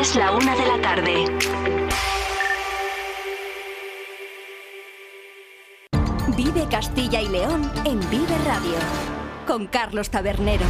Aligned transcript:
Es 0.00 0.14
la 0.14 0.30
una 0.30 0.54
de 0.54 0.64
la 0.64 0.80
tarde. 0.80 1.24
Vive 6.36 6.68
Castilla 6.70 7.20
y 7.20 7.28
León 7.28 7.68
en 7.84 7.98
Vive 8.08 8.38
Radio. 8.46 8.76
Con 9.44 9.66
Carlos 9.66 10.08
Tabernero. 10.10 10.66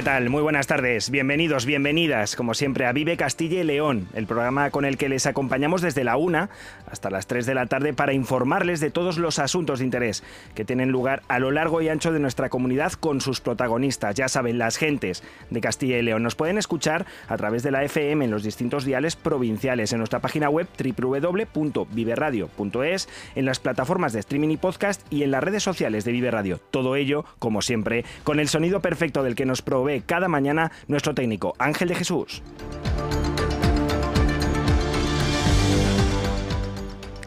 ¿Qué 0.00 0.04
tal? 0.04 0.30
Muy 0.30 0.40
buenas 0.40 0.66
tardes. 0.66 1.10
Bienvenidos, 1.10 1.66
bienvenidas, 1.66 2.34
como 2.34 2.54
siempre, 2.54 2.86
a 2.86 2.92
Vive 2.92 3.18
Castilla 3.18 3.60
y 3.60 3.64
León, 3.64 4.08
el 4.14 4.26
programa 4.26 4.70
con 4.70 4.86
el 4.86 4.96
que 4.96 5.10
les 5.10 5.26
acompañamos 5.26 5.82
desde 5.82 6.04
la 6.04 6.16
una 6.16 6.48
hasta 6.90 7.10
las 7.10 7.26
3 7.26 7.44
de 7.44 7.54
la 7.54 7.66
tarde 7.66 7.92
para 7.92 8.14
informarles 8.14 8.80
de 8.80 8.90
todos 8.90 9.18
los 9.18 9.38
asuntos 9.38 9.78
de 9.78 9.84
interés 9.84 10.24
que 10.54 10.64
tienen 10.64 10.90
lugar 10.90 11.20
a 11.28 11.38
lo 11.38 11.50
largo 11.50 11.82
y 11.82 11.90
ancho 11.90 12.12
de 12.12 12.18
nuestra 12.18 12.48
comunidad 12.48 12.94
con 12.94 13.20
sus 13.20 13.42
protagonistas, 13.42 14.14
ya 14.14 14.28
saben, 14.28 14.56
las 14.56 14.78
gentes 14.78 15.22
de 15.50 15.60
Castilla 15.60 15.98
y 15.98 16.02
León. 16.02 16.22
Nos 16.22 16.34
pueden 16.34 16.56
escuchar 16.56 17.04
a 17.28 17.36
través 17.36 17.62
de 17.62 17.70
la 17.70 17.84
FM 17.84 18.24
en 18.24 18.30
los 18.30 18.42
distintos 18.42 18.86
diales 18.86 19.16
provinciales, 19.16 19.92
en 19.92 19.98
nuestra 19.98 20.20
página 20.20 20.48
web 20.48 20.66
www.viveradio.es, 20.82 23.08
en 23.34 23.44
las 23.44 23.60
plataformas 23.60 24.14
de 24.14 24.20
streaming 24.20 24.48
y 24.48 24.56
podcast 24.56 25.02
y 25.12 25.24
en 25.24 25.30
las 25.30 25.44
redes 25.44 25.62
sociales 25.62 26.06
de 26.06 26.12
Vive 26.12 26.30
Radio. 26.30 26.58
Todo 26.70 26.96
ello, 26.96 27.26
como 27.38 27.60
siempre, 27.60 28.06
con 28.24 28.40
el 28.40 28.48
sonido 28.48 28.80
perfecto 28.80 29.22
del 29.22 29.34
que 29.34 29.44
nos 29.44 29.60
provee 29.60 29.89
cada 30.06 30.28
mañana 30.28 30.70
nuestro 30.86 31.14
técnico 31.14 31.54
Ángel 31.58 31.88
de 31.88 31.96
Jesús. 31.96 32.42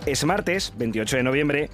Es 0.06 0.26
martes, 0.26 0.74
28 0.78 1.18
de 1.18 1.24
noviembre, 1.24 1.70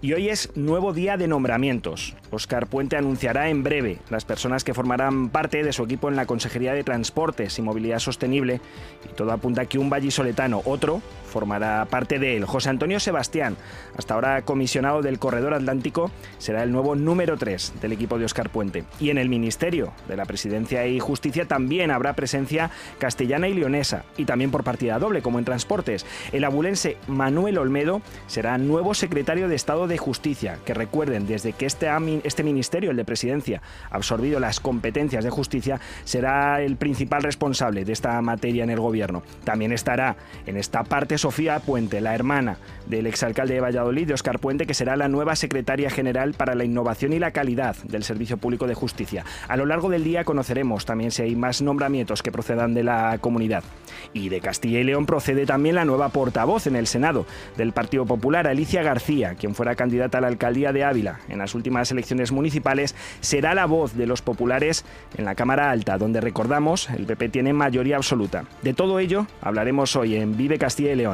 y 0.00 0.12
hoy 0.14 0.28
es 0.28 0.50
nuevo 0.56 0.92
día 0.92 1.16
de 1.16 1.28
nombramientos. 1.28 2.16
Oscar 2.30 2.66
Puente 2.66 2.96
anunciará 2.96 3.48
en 3.48 3.62
breve 3.62 3.98
las 4.10 4.24
personas 4.24 4.64
que 4.64 4.74
formarán 4.74 5.30
parte 5.30 5.62
de 5.62 5.72
su 5.72 5.84
equipo 5.84 6.08
en 6.08 6.16
la 6.16 6.26
Consejería 6.26 6.74
de 6.74 6.82
Transportes 6.82 7.58
y 7.58 7.62
Movilidad 7.62 8.00
Sostenible, 8.00 8.60
y 9.08 9.14
todo 9.14 9.30
apunta 9.30 9.62
a 9.62 9.66
que 9.66 9.78
un 9.78 9.90
vallisoletano, 9.90 10.62
otro, 10.64 11.00
formará 11.32 11.84
parte 11.86 12.18
de 12.18 12.36
él. 12.36 12.44
José 12.44 12.68
Antonio 12.70 13.00
Sebastián, 13.00 13.56
hasta 13.96 14.14
ahora 14.14 14.42
comisionado 14.42 15.02
del 15.02 15.18
Corredor 15.18 15.54
Atlántico, 15.54 16.12
será 16.38 16.62
el 16.62 16.70
nuevo 16.70 16.94
número 16.94 17.36
3 17.36 17.74
del 17.80 17.92
equipo 17.92 18.18
de 18.18 18.26
Oscar 18.26 18.50
Puente. 18.50 18.84
Y 19.00 19.10
en 19.10 19.18
el 19.18 19.28
Ministerio 19.28 19.92
de 20.08 20.16
la 20.16 20.26
Presidencia 20.26 20.86
y 20.86 21.00
Justicia 21.00 21.48
también 21.48 21.90
habrá 21.90 22.12
presencia 22.12 22.70
castellana 22.98 23.48
y 23.48 23.54
leonesa, 23.54 24.04
y 24.16 24.26
también 24.26 24.50
por 24.50 24.62
partida 24.62 24.98
doble, 24.98 25.22
como 25.22 25.38
en 25.38 25.44
transportes. 25.44 26.06
El 26.32 26.44
abulense 26.44 26.98
Manuel 27.08 27.58
Olmedo 27.58 28.02
será 28.26 28.58
nuevo 28.58 28.94
secretario 28.94 29.48
de 29.48 29.56
Estado 29.56 29.86
de 29.86 29.98
Justicia, 29.98 30.58
que 30.64 30.74
recuerden, 30.74 31.26
desde 31.26 31.54
que 31.54 31.66
este, 31.66 31.88
este 32.24 32.42
ministerio, 32.42 32.90
el 32.90 32.96
de 32.96 33.04
Presidencia, 33.04 33.62
ha 33.90 33.96
absorbido 33.96 34.38
las 34.38 34.60
competencias 34.60 35.24
de 35.24 35.30
justicia, 35.30 35.80
será 36.04 36.60
el 36.60 36.76
principal 36.76 37.22
responsable 37.22 37.84
de 37.84 37.92
esta 37.92 38.20
materia 38.20 38.64
en 38.64 38.70
el 38.70 38.80
gobierno. 38.80 39.22
También 39.44 39.72
estará 39.72 40.16
en 40.46 40.56
esta 40.56 40.84
parte 40.84 41.18
Sofía 41.22 41.60
Puente, 41.60 42.00
la 42.00 42.16
hermana 42.16 42.56
del 42.86 43.06
exalcalde 43.06 43.54
de 43.54 43.60
Valladolid, 43.60 44.08
de 44.08 44.14
Oscar 44.14 44.40
Puente, 44.40 44.66
que 44.66 44.74
será 44.74 44.96
la 44.96 45.06
nueva 45.06 45.36
secretaria 45.36 45.88
general 45.88 46.34
para 46.34 46.56
la 46.56 46.64
innovación 46.64 47.12
y 47.12 47.20
la 47.20 47.30
calidad 47.30 47.76
del 47.84 48.02
Servicio 48.02 48.38
Público 48.38 48.66
de 48.66 48.74
Justicia. 48.74 49.24
A 49.46 49.56
lo 49.56 49.64
largo 49.64 49.88
del 49.88 50.02
día 50.02 50.24
conoceremos 50.24 50.84
también 50.84 51.12
si 51.12 51.22
hay 51.22 51.36
más 51.36 51.62
nombramientos 51.62 52.24
que 52.24 52.32
procedan 52.32 52.74
de 52.74 52.82
la 52.82 53.18
comunidad. 53.20 53.62
Y 54.12 54.30
de 54.30 54.40
Castilla 54.40 54.80
y 54.80 54.84
León 54.84 55.06
procede 55.06 55.46
también 55.46 55.76
la 55.76 55.84
nueva 55.84 56.08
portavoz 56.08 56.66
en 56.66 56.74
el 56.74 56.88
Senado 56.88 57.24
del 57.56 57.70
Partido 57.70 58.04
Popular, 58.04 58.48
Alicia 58.48 58.82
García, 58.82 59.36
quien 59.36 59.54
fuera 59.54 59.76
candidata 59.76 60.18
a 60.18 60.22
la 60.22 60.26
alcaldía 60.26 60.72
de 60.72 60.82
Ávila 60.82 61.20
en 61.28 61.38
las 61.38 61.54
últimas 61.54 61.92
elecciones 61.92 62.32
municipales, 62.32 62.96
será 63.20 63.54
la 63.54 63.66
voz 63.66 63.96
de 63.96 64.06
los 64.06 64.22
populares 64.22 64.84
en 65.16 65.24
la 65.24 65.36
Cámara 65.36 65.70
Alta, 65.70 65.98
donde 65.98 66.20
recordamos 66.20 66.90
el 66.90 67.06
PP 67.06 67.28
tiene 67.28 67.52
mayoría 67.52 67.96
absoluta. 67.96 68.44
De 68.62 68.74
todo 68.74 68.98
ello 68.98 69.28
hablaremos 69.40 69.94
hoy 69.94 70.16
en 70.16 70.36
Vive 70.36 70.58
Castilla 70.58 70.90
y 70.92 70.96
León. 70.96 71.11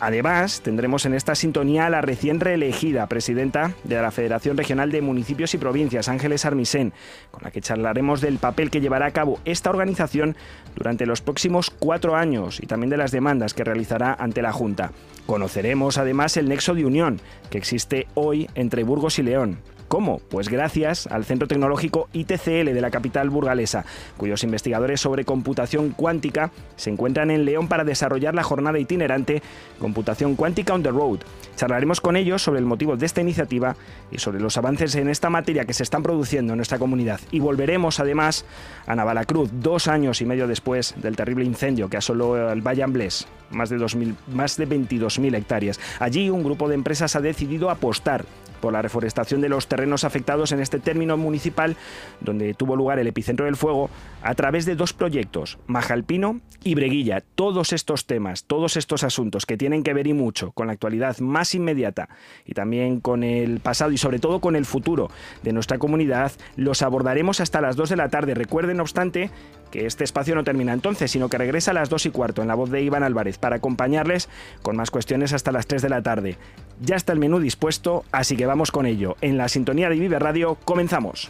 Además, 0.00 0.60
tendremos 0.62 1.06
en 1.06 1.14
esta 1.14 1.34
sintonía 1.34 1.86
a 1.86 1.90
la 1.90 2.00
recién 2.00 2.40
reelegida 2.40 3.06
presidenta 3.06 3.72
de 3.84 4.00
la 4.00 4.10
Federación 4.10 4.56
Regional 4.56 4.90
de 4.90 5.02
Municipios 5.02 5.54
y 5.54 5.58
Provincias, 5.58 6.08
Ángeles 6.08 6.44
Armisen, 6.44 6.92
con 7.30 7.42
la 7.42 7.50
que 7.50 7.60
charlaremos 7.60 8.20
del 8.20 8.38
papel 8.38 8.70
que 8.70 8.80
llevará 8.80 9.06
a 9.06 9.12
cabo 9.12 9.40
esta 9.44 9.70
organización 9.70 10.36
durante 10.76 11.06
los 11.06 11.20
próximos 11.20 11.70
cuatro 11.70 12.16
años 12.16 12.60
y 12.62 12.66
también 12.66 12.90
de 12.90 12.96
las 12.96 13.10
demandas 13.10 13.54
que 13.54 13.64
realizará 13.64 14.14
ante 14.14 14.42
la 14.42 14.52
Junta. 14.52 14.92
Conoceremos 15.26 15.98
además 15.98 16.36
el 16.36 16.48
nexo 16.48 16.74
de 16.74 16.86
unión 16.86 17.20
que 17.50 17.58
existe 17.58 18.06
hoy 18.14 18.48
entre 18.54 18.84
Burgos 18.84 19.18
y 19.18 19.22
León. 19.22 19.58
¿Cómo? 19.88 20.20
Pues 20.28 20.50
gracias 20.50 21.06
al 21.06 21.24
Centro 21.24 21.48
Tecnológico 21.48 22.10
ITCL 22.12 22.74
de 22.74 22.80
la 22.82 22.90
capital 22.90 23.30
burgalesa, 23.30 23.86
cuyos 24.18 24.44
investigadores 24.44 25.00
sobre 25.00 25.24
computación 25.24 25.92
cuántica 25.92 26.50
se 26.76 26.90
encuentran 26.90 27.30
en 27.30 27.46
León 27.46 27.68
para 27.68 27.84
desarrollar 27.84 28.34
la 28.34 28.42
jornada 28.42 28.78
itinerante 28.78 29.42
Computación 29.80 30.36
Cuántica 30.36 30.74
on 30.74 30.82
the 30.82 30.90
Road. 30.90 31.20
Charlaremos 31.56 32.02
con 32.02 32.16
ellos 32.16 32.42
sobre 32.42 32.60
el 32.60 32.66
motivo 32.66 32.96
de 32.98 33.06
esta 33.06 33.22
iniciativa 33.22 33.76
y 34.10 34.18
sobre 34.18 34.40
los 34.40 34.58
avances 34.58 34.94
en 34.94 35.08
esta 35.08 35.30
materia 35.30 35.64
que 35.64 35.72
se 35.72 35.84
están 35.84 36.02
produciendo 36.02 36.52
en 36.52 36.58
nuestra 36.58 36.78
comunidad. 36.78 37.20
Y 37.30 37.40
volveremos 37.40 37.98
además 37.98 38.44
a 38.86 38.94
Navalacruz, 38.94 39.48
dos 39.54 39.88
años 39.88 40.20
y 40.20 40.26
medio 40.26 40.46
después 40.46 40.94
del 40.98 41.16
terrible 41.16 41.44
incendio 41.44 41.88
que 41.88 41.96
asoló 41.96 42.52
el 42.52 42.60
Valle 42.60 42.82
Amblés, 42.82 43.26
más 43.50 43.70
de, 43.70 43.78
2000, 43.78 44.14
más 44.32 44.58
de 44.58 44.68
22.000 44.68 45.34
hectáreas. 45.34 45.80
Allí 45.98 46.28
un 46.28 46.42
grupo 46.42 46.68
de 46.68 46.74
empresas 46.74 47.16
ha 47.16 47.20
decidido 47.20 47.70
apostar 47.70 48.26
por 48.60 48.72
la 48.72 48.82
reforestación 48.82 49.40
de 49.40 49.48
los 49.48 49.66
terrenos 49.78 50.02
afectados 50.02 50.50
en 50.50 50.58
este 50.58 50.80
término 50.80 51.16
municipal 51.16 51.76
donde 52.20 52.52
tuvo 52.52 52.74
lugar 52.74 52.98
el 52.98 53.06
epicentro 53.06 53.46
del 53.46 53.54
fuego 53.54 53.90
a 54.22 54.34
través 54.34 54.66
de 54.66 54.74
dos 54.74 54.92
proyectos, 54.92 55.58
Majalpino 55.68 56.40
y 56.64 56.74
Breguilla. 56.74 57.22
Todos 57.36 57.72
estos 57.72 58.04
temas, 58.04 58.42
todos 58.42 58.76
estos 58.76 59.04
asuntos 59.04 59.46
que 59.46 59.56
tienen 59.56 59.84
que 59.84 59.94
ver 59.94 60.08
y 60.08 60.14
mucho 60.14 60.50
con 60.50 60.66
la 60.66 60.72
actualidad 60.72 61.18
más 61.20 61.54
inmediata 61.54 62.08
y 62.44 62.54
también 62.54 62.98
con 62.98 63.22
el 63.22 63.60
pasado 63.60 63.92
y 63.92 63.98
sobre 63.98 64.18
todo 64.18 64.40
con 64.40 64.56
el 64.56 64.64
futuro 64.64 65.12
de 65.44 65.52
nuestra 65.52 65.78
comunidad, 65.78 66.32
los 66.56 66.82
abordaremos 66.82 67.38
hasta 67.38 67.60
las 67.60 67.76
2 67.76 67.90
de 67.90 67.96
la 67.96 68.08
tarde. 68.08 68.34
Recuerden, 68.34 68.78
no 68.78 68.82
obstante, 68.82 69.30
que 69.70 69.86
este 69.86 70.04
espacio 70.04 70.34
no 70.34 70.44
termina 70.44 70.72
entonces, 70.72 71.10
sino 71.10 71.28
que 71.28 71.38
regresa 71.38 71.70
a 71.70 71.74
las 71.74 71.88
2 71.88 72.06
y 72.06 72.10
cuarto 72.10 72.42
en 72.42 72.48
la 72.48 72.54
voz 72.54 72.70
de 72.70 72.82
Iván 72.82 73.02
Álvarez 73.02 73.38
para 73.38 73.56
acompañarles 73.56 74.28
con 74.62 74.76
más 74.76 74.90
cuestiones 74.90 75.32
hasta 75.32 75.52
las 75.52 75.66
3 75.66 75.82
de 75.82 75.88
la 75.88 76.02
tarde. 76.02 76.36
Ya 76.80 76.96
está 76.96 77.12
el 77.12 77.18
menú 77.18 77.40
dispuesto, 77.40 78.04
así 78.12 78.36
que 78.36 78.46
vamos 78.46 78.70
con 78.70 78.86
ello. 78.86 79.16
En 79.20 79.36
la 79.36 79.48
sintonía 79.48 79.88
de 79.88 79.98
Vive 79.98 80.18
Radio 80.18 80.56
comenzamos. 80.64 81.28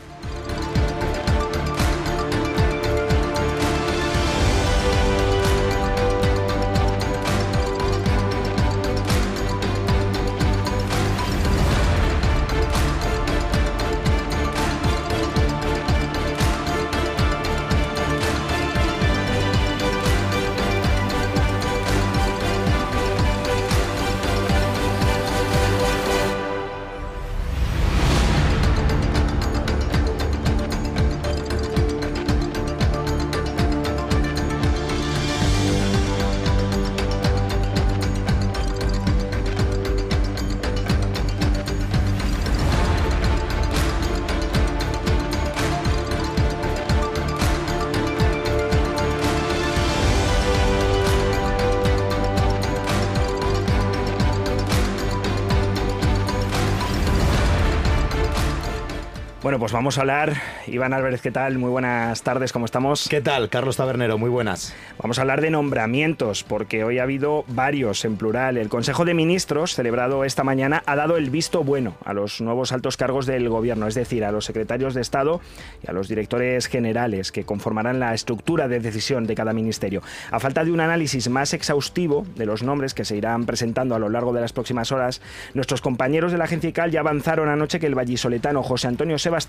Bueno, 59.59 59.65
pues 59.65 59.73
vamos 59.73 59.99
a 59.99 60.03
hablar. 60.03 60.35
Iván 60.69 60.93
Álvarez, 60.93 61.21
¿qué 61.21 61.33
tal? 61.33 61.59
Muy 61.59 61.69
buenas 61.69 62.23
tardes, 62.23 62.53
¿cómo 62.53 62.65
estamos? 62.65 63.09
¿Qué 63.09 63.21
tal? 63.21 63.49
Carlos 63.49 63.77
Tabernero, 63.77 64.17
muy 64.17 64.31
buenas. 64.31 64.73
Vamos 65.03 65.19
a 65.19 65.23
hablar 65.23 65.41
de 65.41 65.51
nombramientos, 65.51 66.45
porque 66.45 66.85
hoy 66.85 67.01
ha 67.01 67.03
habido 67.03 67.45
varios 67.49 68.05
en 68.05 68.17
plural. 68.17 68.57
El 68.57 68.69
Consejo 68.69 69.05
de 69.05 69.15
Ministros, 69.15 69.75
celebrado 69.75 70.23
esta 70.23 70.45
mañana, 70.45 70.85
ha 70.87 70.95
dado 70.95 71.17
el 71.17 71.31
visto 71.31 71.65
bueno 71.65 71.97
a 72.05 72.13
los 72.13 72.41
nuevos 72.41 72.71
altos 72.71 72.97
cargos 72.97 73.27
del 73.27 73.49
Gobierno, 73.49 73.89
es 73.89 73.97
decir, 73.97 74.25
a 74.25 74.31
los 74.31 74.45
secretarios 74.45 74.95
de 74.95 75.01
Estado 75.01 75.41
y 75.85 75.91
a 75.91 75.93
los 75.93 76.07
directores 76.07 76.69
generales 76.69 77.33
que 77.33 77.43
conformarán 77.43 77.99
la 77.99 78.15
estructura 78.15 78.69
de 78.69 78.79
decisión 78.79 79.27
de 79.27 79.35
cada 79.35 79.53
ministerio. 79.53 80.03
A 80.31 80.39
falta 80.39 80.63
de 80.63 80.71
un 80.71 80.79
análisis 80.79 81.29
más 81.29 81.53
exhaustivo 81.53 82.25
de 82.37 82.47
los 82.47 82.63
nombres 82.63 82.95
que 82.95 83.05
se 83.05 83.17
irán 83.17 83.45
presentando 83.45 83.97
a 83.97 83.99
lo 83.99 84.09
largo 84.09 84.33
de 84.33 84.41
las 84.41 84.53
próximas 84.53 84.93
horas, 84.93 85.21
nuestros 85.55 85.81
compañeros 85.81 86.31
de 86.31 86.39
la 86.39 86.45
agencia 86.45 86.71
ICAL 86.71 86.93
ya 86.93 87.01
avanzaron 87.01 87.49
anoche 87.49 87.81
que 87.81 87.87
el 87.87 87.97
vallisoletano 87.97 88.63
José 88.63 88.87
Antonio 88.87 89.19
Sebastián, 89.19 89.48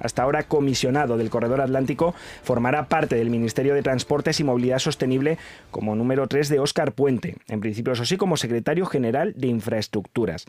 hasta 0.00 0.22
ahora 0.22 0.42
comisionado 0.44 1.16
del 1.16 1.30
Corredor 1.30 1.60
Atlántico, 1.60 2.14
formará 2.42 2.88
parte 2.88 3.16
del 3.16 3.30
Ministerio 3.30 3.74
de 3.74 3.82
Transportes 3.82 4.40
y 4.40 4.44
Movilidad 4.44 4.78
Sostenible 4.78 5.38
como 5.70 5.94
número 5.94 6.26
3 6.26 6.48
de 6.48 6.58
Óscar 6.58 6.92
Puente, 6.92 7.36
en 7.48 7.60
principio 7.60 7.92
eso 7.92 8.04
sí 8.04 8.16
como 8.16 8.36
secretario 8.36 8.86
general 8.86 9.34
de 9.36 9.48
Infraestructuras. 9.48 10.46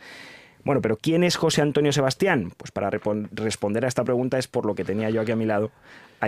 Bueno, 0.64 0.82
pero 0.82 0.98
¿quién 0.98 1.24
es 1.24 1.36
José 1.36 1.62
Antonio 1.62 1.92
Sebastián? 1.92 2.52
Pues 2.58 2.72
para 2.72 2.90
responder 2.90 3.86
a 3.86 3.88
esta 3.88 4.04
pregunta 4.04 4.40
es 4.40 4.48
por 4.48 4.66
lo 4.66 4.74
que 4.74 4.84
tenía 4.84 5.12
yo 5.12 5.22
aquí 5.22 5.32
a 5.32 5.36
mi 5.36 5.46
lado 5.46 5.72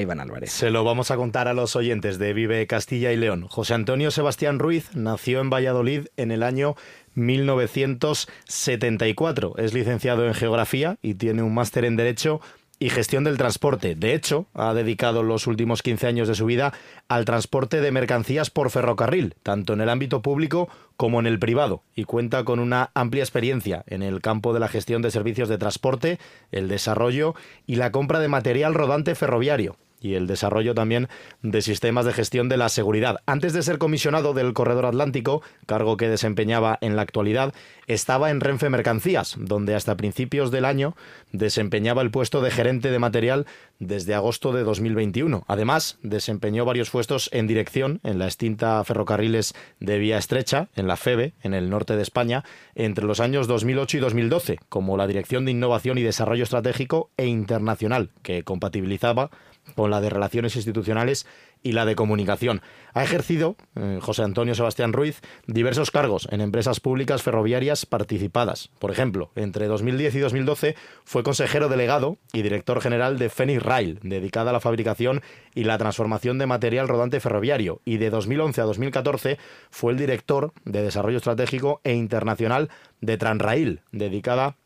Iván 0.02 0.20
Álvarez. 0.20 0.52
Se 0.52 0.72
lo 0.72 0.84
vamos 0.84 1.12
a 1.12 1.16
contar 1.16 1.48
a 1.48 1.54
los 1.54 1.76
oyentes 1.76 2.18
de 2.20 2.34
Vive 2.34 2.68
Castilla 2.68 3.12
y 3.12 3.18
León. 3.18 3.48
José 3.48 3.74
Antonio 3.74 4.12
Sebastián 4.12 4.60
Ruiz 4.60 4.96
nació 4.96 5.42
en 5.42 5.50
Valladolid 5.50 6.08
en 6.18 6.32
el 6.32 6.44
año 6.44 6.76
1974. 7.16 9.56
Es 9.58 9.74
licenciado 9.74 10.28
en 10.28 10.34
Geografía 10.34 10.98
y 11.02 11.14
tiene 11.16 11.42
un 11.44 11.54
máster 11.54 11.86
en 11.86 11.96
Derecho 11.96 12.42
y 12.80 12.90
gestión 12.90 13.24
del 13.24 13.38
transporte. 13.38 13.96
De 13.96 14.14
hecho, 14.14 14.48
ha 14.54 14.74
dedicado 14.74 15.24
los 15.24 15.48
últimos 15.48 15.82
15 15.82 16.08
años 16.08 16.28
de 16.28 16.36
su 16.36 16.46
vida 16.46 16.74
al 17.08 17.26
transporte 17.26 17.82
de 17.82 17.92
mercancías 17.92 18.50
por 18.50 18.70
ferrocarril, 18.70 19.36
tanto 19.44 19.74
en 19.74 19.82
el 19.82 19.90
ámbito 19.90 20.22
público 20.22 20.70
como 20.96 21.20
en 21.20 21.28
el 21.28 21.40
privado, 21.40 21.84
y 21.96 22.04
cuenta 22.04 22.44
con 22.44 22.60
una 22.60 22.92
amplia 22.94 23.24
experiencia 23.24 23.84
en 23.88 24.04
el 24.04 24.22
campo 24.22 24.54
de 24.54 24.60
la 24.60 24.68
gestión 24.68 25.02
de 25.02 25.12
servicios 25.12 25.50
de 25.50 25.58
transporte, 25.58 26.20
el 26.52 26.68
desarrollo 26.68 27.36
y 27.66 27.76
la 27.76 27.92
compra 27.92 28.20
de 28.20 28.28
material 28.28 28.74
rodante 28.74 29.16
ferroviario 29.16 29.78
y 30.00 30.14
el 30.14 30.28
desarrollo 30.28 30.74
también 30.74 31.08
de 31.42 31.62
sistemas 31.62 32.06
de 32.06 32.14
gestión 32.14 32.50
de 32.50 32.58
la 32.58 32.70
seguridad. 32.70 33.18
Antes 33.26 33.54
de 33.54 33.64
ser 33.64 33.78
comisionado 33.78 34.34
del 34.34 34.54
Corredor 34.54 34.86
Atlántico, 34.86 35.42
cargo 35.66 35.98
que 35.98 36.10
desempeñaba 36.10 36.78
en 36.82 36.96
la 36.96 37.02
actualidad, 37.02 37.54
estaba 37.88 38.30
en 38.30 38.42
Renfe 38.42 38.70
Mercancías, 38.70 39.36
donde 39.38 39.76
hasta 39.76 39.98
principios 39.98 40.52
del 40.52 40.66
año 40.66 40.96
desempeñaba 41.32 42.02
el 42.02 42.12
puesto 42.12 42.42
de 42.42 42.52
gerente 42.52 42.92
de 42.92 43.00
material 43.00 43.46
desde 43.80 44.14
agosto 44.14 44.52
de 44.52 44.64
2021. 44.64 45.46
Además, 45.48 45.98
desempeñó 46.02 46.66
varios 46.66 46.90
puestos 46.90 47.30
en 47.32 47.48
dirección 47.48 48.00
en 48.04 48.20
la 48.20 48.26
extinta 48.26 48.84
Ferrocarriles 48.84 49.54
de 49.80 50.00
Vía 50.00 50.18
Estrecha, 50.18 50.70
en 50.76 50.88
la 50.88 50.98
FEBE, 50.98 51.34
en 51.44 51.54
el 51.54 51.70
norte 51.70 51.96
de 51.96 52.02
España, 52.02 52.44
entre 52.76 53.06
los 53.06 53.20
años 53.20 53.48
2008 53.48 53.98
y 53.98 54.00
2012, 54.00 54.60
como 54.70 54.98
la 54.98 55.08
Dirección 55.08 55.46
de 55.46 55.52
Innovación 55.52 55.98
y 55.98 56.04
Desarrollo 56.04 56.44
Estratégico 56.44 57.10
e 57.18 57.26
Internacional, 57.26 58.10
que 58.22 58.44
compatibilizaba 58.44 59.30
con 59.76 59.92
la 59.92 60.02
de 60.02 60.10
Relaciones 60.10 60.56
Institucionales 60.56 61.26
y 61.64 61.72
la 61.72 61.86
de 61.86 61.96
Comunicación. 61.96 62.62
Ha 62.94 63.04
ejercido, 63.04 63.56
eh, 63.76 64.00
José 64.02 64.24
Antonio 64.24 64.56
Sebastián 64.56 64.94
Ruiz, 64.94 65.22
diversos 65.48 65.92
cargos 65.92 66.28
en 66.32 66.42
empresas 66.42 66.80
públicas 66.80 67.24
ferroviarias 67.24 67.86
participadas. 67.86 68.70
Por 68.80 68.92
ejemplo, 68.92 69.32
entre 69.36 69.68
2010 69.68 70.16
y 70.16 70.20
2012 70.20 70.76
fue 71.04 71.24
consejero 71.24 71.70
delegado 71.70 72.18
y 72.34 72.42
director 72.42 72.82
general 72.82 73.18
de 73.18 73.30
Fenix 73.30 73.64
Rail, 73.64 74.00
dedicada 74.04 74.52
a 74.52 74.54
la 74.54 74.60
fabricación 74.60 75.22
y 75.54 75.64
la 75.64 75.78
transformación 75.78 76.38
de 76.38 76.46
material 76.46 76.88
rodante 76.88 77.20
ferroviario. 77.20 77.82
Y 77.86 77.98
de 77.98 78.10
2011 78.10 78.62
a 78.62 78.66
2014 78.66 79.38
fue 79.70 79.92
el 79.92 79.98
director 79.98 80.54
de 80.66 80.84
Desarrollo 80.84 81.18
Estratégico 81.18 81.82
e 81.84 81.94
Internacional 81.94 82.70
de 83.02 83.18
Transrail, 83.18 83.82
dedicada 83.92 84.58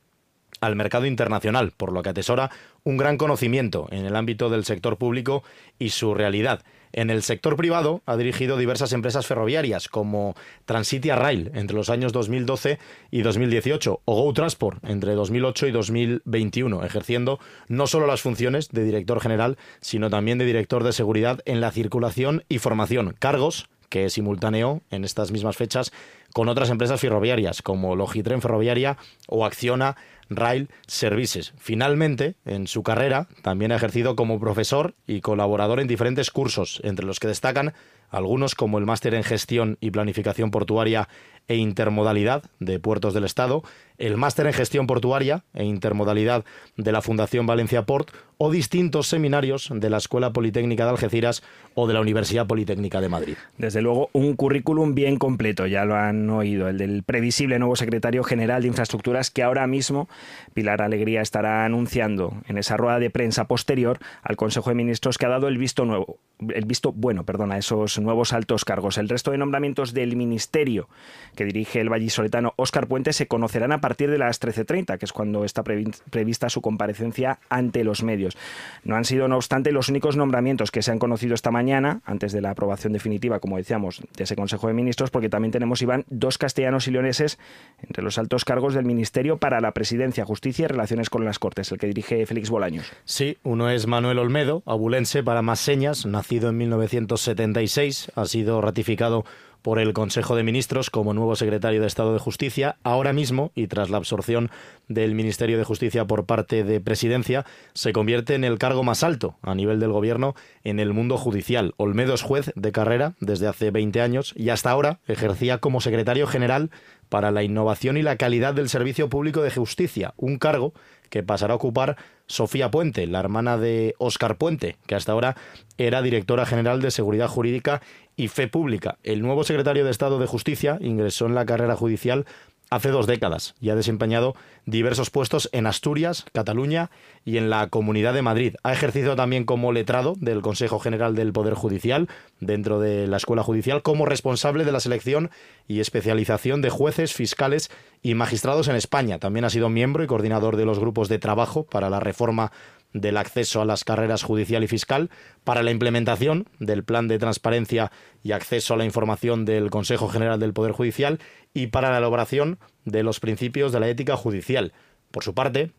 al 0.61 0.75
mercado 0.75 1.05
internacional, 1.05 1.73
por 1.75 1.91
lo 1.91 2.03
que 2.03 2.09
atesora 2.09 2.51
un 2.83 2.97
gran 2.97 3.17
conocimiento 3.17 3.87
en 3.91 4.05
el 4.05 4.15
ámbito 4.15 4.49
del 4.49 4.63
sector 4.63 4.97
público 4.97 5.43
y 5.77 5.89
su 5.89 6.13
realidad. 6.13 6.63
En 6.93 7.09
el 7.09 7.23
sector 7.23 7.55
privado 7.55 8.01
ha 8.05 8.17
dirigido 8.17 8.57
diversas 8.57 8.91
empresas 8.91 9.25
ferroviarias 9.25 9.87
como 9.87 10.35
Transitia 10.65 11.15
Rail 11.15 11.51
entre 11.53 11.75
los 11.75 11.89
años 11.89 12.11
2012 12.11 12.79
y 13.11 13.21
2018 13.21 14.01
o 14.03 14.23
Go 14.23 14.33
Transport 14.33 14.83
entre 14.83 15.13
2008 15.13 15.67
y 15.67 15.71
2021, 15.71 16.83
ejerciendo 16.83 17.39
no 17.69 17.87
solo 17.87 18.07
las 18.07 18.21
funciones 18.21 18.69
de 18.69 18.83
director 18.83 19.21
general, 19.21 19.57
sino 19.79 20.09
también 20.09 20.37
de 20.37 20.45
director 20.45 20.83
de 20.83 20.91
seguridad 20.91 21.39
en 21.45 21.61
la 21.61 21.71
circulación 21.71 22.43
y 22.49 22.59
formación, 22.59 23.15
cargos 23.17 23.69
que 23.87 24.09
simultaneó 24.09 24.81
en 24.89 25.03
estas 25.03 25.31
mismas 25.31 25.57
fechas 25.57 25.91
con 26.33 26.47
otras 26.47 26.69
empresas 26.69 27.01
ferroviarias 27.01 27.61
como 27.61 27.95
Logitren 27.95 28.41
Ferroviaria 28.41 28.97
o 29.27 29.45
Acciona 29.45 29.97
Rail 30.36 30.69
Services. 30.88 31.54
Finalmente, 31.57 32.36
en 32.45 32.68
su 32.68 32.83
carrera, 32.83 33.28
también 33.42 33.72
ha 33.72 33.75
ejercido 33.75 34.16
como 34.16 34.39
profesor 34.39 34.95
y 35.06 35.22
colaborador 35.22 35.80
en 35.80 35.88
diferentes 35.88 36.31
cursos, 36.31 36.81
entre 36.83 37.06
los 37.06 37.19
que 37.19 37.28
destacan 37.28 37.74
algunos 38.11 38.53
como 38.53 38.77
el 38.77 38.85
máster 38.85 39.15
en 39.15 39.23
gestión 39.23 39.77
y 39.81 39.89
planificación 39.89 40.51
portuaria 40.51 41.07
e 41.47 41.55
intermodalidad 41.55 42.43
de 42.59 42.79
Puertos 42.79 43.13
del 43.13 43.23
Estado, 43.23 43.63
el 43.97 44.17
máster 44.17 44.47
en 44.47 44.53
gestión 44.53 44.87
portuaria 44.87 45.43
e 45.53 45.65
intermodalidad 45.65 46.45
de 46.77 46.91
la 46.91 47.01
Fundación 47.01 47.45
Valencia 47.45 47.85
Port 47.85 48.11
o 48.37 48.51
distintos 48.51 49.07
seminarios 49.07 49.69
de 49.73 49.89
la 49.89 49.97
Escuela 49.97 50.33
Politécnica 50.33 50.85
de 50.85 50.91
Algeciras 50.91 51.43
o 51.75 51.87
de 51.87 51.93
la 51.93 52.01
Universidad 52.01 52.47
Politécnica 52.47 53.01
de 53.01 53.09
Madrid. 53.09 53.35
Desde 53.57 53.81
luego, 53.81 54.09
un 54.13 54.35
currículum 54.35 54.95
bien 54.95 55.17
completo, 55.17 55.67
ya 55.67 55.85
lo 55.85 55.95
han 55.95 56.29
oído, 56.29 56.67
el 56.67 56.77
del 56.77 57.03
previsible 57.03 57.59
nuevo 57.59 57.75
secretario 57.75 58.23
general 58.23 58.61
de 58.61 58.69
Infraestructuras 58.69 59.29
que 59.29 59.43
ahora 59.43 59.67
mismo 59.67 60.09
Pilar 60.53 60.81
Alegría 60.81 61.21
estará 61.21 61.65
anunciando 61.65 62.33
en 62.47 62.57
esa 62.57 62.77
rueda 62.77 62.99
de 62.99 63.09
prensa 63.09 63.45
posterior 63.45 63.99
al 64.23 64.37
Consejo 64.37 64.69
de 64.69 64.75
Ministros 64.75 65.17
que 65.17 65.25
ha 65.25 65.29
dado 65.29 65.47
el 65.47 65.57
visto 65.57 65.85
nuevo, 65.85 66.17
el 66.53 66.65
visto 66.65 66.91
bueno, 66.91 67.23
perdón, 67.23 67.51
a 67.51 67.57
esos 67.57 67.99
nuevos 67.99 68.33
altos 68.33 68.65
cargos. 68.65 68.97
El 68.97 69.09
resto 69.09 69.31
de 69.31 69.38
nombramientos 69.38 69.93
del 69.93 70.15
ministerio 70.15 70.89
que 71.35 71.45
dirige 71.45 71.79
el 71.79 71.89
vallisoletano 71.89 72.53
Óscar 72.55 72.88
Puente 72.88 73.13
se 73.13 73.27
conocerán 73.27 73.71
a 73.71 73.81
partir 73.81 74.09
de 74.09 74.17
las 74.17 74.41
13.30, 74.41 74.97
que 74.97 75.05
es 75.05 75.13
cuando 75.13 75.45
está 75.45 75.63
prevista 75.63 76.49
su 76.49 76.61
comparecencia 76.61 77.39
ante 77.49 77.83
los 77.83 78.03
medios. 78.03 78.38
No 78.83 78.95
han 78.95 79.05
sido, 79.05 79.27
no 79.27 79.38
obstante, 79.38 79.71
los 79.71 79.89
únicos 79.89 80.17
nombramientos 80.17 80.71
que 80.71 80.81
se 80.81 80.91
han 80.91 80.99
conocido 80.99 81.35
esta 81.35 81.51
mañana, 81.51 82.01
antes 82.05 82.31
de 82.31 82.41
la 82.41 82.51
aprobación 82.51 82.94
definitiva, 82.94 83.39
como 83.39 83.57
decíamos, 83.57 84.01
de 84.17 84.23
ese 84.23 84.35
Consejo 84.35 84.67
de 84.67 84.73
Ministros, 84.73 85.11
porque 85.11 85.29
también 85.29 85.51
tenemos, 85.51 85.81
Iván, 85.81 86.05
dos 86.09 86.37
castellanos 86.37 86.87
y 86.87 86.91
leoneses 86.91 87.39
entre 87.81 88.03
los 88.03 88.17
altos 88.17 88.45
cargos 88.45 88.73
del 88.73 88.85
Ministerio 88.85 89.37
para 89.37 89.61
la 89.61 89.71
Presidencia, 89.71 90.25
Justicia 90.25 90.65
y 90.65 90.67
Relaciones 90.67 91.09
con 91.09 91.25
las 91.25 91.39
Cortes, 91.39 91.71
el 91.71 91.77
que 91.77 91.87
dirige 91.87 92.25
Félix 92.25 92.49
Bolaños. 92.49 92.91
Sí, 93.05 93.37
uno 93.44 93.69
es 93.69 93.87
Manuel 93.87 94.19
Olmedo, 94.19 94.63
abulense 94.66 95.23
para 95.23 95.42
más 95.42 95.59
señas, 95.59 96.06
en 96.31 96.57
1976, 96.57 98.11
ha 98.16 98.26
sido 98.26 98.61
ratificado 98.61 99.26
por 99.61 99.80
el 99.80 99.94
Consejo 99.94 100.35
de 100.35 100.44
Ministros 100.44 100.90
como 100.90 101.14
nuevo 101.14 101.35
secretario 101.35 101.81
de 101.81 101.88
Estado 101.88 102.14
de 102.14 102.19
Justicia. 102.19 102.78
Ahora 102.83 103.14
mismo, 103.14 103.52
y 103.54 103.68
tras 103.68 103.90
la 103.90 103.97
absorción 103.97 104.50
del 104.88 105.14
Ministerio 105.14 105.57
de 105.57 105.64
Justicia 105.64 106.06
por 106.06 106.26
parte 106.26 106.64
de 106.64 106.80
Presidencia, 106.80 107.45
se 107.73 107.94
convierte 107.94 108.33
en 108.33 108.44
el 108.44 108.57
cargo 108.57 108.83
más 108.83 109.04
alto 109.04 109.35
a 109.42 109.54
nivel 109.54 109.80
del 109.80 109.92
Gobierno 109.92 110.35
en 110.64 110.80
el 110.80 110.94
mundo 110.94 111.18
judicial. 111.18 111.73
Olmedo 111.78 112.14
es 112.14 112.21
juez 112.21 112.52
de 112.56 112.71
carrera 112.71 113.14
desde 113.19 113.47
hace 113.47 113.69
20 113.69 114.02
años 114.02 114.33
y 114.35 114.50
hasta 114.50 114.71
ahora 114.71 115.00
ejercía 115.07 115.59
como 115.59 115.81
secretario 115.81 116.28
general 116.28 116.71
para 117.09 117.31
la 117.31 117.44
innovación 117.44 117.97
y 117.97 118.04
la 118.04 118.16
calidad 118.16 118.54
del 118.54 118.69
servicio 118.69 119.09
público 119.09 119.42
de 119.42 119.52
justicia, 119.52 120.14
un 120.16 120.38
cargo 120.38 120.73
que 121.11 121.21
pasará 121.21 121.53
a 121.53 121.57
ocupar 121.57 121.97
Sofía 122.25 122.71
Puente, 122.71 123.06
la 123.06 123.19
hermana 123.19 123.57
de 123.57 123.94
Óscar 123.99 124.37
Puente, 124.37 124.77
que 124.87 124.95
hasta 124.95 125.11
ahora 125.11 125.35
era 125.77 126.01
directora 126.01 126.47
general 126.47 126.81
de 126.81 126.89
Seguridad 126.89 127.27
Jurídica 127.27 127.81
y 128.15 128.30
Fe 128.30 128.47
Pública. 128.47 128.97
El 129.03 129.21
nuevo 129.21 129.44
secretario 129.44 129.85
de 129.85 129.91
Estado 129.91 130.18
de 130.18 130.25
Justicia 130.25 130.77
ingresó 130.81 131.27
en 131.27 131.35
la 131.35 131.45
carrera 131.45 131.75
judicial 131.75 132.25
hace 132.71 132.90
dos 132.90 133.06
décadas 133.06 133.54
y 133.59 133.69
ha 133.69 133.75
desempeñado 133.75 134.33
diversos 134.66 135.09
puestos 135.09 135.49
en 135.51 135.68
Asturias, 135.68 136.25
Cataluña 136.31 136.90
y 137.25 137.37
en 137.37 137.49
la 137.49 137.68
Comunidad 137.68 138.13
de 138.13 138.21
Madrid. 138.21 138.56
Ha 138.63 138.71
ejercido 138.71 139.16
también 139.16 139.44
como 139.44 139.73
letrado 139.73 140.16
del 140.18 140.42
Consejo 140.42 140.80
General 140.80 141.13
del 141.13 141.33
Poder 141.33 141.54
Judicial 141.54 142.07
dentro 142.40 142.80
de 142.80 143.07
la 143.07 143.18
Escuela 143.18 143.44
Judicial 143.44 143.83
como 143.83 144.06
responsable 144.06 144.63
de 144.63 144.71
la 144.71 144.80
selección 144.80 145.30
y 145.68 145.81
especialización 145.81 146.61
de 146.61 146.69
jueces, 146.69 147.13
fiscales 147.13 147.69
y 148.01 148.16
magistrados 148.16 148.69
en 148.69 148.78
España. 148.78 149.19
También 149.19 149.44
ha 149.45 149.49
sido 149.49 149.69
miembro 149.69 150.04
y 150.04 150.07
coordinador 150.07 150.56
de 150.56 150.66
los 150.66 150.80
grupos 150.80 151.09
de 151.09 151.19
trabajo 151.19 151.66
para 151.66 151.90
la 151.90 151.99
reforma 151.99 152.54
del 152.94 153.18
acceso 153.18 153.62
a 153.62 153.66
las 153.66 153.83
carreras 153.83 154.24
judicial 154.24 154.64
y 154.64 154.68
fiscal, 154.68 155.10
para 155.44 155.64
la 155.64 155.71
implementación 155.71 156.48
del 156.60 156.83
plan 156.83 157.07
de 157.07 157.19
transparencia 157.19 157.92
y 158.24 158.31
acceso 158.31 158.74
a 158.74 158.78
la 158.78 158.86
información 158.86 159.45
del 159.45 159.69
Consejo 159.69 160.10
General 160.10 160.40
del 160.40 160.54
Poder 160.54 160.71
Judicial 160.71 161.19
y 161.54 161.68
para 161.68 161.92
la 161.92 161.98
elaboración 161.98 162.60
de 162.86 163.04
los 163.04 163.19
principios 163.19 163.71
de 163.71 163.80
la 163.80 163.90
ética 163.90 164.16
judicial. 164.16 164.74
Por 165.12 165.24
su 165.24 165.33
parte, 165.33 165.71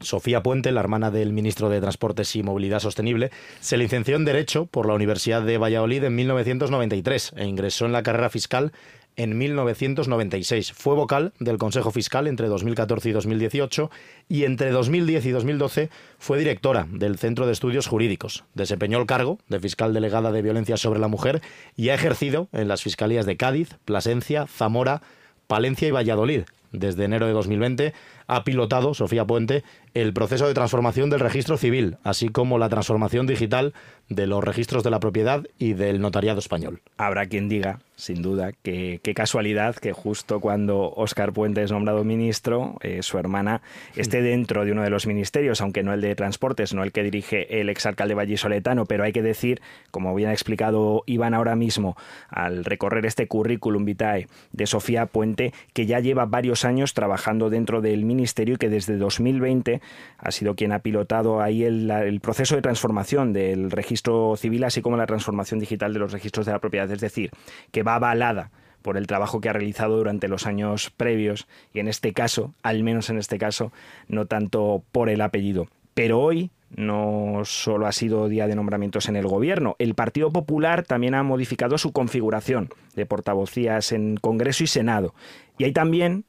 Sofía 0.00 0.42
Puente, 0.42 0.72
la 0.72 0.80
hermana 0.80 1.10
del 1.10 1.32
ministro 1.32 1.70
de 1.70 1.80
Transportes 1.80 2.36
y 2.36 2.42
Movilidad 2.42 2.80
Sostenible, 2.80 3.30
se 3.60 3.78
licenció 3.78 4.16
en 4.16 4.26
Derecho 4.26 4.66
por 4.66 4.86
la 4.86 4.94
Universidad 4.94 5.42
de 5.42 5.56
Valladolid 5.56 6.04
en 6.04 6.14
1993 6.14 7.32
e 7.36 7.46
ingresó 7.46 7.86
en 7.86 7.92
la 7.92 8.02
carrera 8.02 8.28
fiscal 8.28 8.72
en 9.16 9.36
1996. 9.36 10.72
Fue 10.72 10.94
vocal 10.94 11.32
del 11.40 11.58
Consejo 11.58 11.90
Fiscal 11.90 12.26
entre 12.26 12.48
2014 12.48 13.08
y 13.08 13.12
2018 13.12 13.90
y 14.28 14.44
entre 14.44 14.70
2010 14.70 15.26
y 15.26 15.30
2012 15.30 15.90
fue 16.18 16.38
directora 16.38 16.86
del 16.90 17.18
Centro 17.18 17.46
de 17.46 17.52
Estudios 17.52 17.86
Jurídicos. 17.86 18.44
Desempeñó 18.54 18.98
el 18.98 19.06
cargo 19.06 19.38
de 19.48 19.60
fiscal 19.60 19.92
delegada 19.94 20.32
de 20.32 20.42
violencia 20.42 20.76
sobre 20.76 21.00
la 21.00 21.08
mujer 21.08 21.42
y 21.76 21.88
ha 21.88 21.94
ejercido 21.94 22.48
en 22.52 22.68
las 22.68 22.82
fiscalías 22.82 23.26
de 23.26 23.36
Cádiz, 23.36 23.76
Plasencia, 23.84 24.46
Zamora, 24.46 25.02
Palencia 25.46 25.88
y 25.88 25.92
Valladolid. 25.92 26.42
Desde 26.72 27.04
enero 27.04 27.26
de 27.26 27.32
2020 27.32 27.94
ha 28.26 28.44
pilotado, 28.44 28.92
Sofía 28.92 29.24
Puente, 29.24 29.64
el 29.96 30.12
proceso 30.12 30.46
de 30.46 30.52
transformación 30.52 31.08
del 31.08 31.20
registro 31.20 31.56
civil, 31.56 31.96
así 32.04 32.28
como 32.28 32.58
la 32.58 32.68
transformación 32.68 33.26
digital 33.26 33.72
de 34.10 34.26
los 34.26 34.44
registros 34.44 34.84
de 34.84 34.90
la 34.90 35.00
propiedad 35.00 35.44
y 35.58 35.72
del 35.72 36.02
notariado 36.02 36.38
español. 36.38 36.82
Habrá 36.98 37.24
quien 37.24 37.48
diga, 37.48 37.80
sin 37.96 38.20
duda, 38.20 38.52
que 38.62 39.00
qué 39.02 39.14
casualidad 39.14 39.74
que 39.74 39.92
justo 39.92 40.38
cuando 40.38 40.92
Óscar 40.92 41.32
Puente 41.32 41.62
es 41.62 41.72
nombrado 41.72 42.04
ministro, 42.04 42.76
eh, 42.82 43.02
su 43.02 43.16
hermana 43.16 43.62
esté 43.96 44.20
dentro 44.20 44.66
de 44.66 44.72
uno 44.72 44.82
de 44.82 44.90
los 44.90 45.06
ministerios, 45.06 45.62
aunque 45.62 45.82
no 45.82 45.94
el 45.94 46.02
de 46.02 46.14
transportes, 46.14 46.74
no 46.74 46.84
el 46.84 46.92
que 46.92 47.02
dirige 47.02 47.60
el 47.60 47.70
exalcalde 47.70 48.14
vallisoletano, 48.14 48.84
pero 48.84 49.02
hay 49.02 49.12
que 49.12 49.22
decir, 49.22 49.62
como 49.90 50.14
bien 50.14 50.28
ha 50.28 50.34
explicado 50.34 51.04
Iván 51.06 51.32
ahora 51.32 51.56
mismo, 51.56 51.96
al 52.28 52.66
recorrer 52.66 53.06
este 53.06 53.26
currículum 53.28 53.86
vitae 53.86 54.28
de 54.52 54.66
Sofía 54.66 55.06
Puente, 55.06 55.54
que 55.72 55.86
ya 55.86 56.00
lleva 56.00 56.26
varios 56.26 56.66
años 56.66 56.92
trabajando 56.92 57.48
dentro 57.48 57.80
del 57.80 58.04
ministerio 58.04 58.56
y 58.56 58.58
que 58.58 58.68
desde 58.68 58.98
2020 58.98 59.80
ha 60.18 60.30
sido 60.30 60.54
quien 60.54 60.72
ha 60.72 60.80
pilotado 60.80 61.40
ahí 61.40 61.64
el, 61.64 62.20
proceso 62.20 62.56
de 62.56 62.62
transformación 62.62 63.32
del 63.32 63.70
registro 63.70 64.36
civil, 64.36 64.64
así 64.64 64.82
como 64.82 64.96
la 64.96 65.06
transformación 65.06 65.60
digital 65.60 65.92
de 65.92 65.98
los 65.98 66.12
registros 66.12 66.46
de 66.46 66.52
la 66.52 66.58
propiedad. 66.58 66.90
Es 66.90 67.00
decir, 67.00 67.30
que 67.70 67.82
va 67.82 67.96
avalada 67.96 68.50
por 68.82 68.96
el 68.96 69.06
trabajo 69.06 69.40
que 69.40 69.48
ha 69.48 69.52
realizado 69.52 69.96
durante 69.96 70.28
los 70.28 70.46
años 70.46 70.90
previos 70.96 71.48
y 71.72 71.80
en 71.80 71.88
este 71.88 72.12
caso, 72.12 72.54
al 72.62 72.82
menos 72.84 73.10
en 73.10 73.18
este 73.18 73.38
caso, 73.38 73.72
no 74.08 74.26
tanto 74.26 74.84
por 74.92 75.08
el 75.10 75.20
apellido. 75.20 75.66
Pero 75.94 76.20
hoy 76.20 76.50
no 76.70 77.40
solo 77.44 77.86
ha 77.86 77.92
sido 77.92 78.28
día 78.28 78.46
de 78.46 78.54
nombramientos 78.54 79.08
en 79.08 79.16
el 79.16 79.26
gobierno, 79.26 79.76
el 79.78 79.94
Partido 79.94 80.30
Popular 80.30 80.84
también 80.84 81.14
ha 81.14 81.22
modificado 81.22 81.78
su 81.78 81.92
configuración 81.92 82.70
de 82.94 83.06
portavocías 83.06 83.92
en 83.92 84.16
Congreso 84.16 84.64
y 84.64 84.66
Senado. 84.66 85.14
Y 85.58 85.64
hay 85.64 85.72
también 85.72 86.24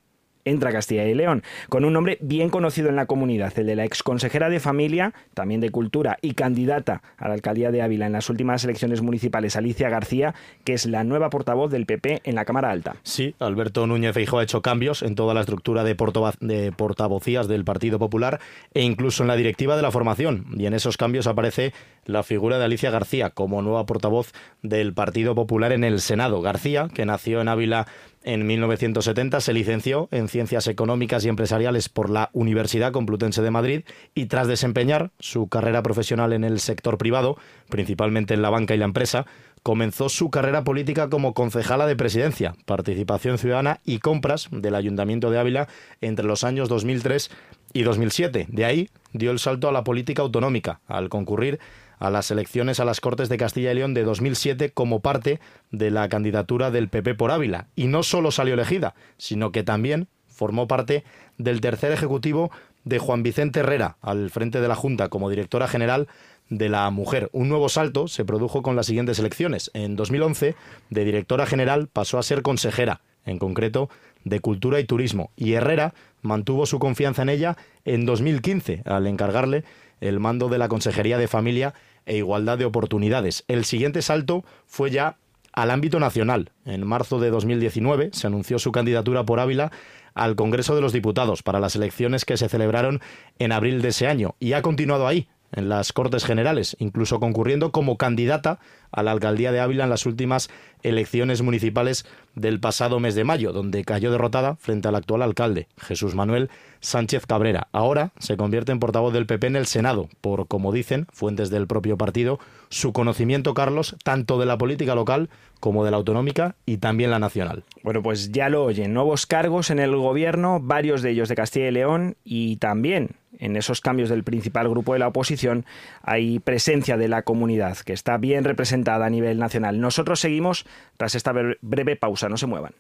entra 0.50 0.72
Castilla 0.72 1.06
y 1.06 1.14
León, 1.14 1.44
con 1.70 1.86
un 1.86 1.94
nombre 1.94 2.18
bien 2.22 2.50
conocido 2.50 2.90
en 2.90 2.96
la 2.96 3.06
comunidad, 3.06 3.54
el 3.58 3.68
de 3.68 3.76
la 3.76 3.86
exconsejera 3.86 4.50
de 4.50 4.60
Familia, 4.60 5.14
también 5.34 5.62
de 5.62 5.70
Cultura 5.70 6.18
y 6.22 6.34
candidata 6.34 7.02
a 7.18 7.28
la 7.28 7.34
alcaldía 7.34 7.72
de 7.72 7.82
Ávila 7.82 8.06
en 8.06 8.14
las 8.14 8.30
últimas 8.30 8.64
elecciones 8.64 9.02
municipales, 9.02 9.56
Alicia 9.56 9.90
García, 9.90 10.36
que 10.64 10.74
es 10.74 10.86
la 10.86 11.04
nueva 11.04 11.30
portavoz 11.30 11.72
del 11.72 11.86
PP 11.86 12.22
en 12.24 12.36
la 12.36 12.46
Cámara 12.46 12.72
Alta. 12.72 12.96
Sí, 13.04 13.36
Alberto 13.40 13.88
Núñez 13.88 14.14
Feijóo 14.14 14.40
ha 14.40 14.44
hecho 14.44 14.62
cambios 14.62 15.04
en 15.04 15.16
toda 15.16 15.34
la 15.34 15.42
estructura 15.42 15.84
de, 15.84 15.96
de 16.42 16.72
portavocías 16.72 17.48
del 17.48 17.66
Partido 17.66 18.00
Popular 18.00 18.40
e 18.74 18.82
incluso 18.82 19.24
en 19.24 19.28
la 19.28 19.36
directiva 19.36 19.76
de 19.76 19.82
la 19.82 19.92
formación. 19.92 20.46
Y 20.58 20.66
en 20.66 20.74
esos 20.74 20.98
cambios 20.98 21.28
aparece 21.28 21.74
la 22.06 22.24
figura 22.24 22.58
de 22.58 22.66
Alicia 22.66 22.92
García 22.92 23.30
como 23.32 23.62
nueva 23.62 23.86
portavoz 23.86 24.32
del 24.62 24.94
Partido 24.94 25.36
Popular 25.36 25.72
en 25.72 25.84
el 25.84 26.00
Senado. 26.00 26.42
García, 26.42 26.88
que 26.94 27.06
nació 27.06 27.42
en 27.42 27.48
Ávila 27.48 27.88
en 28.24 28.46
1970 28.46 29.40
se 29.42 29.54
licenció 29.54 30.10
en 30.12 30.28
Ciencias 30.28 30.68
Económicas 30.68 31.24
y 31.24 31.30
Empresariales 31.30 31.90
por 31.90 32.10
la 32.10 32.30
Universidad 32.34 32.92
Complutense 32.92 33.42
de 33.42 33.52
Madrid 33.52 33.84
y 34.16 34.26
tras 34.26 34.48
desempeñar 34.48 35.12
su 35.20 35.48
carrera 35.48 35.82
profesional 35.84 36.34
en 36.34 36.44
el 36.44 36.60
sector 36.60 36.98
privado, 36.98 37.38
principalmente 37.70 38.34
en 38.34 38.42
la 38.42 38.50
banca 38.50 38.76
y 38.76 38.78
la 38.78 38.86
empresa, 38.86 39.26
comenzó 39.64 40.10
su 40.10 40.30
carrera 40.30 40.64
política 40.64 41.10
como 41.10 41.34
concejala 41.34 41.88
de 41.88 41.96
presidencia, 41.96 42.56
participación 42.66 43.38
ciudadana 43.38 43.80
y 43.86 44.00
compras 44.00 44.48
del 44.52 44.76
Ayuntamiento 44.76 45.30
de 45.30 45.40
Ávila 45.40 45.68
entre 46.02 46.26
los 46.26 46.44
años 46.44 46.70
2003 46.70 47.32
y 47.74 47.84
2007. 47.84 48.48
De 48.50 48.66
ahí 48.66 48.90
dio 49.14 49.32
el 49.32 49.40
salto 49.40 49.68
a 49.68 49.72
la 49.72 49.84
política 49.84 50.22
autonómica, 50.22 50.80
al 50.88 51.10
concurrir 51.10 51.60
a 52.00 52.10
las 52.10 52.32
elecciones 52.32 52.80
a 52.80 52.86
las 52.86 53.02
Cortes 53.02 53.30
de 53.30 53.38
Castilla 53.38 53.72
y 53.72 53.76
León 53.76 53.94
de 53.94 54.04
2007 54.04 54.72
como 54.72 55.00
parte 55.00 55.40
de 55.72 55.92
la 55.92 56.10
candidatura 56.10 56.72
del 56.72 56.90
PP 56.90 57.16
por 57.16 57.32
Ávila. 57.32 57.68
Y 57.76 57.88
no 57.88 58.04
solo 58.04 58.32
salió 58.32 58.54
elegida, 58.54 58.96
sino 59.18 59.52
que 59.52 59.64
también 59.64 60.08
formó 60.28 60.68
parte 60.68 61.04
del 61.38 61.62
tercer 61.62 61.92
ejecutivo 61.92 62.52
de 62.84 63.00
Juan 63.00 63.24
Vicente 63.24 63.60
Herrera 63.60 63.98
al 64.02 64.30
frente 64.30 64.62
de 64.62 64.68
la 64.68 64.76
Junta 64.76 65.10
como 65.10 65.30
directora 65.30 65.68
general 65.68 66.08
de 66.50 66.70
la 66.70 66.90
mujer. 66.90 67.30
Un 67.34 67.50
nuevo 67.50 67.70
salto 67.70 68.08
se 68.08 68.24
produjo 68.24 68.62
con 68.62 68.76
las 68.76 68.86
siguientes 68.86 69.20
elecciones. 69.20 69.72
En 69.74 69.96
2011, 69.96 70.56
de 70.90 71.06
directora 71.06 71.46
general 71.46 71.90
pasó 71.92 72.18
a 72.18 72.24
ser 72.24 72.42
consejera, 72.42 73.02
en 73.26 73.40
concreto 73.40 73.90
de 74.24 74.40
Cultura 74.40 74.80
y 74.80 74.86
Turismo, 74.86 75.32
y 75.36 75.54
Herrera 75.54 75.94
mantuvo 76.22 76.66
su 76.66 76.80
confianza 76.80 77.22
en 77.22 77.30
ella 77.30 77.58
en 77.86 78.06
2015 78.06 78.84
al 78.86 79.08
encargarle 79.08 79.64
el 80.02 80.20
mando 80.20 80.50
de 80.50 80.58
la 80.58 80.68
Consejería 80.68 81.18
de 81.18 81.28
Familia 81.28 81.74
e 82.08 82.18
Igualdad 82.18 82.58
de 82.58 82.66
Oportunidades. 82.66 83.44
El 83.48 83.66
siguiente 83.66 84.02
salto 84.02 84.44
fue 84.66 84.90
ya 84.90 85.18
al 85.54 85.70
ámbito 85.70 86.00
nacional. 86.00 86.52
En 86.66 86.86
marzo 86.86 87.20
de 87.20 87.30
2019 87.30 88.10
se 88.14 88.28
anunció 88.28 88.58
su 88.58 88.72
candidatura 88.72 89.24
por 89.24 89.40
Ávila 89.40 89.72
al 90.16 90.36
Congreso 90.36 90.76
de 90.76 90.82
los 90.82 90.94
Diputados 90.94 91.44
para 91.44 91.60
las 91.60 91.76
elecciones 91.76 92.26
que 92.26 92.38
se 92.38 92.50
celebraron 92.50 93.02
en 93.38 93.52
abril 93.52 93.82
de 93.82 93.90
ese 93.90 94.08
año 94.08 94.36
y 94.40 94.54
ha 94.54 94.64
continuado 94.64 95.06
ahí 95.06 95.28
en 95.52 95.70
las 95.70 95.94
Cortes 95.94 96.26
Generales, 96.26 96.76
incluso 96.80 97.20
concurriendo 97.20 97.72
como 97.72 97.98
candidata 97.98 98.60
a 98.92 99.04
la 99.04 99.12
alcaldía 99.12 99.52
de 99.52 99.60
Ávila 99.60 99.86
en 99.86 99.90
las 99.90 100.06
últimas 100.06 100.50
elecciones 100.84 101.42
municipales 101.42 102.06
del 102.36 102.60
pasado 102.60 103.00
mes 103.00 103.16
de 103.16 103.24
mayo, 103.24 103.52
donde 103.52 103.84
cayó 103.84 104.12
derrotada 104.12 104.56
frente 104.56 104.88
al 104.88 104.96
actual 104.96 105.22
alcalde, 105.22 105.68
Jesús 105.78 106.16
Manuel 106.16 106.50
Sánchez 106.80 107.26
Cabrera. 107.26 107.68
Ahora 107.72 108.12
se 108.20 108.38
convierte 108.38 108.72
en 108.72 108.80
portavoz 108.80 109.14
del 109.14 109.26
PP 109.26 109.48
en 109.48 109.56
el 109.56 109.66
Senado, 109.66 110.10
por, 110.22 110.48
como 110.48 110.72
dicen 110.72 111.08
fuentes 111.12 111.50
del 111.50 111.68
propio 111.68 111.98
partido, 111.98 112.40
su 112.70 112.94
conocimiento, 112.94 113.54
Carlos, 113.54 113.96
tanto 114.04 114.40
de 114.40 114.46
la 114.46 114.58
política 114.58 114.96
local 114.96 115.30
como 115.60 115.84
de 115.84 115.92
la 115.92 115.98
autonómica 115.98 116.56
y 116.66 116.78
también 116.78 117.10
la 117.10 117.20
nacional. 117.20 117.64
Bueno, 117.84 118.04
pues 118.04 118.32
ya 118.32 118.50
lo 118.50 118.64
oyen, 118.64 118.94
nuevos 118.94 119.26
cargos 119.26 119.72
en 119.72 119.80
el 119.80 119.96
gobierno, 119.96 120.60
varios 120.62 121.02
de 121.02 121.12
ellos 121.12 121.30
de 121.30 121.36
Castilla 121.36 121.70
y 121.70 121.72
León 121.72 122.18
y 122.24 122.58
también 122.58 123.16
en 123.40 123.56
esos 123.56 123.82
cambios 123.82 124.10
del 124.10 124.24
principal 124.24 124.70
grupo 124.70 124.94
de 124.94 125.00
la 125.00 125.08
oposición 125.08 125.66
hay 126.02 126.40
presencia 126.40 126.98
de 126.98 127.08
la 127.08 127.22
comunidad 127.22 127.78
que 127.78 127.94
está 127.94 128.18
bien 128.18 128.44
representada 128.44 129.06
a 129.06 129.10
nivel 129.10 129.40
nacional. 129.40 129.80
Nosotros 129.80 130.20
seguimos 130.20 130.66
tras 130.98 131.16
esta 131.16 131.34
breve 131.62 131.96
pausa, 131.96 132.30
no 132.30 132.38
se 132.38 132.48
muevan. 132.48 132.74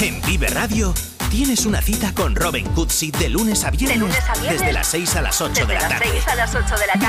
En 0.00 0.20
Vive 0.22 0.48
Radio 0.48 0.92
tienes 1.30 1.64
una 1.66 1.80
cita 1.80 2.12
con 2.14 2.36
Robin 2.36 2.66
Cutsi 2.74 3.10
de 3.10 3.28
lunes 3.28 3.64
a 3.64 3.70
viernes, 3.70 4.14
desde 4.42 4.72
las 4.72 4.86
6 4.88 5.16
a 5.16 5.22
las 5.22 5.40
8 5.40 5.66
de 5.66 5.74
la 5.74 5.88
tarde. 5.88 6.06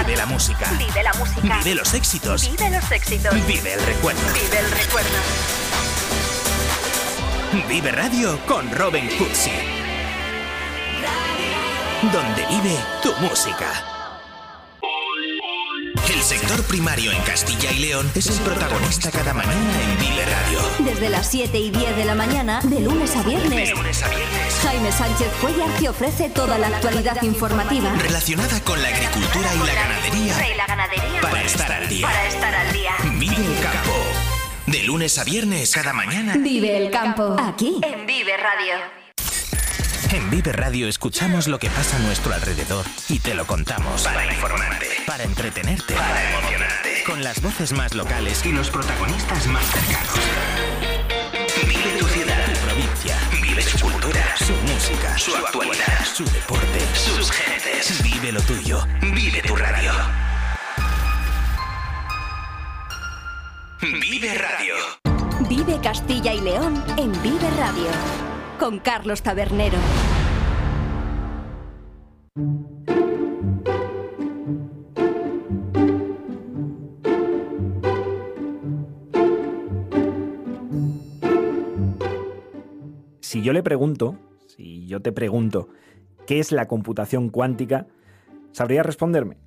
Vive 0.05 0.17
la 0.17 0.25
música. 0.25 0.71
Vive 0.77 1.03
la 1.03 1.13
música. 1.13 1.57
Vive 1.59 1.75
los 1.75 1.93
éxitos. 1.93 2.49
Vive 2.49 2.69
los 2.71 2.91
éxitos. 2.91 3.47
Vive 3.47 3.73
el 3.73 3.85
recuerdo. 3.85 4.21
Vive 4.33 4.59
el 4.59 4.71
recuerdo. 4.71 5.09
Vive 7.67 7.91
Radio 7.91 8.39
con 8.45 8.71
Robin 8.71 9.07
Cutsi. 9.17 9.76
Donde 12.13 12.45
vive 12.47 12.77
tu 13.03 13.11
música. 13.15 13.83
El 16.09 16.21
sector 16.21 16.63
primario 16.63 17.11
en 17.11 17.21
Castilla 17.23 17.71
y 17.71 17.79
León 17.79 18.09
es 18.15 18.27
el 18.27 18.39
protagonista 18.45 19.11
cada 19.11 19.33
mañana 19.33 19.81
en 19.81 19.97
Vive 19.99 20.25
Radio. 20.25 20.59
Desde 20.79 21.09
las 21.09 21.29
7 21.29 21.57
y 21.59 21.69
10 21.69 21.97
de 21.97 22.05
la 22.05 22.15
mañana, 22.15 22.61
de 22.63 22.79
lunes 22.79 23.15
a 23.15 23.23
viernes. 23.23 23.69
De 23.69 23.75
lunes 23.75 24.03
a 24.03 24.07
viernes. 24.07 24.59
Jaime 24.63 24.91
Sánchez 24.91 25.27
Cuellar 25.41 25.69
te 25.79 25.89
ofrece 25.89 26.29
toda 26.29 26.57
la 26.57 26.67
actualidad 26.67 27.21
informativa. 27.23 27.93
Relacionada 27.93 28.61
con 28.61 28.81
la 28.81 28.87
agricultura 28.87 29.53
y 29.53 29.67
la 29.67 29.73
ganadería. 29.73 30.53
Y 30.53 30.55
la 30.55 30.65
ganadería. 30.65 31.21
Para 31.21 31.43
estar 31.43 31.71
al 31.71 31.89
día. 31.89 32.07
Para 32.07 32.27
estar 32.27 32.55
al 32.55 32.73
día. 32.73 32.91
Vive 33.19 33.35
el 33.35 33.59
campo. 33.61 33.93
De 34.65 34.83
lunes 34.83 35.17
a 35.17 35.25
viernes, 35.25 35.73
cada 35.73 35.91
mañana. 35.91 36.35
Vive 36.37 36.77
el 36.77 36.89
campo. 36.89 37.35
Aquí, 37.39 37.81
en 37.83 38.05
Vive 38.05 38.37
Radio. 38.37 38.96
En 40.11 40.29
Vive 40.29 40.53
Radio 40.53 40.87
escuchamos 40.87 41.49
lo 41.49 41.59
que 41.59 41.69
pasa 41.69 41.97
a 41.97 41.99
nuestro 41.99 42.33
alrededor 42.33 42.85
y 43.09 43.19
te 43.19 43.33
lo 43.33 43.45
contamos. 43.45 44.03
Para 44.03 44.25
informarte, 44.25 44.87
para 45.05 45.23
entretenerte, 45.25 45.95
para 45.95 46.31
emocionarte. 46.31 47.03
Con 47.05 47.23
las 47.23 47.41
voces 47.41 47.73
más 47.73 47.93
locales 47.93 48.45
y 48.45 48.53
los 48.53 48.69
protagonistas 48.69 49.47
más 49.47 49.65
cercanos. 49.65 50.13
Vive 51.67 51.99
tu 51.99 52.05
ciudad, 52.07 52.53
tu 52.53 52.59
provincia. 52.61 53.17
Vive 53.41 53.61
su 53.61 53.79
cultura, 53.79 54.23
su 54.37 54.53
música, 54.53 55.17
su 55.17 55.35
actualidad, 55.35 56.05
su 56.05 56.23
deporte, 56.25 56.79
sus 56.93 57.29
gentes. 57.29 58.01
Vive 58.01 58.31
lo 58.31 58.41
tuyo. 58.41 58.85
Vive 59.01 59.41
tu 59.41 59.55
radio. 59.57 59.91
Vive 63.81 64.33
Radio. 64.35 64.75
Vive 65.49 65.79
Castilla 65.81 66.33
y 66.33 66.39
León 66.39 66.81
en 66.97 67.11
Vive 67.21 67.49
Radio 67.57 68.36
con 68.59 68.79
Carlos 68.79 69.21
Tabernero. 69.21 69.77
Si 83.21 83.41
yo 83.43 83.53
le 83.53 83.61
pregunto, 83.61 84.17
si 84.47 84.87
yo 84.87 85.01
te 85.01 85.11
pregunto, 85.11 85.69
¿qué 86.25 86.39
es 86.39 86.51
la 86.51 86.67
computación 86.67 87.29
cuántica? 87.29 87.87
¿Sabrías 88.51 88.85
responderme? 88.85 89.37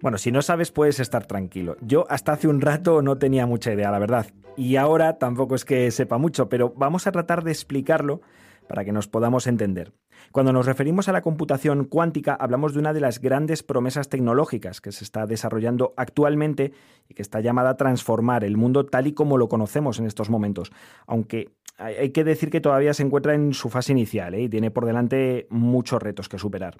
Bueno, 0.00 0.16
si 0.18 0.30
no 0.30 0.42
sabes 0.42 0.70
puedes 0.70 1.00
estar 1.00 1.26
tranquilo. 1.26 1.76
Yo 1.80 2.06
hasta 2.08 2.32
hace 2.32 2.46
un 2.46 2.60
rato 2.60 3.02
no 3.02 3.18
tenía 3.18 3.46
mucha 3.46 3.72
idea, 3.72 3.90
la 3.90 3.98
verdad. 3.98 4.26
Y 4.56 4.76
ahora 4.76 5.18
tampoco 5.18 5.54
es 5.54 5.64
que 5.64 5.90
sepa 5.90 6.18
mucho, 6.18 6.48
pero 6.48 6.72
vamos 6.76 7.06
a 7.06 7.12
tratar 7.12 7.42
de 7.42 7.50
explicarlo 7.50 8.20
para 8.68 8.84
que 8.84 8.92
nos 8.92 9.08
podamos 9.08 9.46
entender. 9.46 9.92
Cuando 10.30 10.52
nos 10.52 10.66
referimos 10.66 11.08
a 11.08 11.12
la 11.12 11.22
computación 11.22 11.84
cuántica, 11.84 12.34
hablamos 12.34 12.74
de 12.74 12.80
una 12.80 12.92
de 12.92 13.00
las 13.00 13.20
grandes 13.20 13.62
promesas 13.62 14.08
tecnológicas 14.08 14.80
que 14.80 14.92
se 14.92 15.04
está 15.04 15.26
desarrollando 15.26 15.94
actualmente 15.96 16.72
y 17.08 17.14
que 17.14 17.22
está 17.22 17.40
llamada 17.40 17.70
a 17.70 17.76
transformar 17.76 18.44
el 18.44 18.56
mundo 18.56 18.84
tal 18.86 19.06
y 19.06 19.14
como 19.14 19.38
lo 19.38 19.48
conocemos 19.48 19.98
en 19.98 20.06
estos 20.06 20.28
momentos. 20.28 20.70
Aunque 21.06 21.50
hay 21.78 22.10
que 22.10 22.24
decir 22.24 22.50
que 22.50 22.60
todavía 22.60 22.94
se 22.94 23.04
encuentra 23.04 23.34
en 23.34 23.54
su 23.54 23.70
fase 23.70 23.92
inicial 23.92 24.34
¿eh? 24.34 24.42
y 24.42 24.48
tiene 24.48 24.70
por 24.70 24.84
delante 24.84 25.46
muchos 25.50 26.02
retos 26.02 26.28
que 26.28 26.38
superar. 26.38 26.76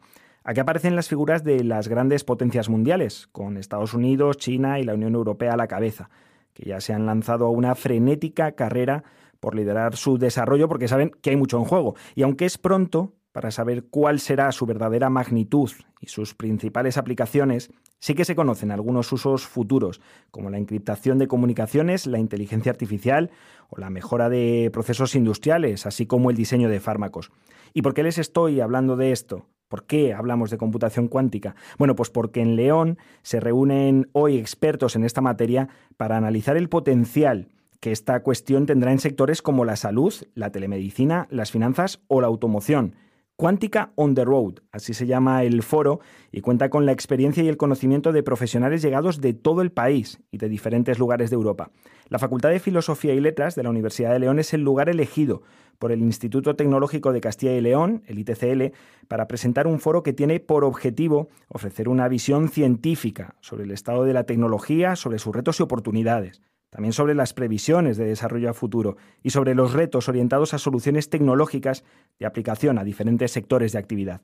Aquí 0.49 0.61
aparecen 0.61 0.97
las 0.97 1.09
figuras 1.09 1.45
de 1.45 1.63
las 1.63 1.89
grandes 1.89 2.25
potencias 2.25 2.71
mundiales, 2.71 3.29
con 3.33 3.59
Estados 3.59 3.93
Unidos, 3.93 4.39
China 4.39 4.81
y 4.81 4.83
la 4.83 4.95
Unión 4.95 5.15
Europea 5.15 5.53
a 5.53 5.57
la 5.59 5.67
cabeza, 5.67 6.09
que 6.55 6.67
ya 6.67 6.81
se 6.81 6.95
han 6.95 7.05
lanzado 7.05 7.45
a 7.45 7.51
una 7.51 7.75
frenética 7.75 8.53
carrera 8.53 9.05
por 9.41 9.55
liderar 9.55 9.95
su 9.97 10.17
desarrollo 10.17 10.67
porque 10.67 10.89
saben 10.89 11.11
que 11.21 11.29
hay 11.29 11.37
mucho 11.37 11.59
en 11.59 11.67
juego. 11.67 11.97
Y 12.15 12.23
aunque 12.23 12.47
es 12.47 12.57
pronto 12.57 13.13
para 13.33 13.51
saber 13.51 13.89
cuál 13.91 14.21
será 14.21 14.51
su 14.51 14.65
verdadera 14.65 15.11
magnitud 15.11 15.71
y 16.01 16.07
sus 16.07 16.35
principales 16.35 16.97
aplicaciones, 16.97 17.71
sí 17.99 18.15
que 18.15 18.25
se 18.25 18.35
conocen 18.35 18.71
algunos 18.71 19.13
usos 19.13 19.47
futuros, 19.47 20.01
como 20.31 20.49
la 20.49 20.57
encriptación 20.57 21.19
de 21.19 21.29
comunicaciones, 21.29 22.07
la 22.07 22.21
inteligencia 22.21 22.73
artificial 22.73 23.31
o 23.69 23.79
la 23.79 23.91
mejora 23.91 24.31
de 24.31 24.71
procesos 24.73 25.15
industriales, 25.15 25.85
así 25.85 26.07
como 26.07 26.31
el 26.31 26.37
diseño 26.37 26.71
de 26.71 26.81
fármacos. 26.81 27.33
¿Y 27.75 27.83
por 27.83 27.93
qué 27.93 28.03
les 28.03 28.17
estoy 28.17 28.63
hablando 28.63 28.97
de 28.97 29.13
esto? 29.13 29.45
¿Por 29.69 29.85
qué 29.85 30.15
hablamos 30.15 30.51
de 30.51 30.59
computación 30.59 31.09
cuántica? 31.09 31.55
Bueno, 31.79 31.95
pues 31.95 32.11
porque 32.11 32.41
en 32.41 32.57
León 32.57 32.99
se 33.23 33.39
reúnen 33.39 34.09
hoy 34.13 34.39
expertos 34.39 34.97
en 34.97 35.05
esta 35.05 35.21
materia 35.21 35.69
para 35.97 36.17
analizar 36.17 36.57
el 36.57 36.69
potencial 36.69 37.49
que 37.81 37.93
esta 37.93 38.21
cuestión 38.23 38.67
tendrá 38.67 38.93
en 38.93 38.99
sectores 38.99 39.43
como 39.43 39.65
la 39.65 39.77
salud, 39.77 40.13
la 40.35 40.51
telemedicina, 40.51 41.29
las 41.31 41.51
finanzas 41.51 42.01
o 42.09 42.21
la 42.21 42.27
automoción. 42.27 42.97
Cuántica 43.41 43.93
on 43.95 44.17
the 44.17 44.25
Road, 44.25 44.55
así 44.73 44.95
se 44.95 45.07
llama 45.07 45.45
el 45.45 45.63
foro, 45.63 46.01
y 46.33 46.41
cuenta 46.41 46.71
con 46.71 46.87
la 46.87 46.91
experiencia 46.91 47.41
y 47.41 47.47
el 47.47 47.57
conocimiento 47.57 48.11
de 48.11 48.25
profesionales 48.25 48.83
llegados 48.83 49.21
de 49.21 49.33
todo 49.33 49.63
el 49.63 49.71
país 49.71 50.19
y 50.33 50.39
de 50.39 50.49
diferentes 50.49 50.99
lugares 50.99 51.31
de 51.31 51.35
Europa. 51.35 51.71
La 52.09 52.19
Facultad 52.19 52.49
de 52.49 52.59
Filosofía 52.59 53.15
y 53.15 53.21
Letras 53.21 53.55
de 53.55 53.63
la 53.63 53.71
Universidad 53.71 54.13
de 54.13 54.19
León 54.19 54.41
es 54.41 54.55
el 54.55 54.63
lugar 54.63 54.89
elegido 54.89 55.43
por 55.79 55.93
el 55.93 56.01
Instituto 56.01 56.57
Tecnológico 56.57 57.13
de 57.13 57.21
Castilla 57.21 57.55
y 57.55 57.61
León, 57.61 58.03
el 58.07 58.19
ITCL, 58.19 58.77
para 59.07 59.29
presentar 59.29 59.69
un 59.69 59.79
foro 59.79 60.03
que 60.03 60.13
tiene 60.13 60.41
por 60.41 60.65
objetivo 60.65 61.29
ofrecer 61.47 61.89
una 61.89 62.09
visión 62.09 62.49
científica 62.49 63.37
sobre 63.41 63.63
el 63.63 63.71
estado 63.71 64.03
de 64.03 64.15
la 64.15 64.25
tecnología, 64.25 64.97
sobre 64.97 65.21
sus 65.21 65.33
retos 65.33 65.61
y 65.61 65.63
oportunidades 65.63 66.43
también 66.71 66.93
sobre 66.93 67.15
las 67.15 67.33
previsiones 67.33 67.97
de 67.97 68.05
desarrollo 68.07 68.51
a 68.51 68.55
futuro 68.55 68.97
y 69.23 69.31
sobre 69.31 69.55
los 69.55 69.73
retos 69.73 70.09
orientados 70.09 70.55
a 70.55 70.59
soluciones 70.59 71.11
tecnológicas 71.11 71.85
de 72.19 72.27
aplicación 72.27 72.79
a 72.79 72.85
diferentes 72.85 73.33
sectores 73.33 73.73
de 73.73 73.79
actividad. 73.79 74.21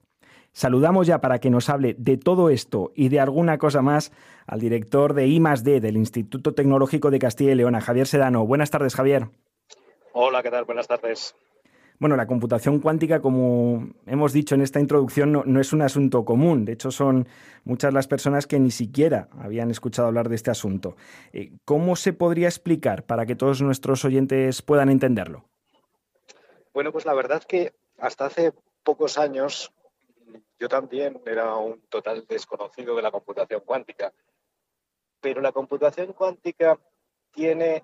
Saludamos 0.53 1.07
ya 1.07 1.21
para 1.21 1.41
que 1.41 1.51
nos 1.51 1.69
hable 1.69 1.97
de 1.99 2.17
todo 2.17 2.49
esto 2.49 2.93
y 2.95 3.09
de 3.09 3.19
alguna 3.19 3.59
cosa 3.59 3.83
más 3.83 4.13
al 4.47 4.61
director 4.61 5.15
de 5.15 5.27
I+D 5.27 5.81
del 5.81 5.97
Instituto 5.97 6.55
Tecnológico 6.55 7.11
de 7.11 7.19
Castilla 7.19 7.53
y 7.53 7.57
León, 7.57 7.79
Javier 7.81 8.07
Sedano. 8.07 8.47
Buenas 8.47 8.71
tardes, 8.71 8.95
Javier. 8.95 9.29
Hola, 10.13 10.45
¿qué 10.45 10.51
tal? 10.51 10.65
Buenas 10.65 10.87
tardes. 10.87 11.35
Bueno, 12.05 12.17
la 12.17 12.27
computación 12.27 12.81
cuántica, 12.81 13.23
como 13.23 13.89
hemos 14.05 14.35
dicho 14.35 14.55
en 14.55 14.61
esta 14.61 14.79
introducción, 14.79 15.33
no, 15.33 15.59
es 15.59 15.73
un 15.73 15.81
asunto 15.81 16.23
común. 16.27 16.67
De 16.67 16.75
hecho, 16.75 16.91
son 16.91 17.27
muchas 17.65 17.95
las 17.95 18.09
personas 18.09 18.47
que 18.47 18.61
ni 18.61 18.71
siquiera 18.71 19.31
habían 19.41 19.71
escuchado 19.71 20.09
hablar 20.09 20.29
de 20.29 20.35
este 20.35 20.51
asunto. 20.51 20.97
Eh, 21.33 21.53
¿Cómo 21.65 21.97
se 21.97 22.13
podría 22.13 22.47
explicar 22.47 23.05
para 23.07 23.25
que 23.25 23.37
todos 23.37 23.63
nuestros 23.63 24.05
oyentes 24.05 24.61
puedan 24.61 24.91
entenderlo? 24.91 25.47
Bueno, 26.75 26.93
pues 26.93 27.07
la 27.07 27.15
verdad 27.15 27.43
que 27.43 27.73
hasta 27.99 28.27
hace 28.27 28.53
pocos 28.83 29.17
años 29.17 29.73
yo 30.59 30.69
también 30.69 31.23
era 31.25 31.57
un 31.57 31.81
total 31.89 32.27
desconocido 32.29 32.95
de 32.97 33.01
la 33.01 33.13
computación 33.13 33.63
cuántica. 33.65 34.13
Pero 35.23 35.41
la 35.41 35.53
computación 35.53 36.13
cuántica 36.13 36.79
tiene 37.33 37.83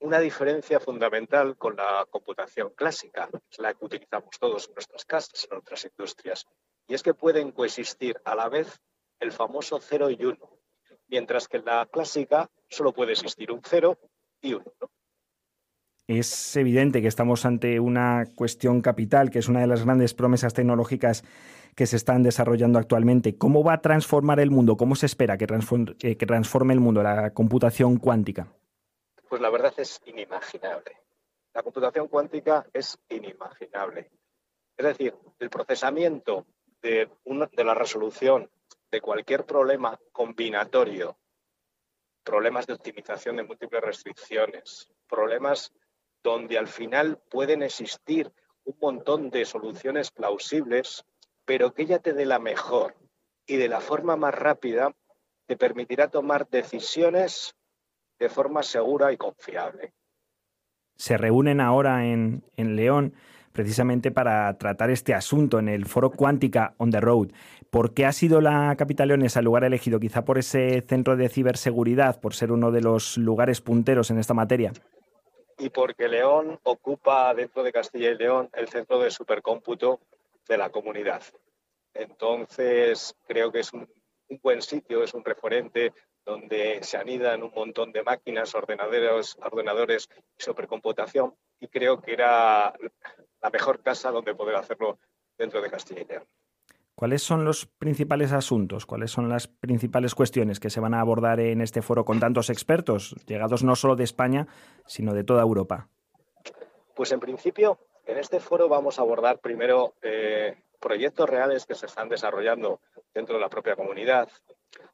una 0.00 0.20
diferencia 0.20 0.78
fundamental 0.80 1.56
con 1.56 1.76
la 1.76 2.06
computación 2.10 2.70
clásica, 2.74 3.28
la 3.58 3.74
que 3.74 3.84
utilizamos 3.84 4.38
todos 4.38 4.68
en 4.68 4.74
nuestras 4.74 5.04
casas, 5.04 5.48
en 5.50 5.58
otras 5.58 5.84
industrias, 5.84 6.46
y 6.86 6.94
es 6.94 7.02
que 7.02 7.14
pueden 7.14 7.52
coexistir 7.52 8.16
a 8.24 8.34
la 8.34 8.48
vez 8.48 8.80
el 9.20 9.32
famoso 9.32 9.78
0 9.80 10.10
y 10.10 10.24
1, 10.24 10.38
mientras 11.08 11.48
que 11.48 11.58
en 11.58 11.64
la 11.64 11.86
clásica 11.86 12.48
solo 12.68 12.92
puede 12.92 13.12
existir 13.12 13.50
un 13.50 13.60
0 13.64 13.98
y 14.40 14.54
un 14.54 14.62
1. 14.80 14.90
Es 16.06 16.56
evidente 16.56 17.02
que 17.02 17.08
estamos 17.08 17.44
ante 17.44 17.80
una 17.80 18.24
cuestión 18.34 18.80
capital, 18.80 19.30
que 19.30 19.40
es 19.40 19.48
una 19.48 19.60
de 19.60 19.66
las 19.66 19.84
grandes 19.84 20.14
promesas 20.14 20.54
tecnológicas 20.54 21.22
que 21.74 21.86
se 21.86 21.96
están 21.96 22.22
desarrollando 22.22 22.78
actualmente. 22.78 23.36
¿Cómo 23.36 23.62
va 23.62 23.74
a 23.74 23.82
transformar 23.82 24.40
el 24.40 24.50
mundo? 24.50 24.78
¿Cómo 24.78 24.96
se 24.96 25.04
espera 25.04 25.36
que 25.36 25.46
eh, 26.00 26.16
que 26.16 26.26
transforme 26.26 26.72
el 26.72 26.80
mundo 26.80 27.02
la 27.02 27.34
computación 27.34 27.98
cuántica? 27.98 28.48
Pues 29.28 29.42
la 29.42 29.50
verdad 29.50 29.74
es 29.76 30.00
inimaginable. 30.06 31.02
La 31.52 31.62
computación 31.62 32.08
cuántica 32.08 32.66
es 32.72 32.98
inimaginable. 33.08 34.10
Es 34.76 34.86
decir, 34.86 35.14
el 35.38 35.50
procesamiento 35.50 36.46
de, 36.80 37.10
la 37.56 37.74
resolución 37.74 38.50
de 38.90 39.00
cualquier 39.00 39.44
problema 39.44 39.98
combinatorio, 40.12 41.18
problemas 42.24 42.66
de 42.66 42.74
optimización 42.74 43.36
de 43.36 43.42
múltiples 43.42 43.82
restricciones, 43.82 44.90
problemas 45.08 45.72
donde 46.22 46.56
al 46.56 46.68
final 46.68 47.20
pueden 47.30 47.62
existir 47.62 48.32
un 48.64 48.78
montón 48.80 49.30
de 49.30 49.44
soluciones 49.44 50.10
plausibles, 50.10 51.04
pero 51.44 51.74
que 51.74 51.82
ella 51.82 51.98
te 51.98 52.12
dé 52.12 52.24
la 52.24 52.38
mejor 52.38 52.94
y 53.46 53.56
de 53.56 53.68
la 53.68 53.80
forma 53.80 54.16
más 54.16 54.34
rápida, 54.34 54.94
te 55.46 55.56
permitirá 55.56 56.08
tomar 56.08 56.48
decisiones 56.48 57.57
de 58.18 58.28
forma 58.28 58.62
segura 58.62 59.12
y 59.12 59.16
confiable. 59.16 59.92
Se 60.96 61.16
reúnen 61.16 61.60
ahora 61.60 62.06
en, 62.06 62.42
León 62.56 63.14
precisamente 63.52 64.10
para 64.10 64.56
tratar 64.58 64.90
este 64.90 65.14
asunto 65.14 65.58
en 65.58 65.68
el 65.68 65.86
foro 65.86 66.10
Cuántica 66.10 66.74
on 66.78 66.90
the 66.90 67.00
Road. 67.00 67.28
¿Por 67.70 67.94
qué 67.94 68.06
ha 68.06 68.12
sido 68.12 68.40
la 68.40 68.74
capital 68.76 69.08
leonesa 69.08 69.38
el 69.40 69.44
lugar 69.44 69.64
elegido? 69.64 70.00
Quizá 70.00 70.24
por 70.24 70.38
ese 70.38 70.80
centro 70.82 71.16
de 71.16 71.28
ciberseguridad, 71.28 72.20
por 72.20 72.34
ser 72.34 72.52
uno 72.52 72.70
de 72.70 72.82
los 72.82 73.16
lugares 73.16 73.60
punteros 73.60 74.10
en 74.10 74.18
esta 74.18 74.34
materia. 74.34 74.72
Y 75.58 75.70
porque 75.70 76.08
León 76.08 76.58
ocupa 76.62 77.34
dentro 77.34 77.62
de 77.62 77.72
Castilla 77.72 78.10
y 78.10 78.16
León 78.16 78.48
el 78.52 78.68
centro 78.68 79.00
de 79.00 79.10
supercómputo 79.10 80.00
de 80.48 80.56
la 80.56 80.70
comunidad. 80.70 81.22
Entonces, 81.94 83.14
creo 83.26 83.50
que 83.50 83.60
es 83.60 83.72
un 83.72 83.88
buen 84.42 84.62
sitio, 84.62 85.02
es 85.02 85.14
un 85.14 85.24
referente 85.24 85.92
donde 86.28 86.80
se 86.82 86.98
anidan 86.98 87.42
un 87.42 87.52
montón 87.54 87.90
de 87.90 88.02
máquinas, 88.02 88.54
ordenadores, 88.54 89.36
ordenadores 89.42 90.08
y 90.38 90.42
supercomputación, 90.42 91.34
y 91.58 91.68
creo 91.68 92.02
que 92.02 92.12
era 92.12 92.74
la 93.40 93.50
mejor 93.50 93.82
casa 93.82 94.10
donde 94.10 94.34
poder 94.34 94.56
hacerlo 94.56 94.98
dentro 95.38 95.62
de 95.62 95.70
Castilla 95.70 96.02
y 96.02 96.04
León. 96.04 96.24
¿Cuáles 96.94 97.22
son 97.22 97.44
los 97.44 97.64
principales 97.64 98.32
asuntos? 98.32 98.84
¿Cuáles 98.84 99.10
son 99.10 99.28
las 99.28 99.46
principales 99.46 100.14
cuestiones 100.14 100.60
que 100.60 100.68
se 100.68 100.80
van 100.80 100.94
a 100.94 101.00
abordar 101.00 101.40
en 101.40 101.62
este 101.62 101.80
foro 101.80 102.04
con 102.04 102.20
tantos 102.20 102.50
expertos, 102.50 103.14
llegados 103.26 103.64
no 103.64 103.74
solo 103.76 103.96
de 103.96 104.04
España, 104.04 104.48
sino 104.84 105.14
de 105.14 105.24
toda 105.24 105.42
Europa? 105.42 105.88
Pues 106.94 107.12
en 107.12 107.20
principio, 107.20 107.78
en 108.04 108.18
este 108.18 108.40
foro 108.40 108.68
vamos 108.68 108.98
a 108.98 109.02
abordar 109.02 109.38
primero 109.38 109.94
eh, 110.02 110.56
proyectos 110.78 111.30
reales 111.30 111.64
que 111.64 111.74
se 111.74 111.86
están 111.86 112.08
desarrollando 112.08 112.80
dentro 113.14 113.36
de 113.36 113.40
la 113.40 113.48
propia 113.48 113.76
comunidad, 113.76 114.28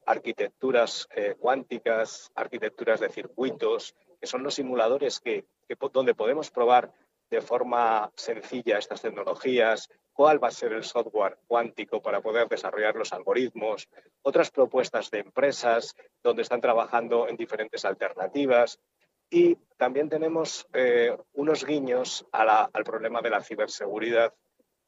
arquitecturas 0.06 1.08
eh, 1.14 1.34
cuánticas, 1.38 2.30
arquitecturas 2.34 3.00
de 3.00 3.08
circuitos, 3.08 3.94
que 4.20 4.26
son 4.26 4.42
los 4.42 4.54
simuladores 4.54 5.20
que, 5.20 5.46
donde 5.92 6.14
podemos 6.14 6.50
probar 6.50 6.92
de 7.30 7.40
forma 7.40 8.10
sencilla 8.14 8.78
estas 8.78 9.02
tecnologías, 9.02 9.90
cuál 10.12 10.42
va 10.42 10.48
a 10.48 10.52
ser 10.52 10.72
el 10.72 10.84
software 10.84 11.38
cuántico 11.46 12.00
para 12.00 12.20
poder 12.20 12.48
desarrollar 12.48 12.94
los 12.94 13.12
algoritmos, 13.12 13.88
otras 14.22 14.50
propuestas 14.50 15.10
de 15.10 15.20
empresas 15.20 15.96
donde 16.22 16.42
están 16.42 16.60
trabajando 16.60 17.28
en 17.28 17.36
diferentes 17.36 17.84
alternativas. 17.84 18.78
Y 19.28 19.56
también 19.76 20.08
tenemos 20.08 20.68
eh, 20.72 21.16
unos 21.32 21.64
guiños 21.64 22.24
al 22.30 22.84
problema 22.84 23.20
de 23.20 23.30
la 23.30 23.42
ciberseguridad 23.42 24.32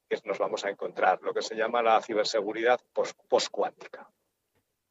que 0.08 0.20
nos 0.24 0.38
vamos 0.38 0.64
a 0.64 0.70
encontrar, 0.70 1.20
lo 1.22 1.34
que 1.34 1.42
se 1.42 1.56
llama 1.56 1.82
la 1.82 2.00
ciberseguridad 2.00 2.80
post-cuántica. 3.28 4.08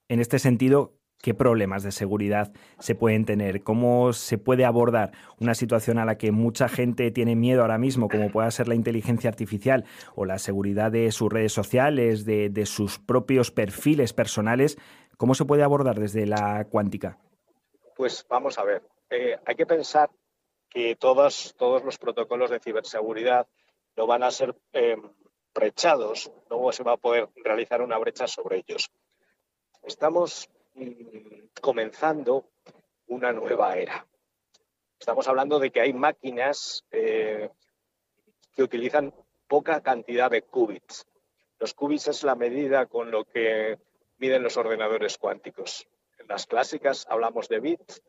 En 0.07 0.19
este 0.19 0.37
sentido, 0.37 0.93
¿qué 1.23 1.33
problemas 1.33 1.81
de 1.81 1.91
seguridad 1.91 2.53
se 2.77 2.93
pueden 2.93 3.25
tener? 3.25 3.63
¿Cómo 3.63 4.13
se 4.13 4.37
puede 4.37 4.63
abordar 4.63 5.13
una 5.39 5.55
situación 5.55 5.97
a 5.97 6.05
la 6.05 6.19
que 6.19 6.31
mucha 6.31 6.67
gente 6.67 7.09
tiene 7.09 7.35
miedo 7.35 7.63
ahora 7.63 7.79
mismo, 7.79 8.07
como 8.07 8.29
pueda 8.29 8.51
ser 8.51 8.67
la 8.67 8.75
inteligencia 8.75 9.31
artificial 9.31 9.85
o 10.13 10.25
la 10.25 10.37
seguridad 10.37 10.91
de 10.91 11.11
sus 11.11 11.33
redes 11.33 11.53
sociales, 11.53 12.23
de, 12.23 12.65
sus 12.67 12.99
propios 12.99 13.49
perfiles 13.49 14.13
personales? 14.13 14.77
¿Cómo 15.17 15.33
se 15.33 15.45
puede 15.45 15.63
abordar 15.63 15.99
desde 15.99 16.27
la 16.27 16.67
cuántica? 16.69 17.17
Pues 17.95 18.27
vamos 18.29 18.59
a 18.59 18.63
ver, 18.63 18.83
eh, 19.09 19.37
hay 19.43 19.55
que 19.55 19.65
pensar 19.65 20.11
que 20.69 20.95
todos, 20.95 21.55
todos 21.57 21.83
los 21.83 21.97
protocolos 21.97 22.51
de 22.51 22.59
ciberseguridad 22.59 23.47
no 23.97 24.05
van 24.05 24.21
a 24.21 24.29
ser 24.29 24.55
eh, 24.73 24.97
brechados, 25.55 26.31
no 26.51 26.71
se 26.71 26.83
va 26.83 26.93
a 26.93 26.97
poder 26.97 27.29
realizar 27.43 27.81
una 27.81 27.97
brecha 27.97 28.27
sobre 28.27 28.57
ellos. 28.57 28.91
Estamos 29.85 30.49
mm, 30.73 31.59
comenzando 31.61 32.49
una 33.07 33.31
nueva 33.31 33.77
era. 33.77 34.07
Estamos 34.99 35.27
hablando 35.27 35.59
de 35.59 35.69
que 35.69 35.81
hay 35.81 35.93
máquinas 35.93 36.83
eh, 36.89 37.51
que 38.53 38.63
utilizan 38.63 39.13
poca 39.47 39.81
cantidad 39.81 40.31
de 40.31 40.41
qubits. 40.41 41.05
Los 41.59 41.75
qubits 41.75 42.07
es 42.07 42.23
la 42.23 42.33
medida 42.33 42.87
con 42.87 43.11
lo 43.11 43.25
que 43.25 43.77
miden 44.17 44.41
los 44.41 44.57
ordenadores 44.57 45.19
cuánticos. 45.19 45.87
En 46.17 46.27
las 46.27 46.47
clásicas 46.47 47.05
hablamos 47.07 47.47
de 47.47 47.59
bits, 47.59 48.01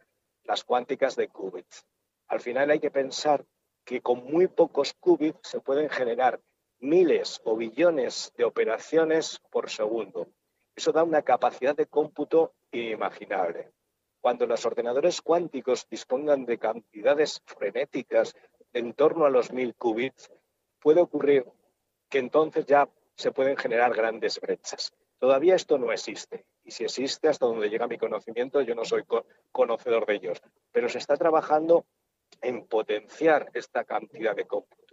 las 0.44 0.64
cuánticas 0.64 1.14
de 1.14 1.28
qubits. 1.28 1.84
Al 2.28 2.40
final 2.40 2.70
hay 2.70 2.80
que 2.80 2.90
pensar 2.90 3.44
que 3.84 4.00
con 4.00 4.24
muy 4.24 4.48
pocos 4.48 4.94
qubits 4.94 5.50
se 5.50 5.60
pueden 5.60 5.90
generar 5.90 6.40
miles 6.78 7.40
o 7.44 7.54
billones 7.54 8.32
de 8.36 8.44
operaciones 8.44 9.40
por 9.50 9.68
segundo. 9.68 10.28
Eso 10.76 10.92
da 10.92 11.02
una 11.02 11.22
capacidad 11.22 11.74
de 11.74 11.86
cómputo 11.86 12.54
inimaginable. 12.70 13.72
Cuando 14.20 14.46
los 14.46 14.66
ordenadores 14.66 15.22
cuánticos 15.22 15.88
dispongan 15.88 16.44
de 16.44 16.58
cantidades 16.58 17.42
frenéticas 17.46 18.34
en 18.74 18.92
torno 18.92 19.24
a 19.24 19.30
los 19.30 19.52
mil 19.52 19.74
qubits, 19.74 20.30
puede 20.78 21.00
ocurrir 21.00 21.46
que 22.10 22.18
entonces 22.18 22.66
ya 22.66 22.88
se 23.16 23.32
pueden 23.32 23.56
generar 23.56 23.94
grandes 23.94 24.38
brechas. 24.38 24.92
Todavía 25.18 25.54
esto 25.54 25.78
no 25.78 25.92
existe. 25.92 26.44
Y 26.62 26.72
si 26.72 26.84
existe, 26.84 27.28
hasta 27.28 27.46
donde 27.46 27.70
llega 27.70 27.86
mi 27.86 27.96
conocimiento, 27.96 28.60
yo 28.60 28.74
no 28.74 28.84
soy 28.84 29.04
conocedor 29.50 30.04
de 30.04 30.16
ellos. 30.16 30.42
Pero 30.72 30.88
se 30.90 30.98
está 30.98 31.16
trabajando 31.16 31.86
en 32.42 32.66
potenciar 32.66 33.50
esta 33.54 33.84
cantidad 33.84 34.36
de 34.36 34.46
cómputo. 34.46 34.85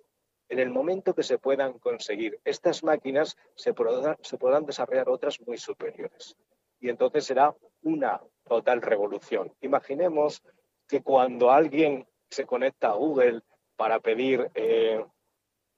En 0.53 0.59
el 0.59 0.69
momento 0.69 1.15
que 1.15 1.23
se 1.23 1.39
puedan 1.39 1.79
conseguir 1.79 2.39
estas 2.45 2.83
máquinas, 2.83 3.35
se 3.55 3.73
podrán, 3.73 4.65
desarrollar 4.67 5.09
otras 5.09 5.41
muy 5.47 5.57
superiores. 5.57 6.37
Y 6.79 6.89
entonces 6.89 7.25
será 7.25 7.55
una 7.81 8.21
total 8.43 8.83
revolución. 8.83 9.51
Imaginemos 9.61 10.43
que 10.87 11.01
cuando 11.01 11.49
alguien 11.49 12.07
se 12.29 12.45
conecta 12.45 12.89
a 12.89 12.93
Google 12.93 13.41
para 13.75 13.99
pedir, 13.99 14.51
eh, 14.53 15.03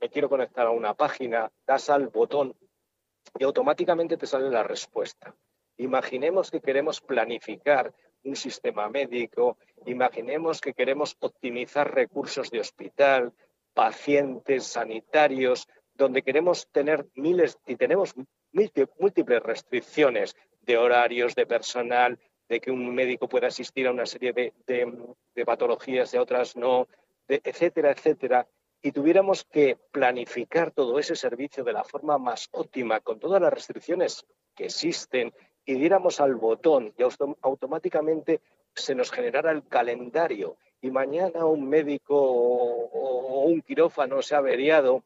me 0.02 0.10
quiero 0.10 0.28
conectar 0.28 0.68
a 0.68 0.72
una 0.72 0.94
página, 0.94 1.50
das 1.66 1.90
al 1.90 2.10
botón 2.10 2.54
y 3.40 3.46
automáticamente 3.46 4.18
te 4.18 4.28
sale 4.28 4.50
la 4.50 4.64
respuesta. 4.64 5.34
Imaginemos 5.78 6.52
que 6.52 6.60
queremos 6.60 7.00
planificar 7.00 7.94
un 8.26 8.36
sistema 8.36 8.90
médico, 8.90 9.58
imaginemos 9.86 10.60
que 10.60 10.74
queremos 10.74 11.16
optimizar 11.22 11.96
recursos 11.96 12.52
de 12.52 12.60
hospital, 12.60 13.32
pacientes 13.76 14.66
sanitarios, 14.66 15.68
donde 15.94 16.24
queremos 16.24 16.68
tener 16.72 17.06
miles 17.14 17.60
y 17.68 17.76
tenemos 17.76 18.16
múltiples 18.98 19.44
restricciones 19.44 20.36
de 20.62 20.78
horarios, 20.78 21.36
de 21.36 21.46
personal, 21.46 22.18
de 22.48 22.60
que 22.60 22.72
un 22.72 22.96
médico 22.96 23.28
pueda 23.28 23.48
asistir 23.48 23.88
a 23.88 23.92
una 23.92 24.06
serie 24.06 24.34
de, 24.34 25.46
patologías 25.46 26.14
y 26.14 26.18
a 26.18 26.22
otras 26.22 26.56
no, 26.56 26.88
etcétera, 27.28 27.92
etcétera, 27.92 28.48
y 28.82 28.92
tuviéramos 28.92 29.44
que 29.44 29.78
planificar 29.92 30.72
todo 30.72 30.98
ese 30.98 31.16
servicio 31.16 31.64
de 31.64 31.74
la 31.74 31.84
forma 31.84 32.18
más 32.18 32.48
óptima, 32.52 33.02
con 33.02 33.20
todas 33.20 33.42
las 33.42 33.54
restricciones 33.54 34.26
que 34.56 34.66
existen, 34.66 35.34
y 35.66 35.74
diéramos 35.76 36.22
al 36.22 36.36
botón 36.36 36.94
y 36.98 37.04
automáticamente 37.42 38.42
se 38.74 38.96
nos 38.96 39.12
generara 39.12 39.52
el 39.52 39.68
calendario 39.68 40.58
y 40.82 40.92
mañana 40.92 41.46
un 41.46 41.68
médico 41.68 42.16
o, 42.18 43.46
un 43.46 43.62
quirófano 43.62 44.22
se 44.22 44.36
ha 44.36 44.40
averiado 44.40 45.04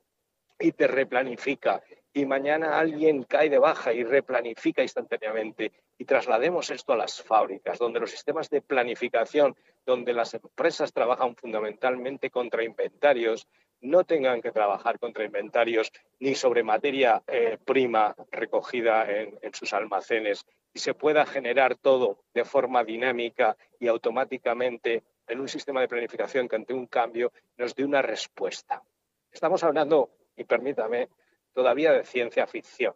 y 0.59 0.71
te 0.71 0.87
replanifica 0.87 1.81
y 2.13 2.25
mañana 2.25 2.79
alguien 2.79 3.23
cae 3.23 3.49
de 3.49 3.59
baja 3.59 3.93
y 3.93 4.03
replanifica 4.03 4.81
instantáneamente 4.81 5.71
y 5.97 6.05
traslademos 6.05 6.69
esto 6.69 6.93
a 6.93 6.97
las 6.97 7.21
fábricas, 7.21 7.77
donde 7.77 7.99
los 7.99 8.09
sistemas 8.09 8.49
de 8.49 8.61
planificación, 8.61 9.55
donde 9.85 10.13
las 10.13 10.33
empresas 10.33 10.91
trabajan 10.91 11.35
fundamentalmente 11.35 12.29
contra 12.29 12.63
inventarios, 12.63 13.47
no 13.81 14.03
tengan 14.03 14.41
que 14.41 14.51
trabajar 14.51 14.99
contra 14.99 15.23
inventarios 15.23 15.91
ni 16.19 16.35
sobre 16.35 16.63
materia 16.63 17.21
eh, 17.27 17.57
prima 17.63 18.15
recogida 18.31 19.09
en, 19.09 19.37
en 19.41 19.53
sus 19.53 19.71
almacenes 19.73 20.45
y 20.73 20.79
se 20.79 20.93
pueda 20.93 21.25
generar 21.25 21.75
todo 21.75 22.19
de 22.33 22.43
forma 22.43 22.83
dinámica 22.83 23.55
y 23.79 23.87
automáticamente 23.87 25.03
en 25.29 25.39
un 25.39 25.47
sistema 25.47 25.81
de 25.81 25.87
planificación 25.87 26.47
que 26.47 26.55
ante 26.55 26.73
un 26.73 26.87
cambio 26.87 27.31
nos 27.57 27.75
dé 27.75 27.85
una 27.85 28.01
respuesta. 28.01 28.83
Estamos 29.31 29.63
hablando, 29.63 30.09
y 30.35 30.43
permítame, 30.43 31.09
todavía 31.53 31.91
de 31.93 32.03
ciencia 32.03 32.47
ficción, 32.47 32.95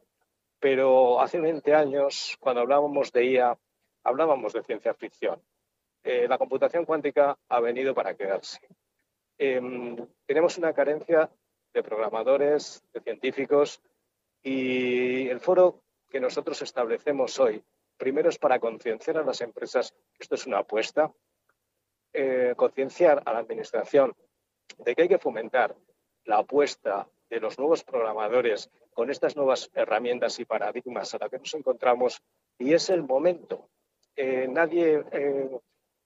pero 0.59 1.21
hace 1.21 1.39
20 1.39 1.75
años, 1.75 2.35
cuando 2.39 2.61
hablábamos 2.61 3.11
de 3.11 3.25
IA, 3.25 3.57
hablábamos 4.03 4.53
de 4.53 4.63
ciencia 4.63 4.93
ficción. 4.93 5.41
Eh, 6.03 6.27
la 6.27 6.37
computación 6.37 6.85
cuántica 6.85 7.37
ha 7.47 7.59
venido 7.59 7.93
para 7.93 8.15
quedarse. 8.15 8.59
Em, 9.37 9.95
tenemos 10.25 10.57
una 10.57 10.73
carencia 10.73 11.29
de 11.73 11.83
programadores, 11.83 12.83
de 12.93 13.01
científicos, 13.01 13.81
y 14.41 15.29
el 15.29 15.39
foro 15.39 15.81
que 16.09 16.19
nosotros 16.19 16.61
establecemos 16.61 17.39
hoy, 17.39 17.63
primero 17.97 18.29
es 18.29 18.37
para 18.37 18.59
concienciar 18.59 19.17
a 19.17 19.23
las 19.23 19.41
empresas 19.41 19.93
que 20.13 20.23
esto 20.23 20.35
es 20.35 20.45
una 20.45 20.59
apuesta, 20.59 21.11
eh, 22.13 22.53
concienciar 22.55 23.21
a 23.25 23.33
la 23.33 23.39
Administración 23.39 24.13
de 24.77 24.95
que 24.95 25.03
hay 25.03 25.07
que 25.07 25.17
fomentar 25.17 25.75
la 26.25 26.37
apuesta 26.37 27.07
de 27.29 27.39
los 27.39 27.57
nuevos 27.57 27.83
programadores 27.83 28.69
con 28.93 29.09
estas 29.09 29.35
nuevas 29.35 29.69
herramientas 29.73 30.39
y 30.39 30.45
paradigmas 30.45 31.13
a 31.13 31.17
las 31.17 31.29
que 31.29 31.39
nos 31.39 31.53
encontramos 31.53 32.21
y 32.57 32.73
es 32.73 32.89
el 32.89 33.03
momento. 33.03 33.69
Eh, 34.15 34.47
nadie 34.47 35.03
eh, 35.11 35.49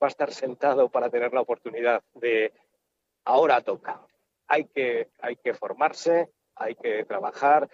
va 0.01 0.07
a 0.07 0.07
estar 0.07 0.31
sentado 0.31 0.89
para 0.89 1.09
tener 1.09 1.33
la 1.33 1.41
oportunidad 1.41 2.01
de 2.13 2.53
ahora 3.25 3.61
toca. 3.61 4.01
Hay 4.47 4.65
que, 4.65 5.09
hay 5.19 5.35
que 5.35 5.53
formarse, 5.53 6.29
hay 6.55 6.75
que 6.75 7.03
trabajar, 7.03 7.69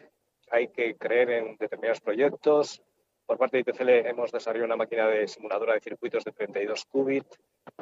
hay 0.49 0.69
que 0.69 0.95
creer 0.95 1.29
en 1.29 1.57
determinados 1.57 2.01
proyectos. 2.01 2.81
Por 3.25 3.37
parte 3.37 3.57
de 3.57 3.61
ITCL 3.61 3.89
hemos 4.07 4.31
desarrollado 4.31 4.65
una 4.65 4.75
máquina 4.75 5.07
de 5.07 5.27
simuladora 5.27 5.75
de 5.75 5.81
circuitos 5.81 6.23
de 6.23 6.31
32 6.31 6.85
qubits 6.85 7.39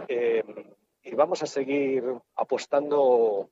eh, 0.08 0.44
y 1.04 1.16
vamos 1.16 1.42
a 1.44 1.46
seguir 1.46 2.04
apostando 2.36 3.50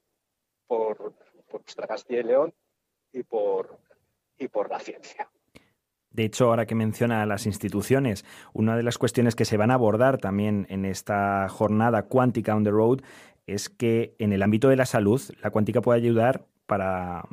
por, 0.67 1.13
nuestra 1.51 1.87
Castilla 1.87 2.19
y 2.19 2.23
León 2.23 2.53
y 3.11 3.23
por, 3.23 3.79
y 4.37 4.47
por 4.47 4.69
la 4.69 4.79
ciencia. 4.79 5.29
De 6.11 6.25
hecho, 6.25 6.45
ahora 6.45 6.65
que 6.65 6.75
menciona 6.75 7.25
las 7.25 7.45
instituciones, 7.45 8.25
una 8.53 8.75
de 8.75 8.83
las 8.83 8.97
cuestiones 8.97 9.35
que 9.35 9.45
se 9.45 9.57
van 9.57 9.71
a 9.71 9.75
abordar 9.75 10.17
también 10.17 10.65
en 10.69 10.85
esta 10.85 11.47
jornada 11.49 12.03
cuántica 12.03 12.55
on 12.55 12.63
the 12.63 12.71
road 12.71 13.01
es 13.45 13.69
que 13.69 14.15
en 14.19 14.33
el 14.33 14.43
ámbito 14.43 14.69
de 14.69 14.75
la 14.75 14.85
salud, 14.85 15.21
la 15.41 15.49
cuántica 15.49 15.81
puede 15.81 15.99
ayudar 15.99 16.45
para 16.65 17.23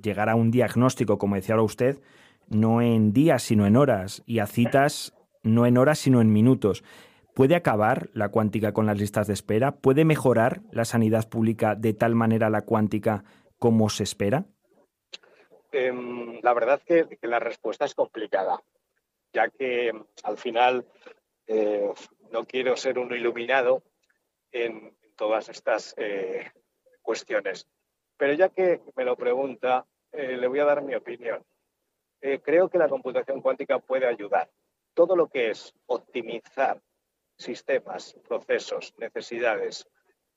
llegar 0.00 0.28
a 0.28 0.36
un 0.36 0.50
diagnóstico, 0.50 1.18
como 1.18 1.34
decía 1.34 1.54
ahora 1.54 1.64
usted, 1.64 2.00
no 2.48 2.80
en 2.82 3.12
días, 3.12 3.42
sino 3.42 3.66
en 3.66 3.76
horas, 3.76 4.22
y 4.26 4.38
a 4.38 4.46
citas 4.46 5.12
no 5.42 5.66
en 5.66 5.78
horas, 5.78 5.98
sino 5.98 6.20
en 6.20 6.32
minutos. 6.32 6.84
¿Puede 7.36 7.54
acabar 7.54 8.08
la 8.14 8.30
cuántica 8.30 8.72
con 8.72 8.86
las 8.86 8.98
listas 8.98 9.26
de 9.26 9.34
espera? 9.34 9.72
¿Puede 9.72 10.06
mejorar 10.06 10.62
la 10.72 10.86
sanidad 10.86 11.28
pública 11.28 11.74
de 11.74 11.92
tal 11.92 12.14
manera 12.14 12.48
la 12.48 12.62
cuántica 12.62 13.24
como 13.58 13.90
se 13.90 14.04
espera? 14.04 14.46
Em, 15.70 16.40
la 16.40 16.54
verdad 16.54 16.80
que, 16.80 17.06
que, 17.20 17.28
la 17.28 17.38
respuesta 17.38 17.84
es 17.84 17.94
complicada, 17.94 18.58
ya 19.34 19.50
que 19.50 19.92
al 20.22 20.38
final 20.38 20.86
eh, 21.46 21.92
no 22.32 22.46
quiero 22.46 22.74
ser 22.74 22.98
un 22.98 23.12
iluminado 23.12 23.82
en, 24.50 24.96
todas 25.14 25.50
estas 25.50 25.94
eh, 25.98 26.50
cuestiones. 27.02 27.68
Pero 28.16 28.32
ya 28.32 28.48
que 28.48 28.80
me 28.96 29.04
lo 29.04 29.14
pregunta, 29.14 29.84
eh, 30.10 30.38
le 30.38 30.46
voy 30.46 30.60
a 30.60 30.64
dar 30.64 30.80
mi 30.80 30.94
opinión. 30.94 31.44
creo 32.42 32.70
que 32.70 32.78
la 32.78 32.88
computación 32.88 33.42
cuántica 33.42 33.78
puede 33.78 34.06
ayudar. 34.06 34.48
Todo 34.94 35.14
lo 35.14 35.28
que 35.28 35.50
es 35.50 35.74
optimizar 35.84 36.80
sistemas, 37.36 38.14
procesos, 38.28 38.94
necesidades 38.98 39.86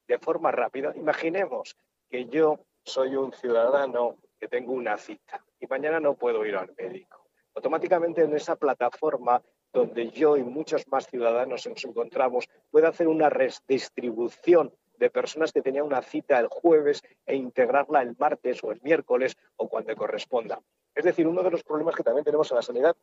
de 0.07 0.19
forma 0.19 0.51
rápida. 0.51 0.93
Imaginemos 0.95 1.77
que 2.09 2.25
yo 2.25 2.59
soy 2.83 3.15
un 3.15 3.31
ciudadano 3.33 4.17
que 4.39 4.47
tengo 4.47 4.73
una 4.73 4.97
cita 4.97 5.43
y 5.59 5.67
mañana 5.67 5.99
no 5.99 6.15
puedo 6.15 6.45
ir 6.45 6.55
al 6.55 6.73
médico. 6.77 7.27
Automáticamente 7.55 8.23
en 8.23 8.35
esa 8.35 8.55
plataforma 8.55 9.41
donde 9.71 10.09
yo 10.09 10.37
y 10.37 10.43
muchos 10.43 10.87
más 10.87 11.07
ciudadanos 11.07 11.67
nos 11.67 11.85
encontramos, 11.85 12.47
puede 12.71 12.87
hacer 12.87 13.07
una 13.07 13.29
redistribución 13.29 14.73
de 14.97 15.09
personas 15.09 15.51
que 15.51 15.61
tenían 15.61 15.85
una 15.85 16.01
cita 16.01 16.39
el 16.39 16.47
jueves 16.47 17.01
e 17.25 17.35
integrarla 17.35 18.01
el 18.01 18.15
martes 18.17 18.63
o 18.63 18.71
el 18.71 18.81
miércoles 18.81 19.37
o 19.55 19.69
cuando 19.69 19.95
corresponda. 19.95 20.59
Es 20.93 21.05
decir, 21.05 21.27
uno 21.27 21.43
de 21.43 21.51
los 21.51 21.63
problemas 21.63 21.95
que 21.95 22.03
también 22.03 22.25
tenemos 22.25 22.51
en 22.51 22.55
la 22.55 22.61
sanidad 22.61 22.95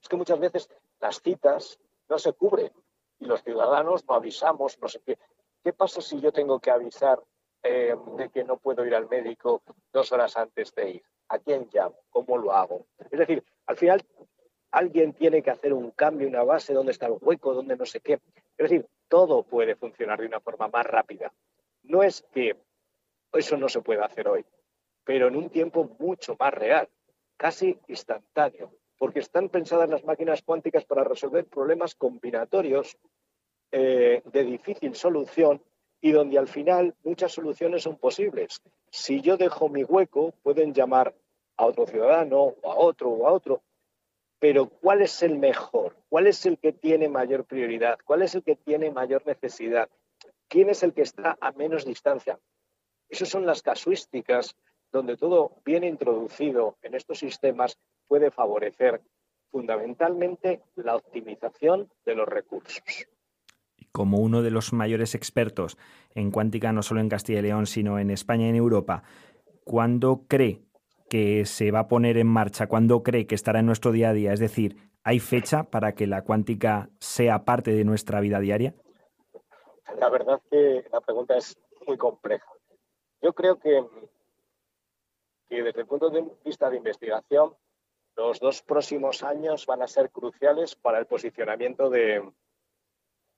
es 0.00 0.08
que 0.08 0.16
muchas 0.16 0.38
veces 0.38 0.68
las 1.00 1.20
citas 1.20 1.78
no 2.08 2.18
se 2.18 2.32
cubren 2.34 2.70
y 3.22 3.26
los 3.26 3.42
ciudadanos 3.42 4.04
no 4.08 4.14
avisamos, 4.14 4.78
no 4.80 4.88
sé 4.88 5.00
qué. 5.06 5.18
¿Qué 5.62 5.72
pasa 5.72 6.00
si 6.00 6.20
yo 6.20 6.32
tengo 6.32 6.58
que 6.58 6.72
avisar 6.72 7.20
eh, 7.62 7.94
de 8.16 8.28
que 8.30 8.42
no 8.42 8.56
puedo 8.56 8.84
ir 8.84 8.94
al 8.94 9.08
médico 9.08 9.62
dos 9.92 10.10
horas 10.10 10.36
antes 10.36 10.74
de 10.74 10.90
ir? 10.90 11.02
¿A 11.28 11.38
quién 11.38 11.68
llamo? 11.72 11.96
¿Cómo 12.10 12.36
lo 12.36 12.52
hago? 12.52 12.86
Es 12.98 13.18
decir, 13.18 13.44
al 13.66 13.76
final 13.76 14.04
alguien 14.72 15.12
tiene 15.12 15.40
que 15.40 15.50
hacer 15.50 15.72
un 15.72 15.92
cambio, 15.92 16.26
una 16.26 16.42
base, 16.42 16.74
dónde 16.74 16.92
está 16.92 17.06
el 17.06 17.16
hueco, 17.20 17.54
dónde 17.54 17.76
no 17.76 17.86
sé 17.86 18.00
qué. 18.00 18.14
Es 18.58 18.70
decir, 18.70 18.86
todo 19.08 19.44
puede 19.44 19.76
funcionar 19.76 20.20
de 20.20 20.26
una 20.26 20.40
forma 20.40 20.66
más 20.68 20.84
rápida. 20.84 21.32
No 21.84 22.02
es 22.02 22.22
que 22.32 22.56
eso 23.32 23.56
no 23.56 23.68
se 23.68 23.82
pueda 23.82 24.04
hacer 24.04 24.26
hoy, 24.26 24.44
pero 25.04 25.28
en 25.28 25.36
un 25.36 25.48
tiempo 25.48 25.96
mucho 25.98 26.36
más 26.38 26.52
real, 26.52 26.88
casi 27.36 27.78
instantáneo, 27.86 28.72
porque 29.02 29.18
están 29.18 29.48
pensadas 29.48 29.90
las 29.90 30.04
máquinas 30.04 30.42
cuánticas 30.42 30.84
para 30.84 31.02
resolver 31.02 31.44
problemas 31.46 31.96
combinatorios 31.96 32.96
eh, 33.72 34.22
de 34.24 34.44
difícil 34.44 34.94
solución 34.94 35.60
y 36.00 36.12
donde 36.12 36.38
al 36.38 36.46
final 36.46 36.94
muchas 37.02 37.32
soluciones 37.32 37.82
son 37.82 37.96
posibles. 37.96 38.62
Si 38.92 39.20
yo 39.20 39.36
dejo 39.36 39.68
mi 39.68 39.82
hueco, 39.82 40.34
pueden 40.44 40.72
llamar 40.72 41.16
a 41.56 41.66
otro 41.66 41.84
ciudadano 41.84 42.54
o 42.62 42.70
a 42.70 42.76
otro 42.76 43.08
o 43.10 43.26
a 43.26 43.32
otro, 43.32 43.64
pero 44.38 44.68
¿cuál 44.68 45.02
es 45.02 45.20
el 45.24 45.36
mejor? 45.36 45.96
¿Cuál 46.08 46.28
es 46.28 46.46
el 46.46 46.56
que 46.58 46.72
tiene 46.72 47.08
mayor 47.08 47.44
prioridad? 47.44 47.98
¿Cuál 48.04 48.22
es 48.22 48.36
el 48.36 48.44
que 48.44 48.54
tiene 48.54 48.92
mayor 48.92 49.26
necesidad? 49.26 49.90
¿Quién 50.46 50.70
es 50.70 50.84
el 50.84 50.94
que 50.94 51.02
está 51.02 51.36
a 51.40 51.50
menos 51.50 51.84
distancia? 51.84 52.38
Esas 53.08 53.28
son 53.28 53.46
las 53.46 53.62
casuísticas 53.62 54.54
donde 54.92 55.16
todo 55.16 55.56
bien 55.64 55.82
introducido 55.82 56.76
en 56.82 56.94
estos 56.94 57.18
sistemas 57.18 57.76
puede 58.08 58.30
favorecer 58.30 59.00
fundamentalmente 59.50 60.62
la 60.76 60.96
optimización 60.96 61.88
de 62.04 62.14
los 62.14 62.26
recursos. 62.26 62.82
Como 63.92 64.18
uno 64.18 64.42
de 64.42 64.50
los 64.50 64.72
mayores 64.72 65.14
expertos 65.14 65.76
en 66.14 66.30
cuántica, 66.30 66.72
no 66.72 66.82
solo 66.82 67.00
en 67.00 67.10
Castilla 67.10 67.40
y 67.40 67.42
León, 67.42 67.66
sino 67.66 67.98
en 67.98 68.10
España 68.10 68.46
y 68.46 68.50
en 68.50 68.56
Europa, 68.56 69.02
¿cuándo 69.64 70.24
cree 70.26 70.62
que 71.10 71.44
se 71.44 71.70
va 71.70 71.80
a 71.80 71.88
poner 71.88 72.16
en 72.16 72.26
marcha? 72.26 72.66
¿Cuándo 72.66 73.02
cree 73.02 73.26
que 73.26 73.34
estará 73.34 73.60
en 73.60 73.66
nuestro 73.66 73.92
día 73.92 74.08
a 74.08 74.12
día? 74.14 74.32
Es 74.32 74.40
decir, 74.40 74.76
¿hay 75.04 75.20
fecha 75.20 75.64
para 75.64 75.94
que 75.94 76.06
la 76.06 76.22
cuántica 76.22 76.88
sea 76.98 77.44
parte 77.44 77.72
de 77.72 77.84
nuestra 77.84 78.20
vida 78.20 78.40
diaria? 78.40 78.74
La 79.98 80.08
verdad 80.08 80.40
que 80.50 80.84
la 80.90 81.02
pregunta 81.02 81.36
es 81.36 81.58
muy 81.86 81.98
compleja. 81.98 82.50
Yo 83.20 83.34
creo 83.34 83.58
que, 83.58 83.84
que 85.48 85.62
desde 85.62 85.80
el 85.82 85.86
punto 85.86 86.08
de 86.08 86.24
vista 86.44 86.70
de 86.70 86.78
investigación, 86.78 87.54
los 88.16 88.40
dos 88.40 88.62
próximos 88.62 89.22
años 89.22 89.66
van 89.66 89.82
a 89.82 89.88
ser 89.88 90.10
cruciales 90.10 90.76
para 90.76 90.98
el 90.98 91.06
posicionamiento 91.06 91.90
de, 91.90 92.22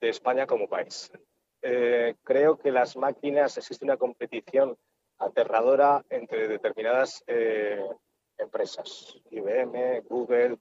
de 0.01 0.09
España 0.09 0.47
como 0.47 0.69
país. 0.69 1.11
Eh, 1.63 2.17
creo 2.23 2.59
que 2.59 2.71
las 2.71 2.97
máquinas, 2.97 3.57
existe 3.57 3.85
una 3.85 3.97
competición 3.97 4.77
aterradora 5.19 6.05
entre 6.11 6.49
determinadas 6.49 7.25
eh, 7.27 7.83
empresas, 8.37 9.19
IBM, 9.31 10.03
Google, 10.03 10.59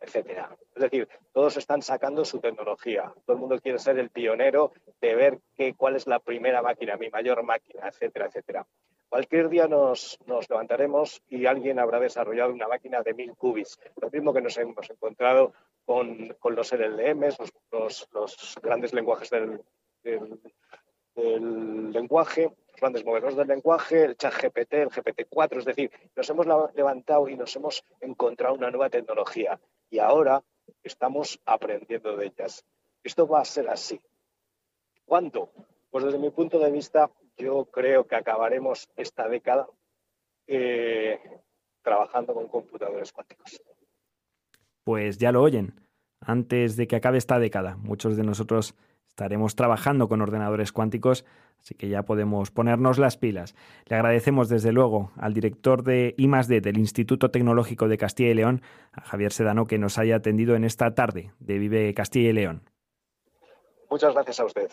etcétera. 0.00 0.54
Es 0.74 0.82
decir, 0.82 1.08
todos 1.32 1.56
están 1.56 1.80
sacando 1.80 2.24
su 2.24 2.40
tecnología. 2.40 3.12
Todo 3.24 3.36
el 3.36 3.40
mundo 3.40 3.58
quiere 3.60 3.78
ser 3.78 3.98
el 3.98 4.10
pionero 4.10 4.72
de 5.00 5.14
ver 5.14 5.40
qué, 5.54 5.74
cuál 5.74 5.96
es 5.96 6.06
la 6.06 6.18
primera 6.18 6.60
máquina, 6.60 6.96
mi 6.96 7.08
mayor 7.08 7.42
máquina, 7.42 7.88
etcétera, 7.88 8.26
etcétera. 8.26 8.66
Cualquier 9.14 9.48
día 9.48 9.68
nos, 9.68 10.18
nos 10.26 10.50
levantaremos 10.50 11.22
y 11.28 11.46
alguien 11.46 11.78
habrá 11.78 12.00
desarrollado 12.00 12.52
una 12.52 12.66
máquina 12.66 13.00
de 13.00 13.14
mil 13.14 13.36
qubits. 13.36 13.78
Lo 14.02 14.10
mismo 14.10 14.34
que 14.34 14.40
nos 14.40 14.58
hemos 14.58 14.90
encontrado 14.90 15.52
con, 15.84 16.34
con 16.40 16.56
los 16.56 16.72
LLMs, 16.72 17.38
los, 17.38 17.52
los, 17.70 18.08
los, 18.12 18.58
grandes 18.60 18.92
lenguajes 18.92 19.30
del, 19.30 19.60
lenguaje, 21.92 22.52
grandes 22.76 23.04
modelos 23.04 23.36
del 23.36 23.46
lenguaje, 23.46 24.02
el 24.02 24.16
chat 24.16 24.34
GPT, 24.34 24.72
el 24.72 24.90
GPT-4, 24.90 25.58
es 25.58 25.64
decir, 25.64 25.92
nos 26.16 26.28
hemos 26.30 26.74
levantado 26.74 27.28
y 27.28 27.36
nos 27.36 27.54
hemos 27.54 27.84
encontrado 28.00 28.56
una 28.56 28.72
nueva 28.72 28.90
tecnología 28.90 29.60
y 29.90 30.00
ahora 30.00 30.42
estamos 30.82 31.38
aprendiendo 31.44 32.16
de 32.16 32.26
ellas. 32.26 32.64
Esto 33.04 33.28
va 33.28 33.42
a 33.42 33.44
ser 33.44 33.70
así. 33.70 34.00
¿Cuánto? 35.04 35.52
Pues 35.92 36.02
desde 36.02 36.18
mi 36.18 36.30
punto 36.30 36.58
de 36.58 36.72
vista, 36.72 37.08
yo 37.36 37.66
creo 37.66 38.06
que 38.06 38.16
acabaremos 38.16 38.88
esta 38.96 39.28
década 39.28 39.66
eh, 40.46 41.20
trabajando 41.82 42.34
con 42.34 42.48
computadores 42.48 43.12
cuánticos. 43.12 43.62
Pues 44.84 45.18
ya 45.18 45.32
lo 45.32 45.42
oyen. 45.42 45.80
Antes 46.20 46.76
de 46.76 46.86
que 46.86 46.96
acabe 46.96 47.18
esta 47.18 47.38
década, 47.38 47.76
muchos 47.76 48.16
de 48.16 48.22
nosotros 48.22 48.74
estaremos 49.08 49.54
trabajando 49.54 50.08
con 50.08 50.22
ordenadores 50.22 50.72
cuánticos, 50.72 51.24
así 51.60 51.74
que 51.74 51.88
ya 51.88 52.02
podemos 52.02 52.50
ponernos 52.50 52.98
las 52.98 53.16
pilas. 53.16 53.54
Le 53.86 53.96
agradecemos 53.96 54.48
desde 54.48 54.72
luego 54.72 55.12
al 55.16 55.34
director 55.34 55.84
de 55.84 56.14
I+D 56.16 56.60
del 56.60 56.78
Instituto 56.78 57.30
Tecnológico 57.30 57.88
de 57.88 57.98
Castilla 57.98 58.30
y 58.30 58.34
León, 58.34 58.62
a 58.92 59.02
Javier 59.02 59.32
Sedano, 59.32 59.66
que 59.66 59.78
nos 59.78 59.98
haya 59.98 60.16
atendido 60.16 60.56
en 60.56 60.64
esta 60.64 60.94
tarde 60.94 61.32
de 61.38 61.58
Vive 61.58 61.94
Castilla 61.94 62.30
y 62.30 62.32
León. 62.32 62.62
Muchas 63.90 64.14
gracias 64.14 64.40
a 64.40 64.46
usted. 64.46 64.70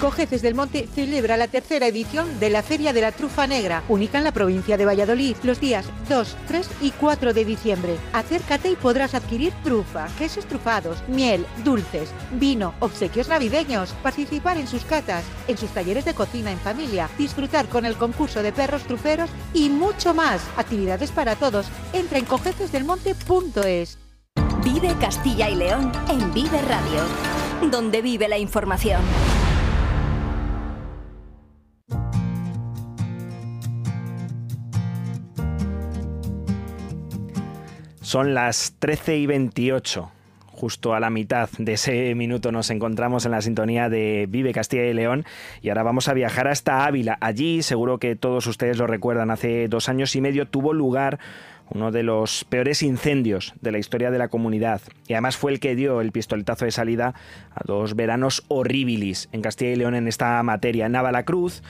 Cojeces 0.00 0.42
del 0.42 0.54
Monte 0.54 0.88
celebra 0.94 1.36
la 1.36 1.48
tercera 1.48 1.88
edición 1.88 2.38
de 2.38 2.50
la 2.50 2.62
Feria 2.62 2.92
de 2.92 3.00
la 3.00 3.10
Trufa 3.10 3.48
Negra, 3.48 3.82
única 3.88 4.18
en 4.18 4.24
la 4.24 4.30
provincia 4.30 4.76
de 4.76 4.84
Valladolid, 4.84 5.34
los 5.42 5.58
días 5.58 5.86
2, 6.08 6.36
3 6.46 6.70
y 6.82 6.92
4 6.92 7.34
de 7.34 7.44
diciembre. 7.44 7.96
Acércate 8.12 8.70
y 8.70 8.76
podrás 8.76 9.14
adquirir 9.14 9.52
trufa, 9.64 10.06
quesos 10.16 10.46
trufados, 10.46 11.02
miel, 11.08 11.44
dulces, 11.64 12.10
vino, 12.30 12.74
obsequios 12.78 13.28
navideños, 13.28 13.90
participar 14.00 14.56
en 14.56 14.68
sus 14.68 14.84
catas, 14.84 15.24
en 15.48 15.58
sus 15.58 15.70
talleres 15.70 16.04
de 16.04 16.14
cocina 16.14 16.52
en 16.52 16.60
familia, 16.60 17.10
disfrutar 17.18 17.66
con 17.68 17.84
el 17.84 17.96
concurso 17.96 18.40
de 18.40 18.52
perros 18.52 18.84
truferos 18.84 19.30
y 19.52 19.68
mucho 19.68 20.14
más. 20.14 20.40
Actividades 20.56 21.10
para 21.10 21.34
todos. 21.34 21.66
Entra 21.92 22.18
en 22.18 22.24
cojecesdelmonte.es. 22.24 23.98
Vive 24.62 24.94
Castilla 25.00 25.50
y 25.50 25.56
León 25.56 25.90
en 26.08 26.32
Vive 26.32 26.62
Radio, 26.62 27.68
donde 27.68 28.00
vive 28.00 28.28
la 28.28 28.38
información. 28.38 29.02
Son 38.08 38.32
las 38.32 38.74
13 38.78 39.18
y 39.18 39.26
28. 39.26 40.10
Justo 40.46 40.94
a 40.94 40.98
la 40.98 41.10
mitad 41.10 41.50
de 41.58 41.74
ese 41.74 42.14
minuto 42.14 42.50
nos 42.52 42.70
encontramos 42.70 43.26
en 43.26 43.32
la 43.32 43.42
sintonía 43.42 43.90
de 43.90 44.24
Vive 44.30 44.54
Castilla 44.54 44.86
y 44.86 44.94
León 44.94 45.26
y 45.60 45.68
ahora 45.68 45.82
vamos 45.82 46.08
a 46.08 46.14
viajar 46.14 46.48
hasta 46.48 46.86
Ávila. 46.86 47.18
Allí, 47.20 47.62
seguro 47.62 47.98
que 47.98 48.16
todos 48.16 48.46
ustedes 48.46 48.78
lo 48.78 48.86
recuerdan, 48.86 49.30
hace 49.30 49.68
dos 49.68 49.90
años 49.90 50.16
y 50.16 50.22
medio 50.22 50.48
tuvo 50.48 50.72
lugar 50.72 51.18
uno 51.68 51.90
de 51.90 52.02
los 52.02 52.44
peores 52.44 52.82
incendios 52.82 53.52
de 53.60 53.72
la 53.72 53.78
historia 53.78 54.10
de 54.10 54.16
la 54.16 54.28
comunidad. 54.28 54.80
Y 55.06 55.12
además 55.12 55.36
fue 55.36 55.52
el 55.52 55.60
que 55.60 55.76
dio 55.76 56.00
el 56.00 56.10
pistoletazo 56.10 56.64
de 56.64 56.70
salida 56.70 57.12
a 57.54 57.60
dos 57.66 57.94
veranos 57.94 58.42
horribilis 58.48 59.28
en 59.32 59.42
Castilla 59.42 59.72
y 59.72 59.76
León 59.76 59.94
en 59.94 60.08
esta 60.08 60.42
materia. 60.42 60.86
En 60.86 60.92
Navalacruz 60.92 61.62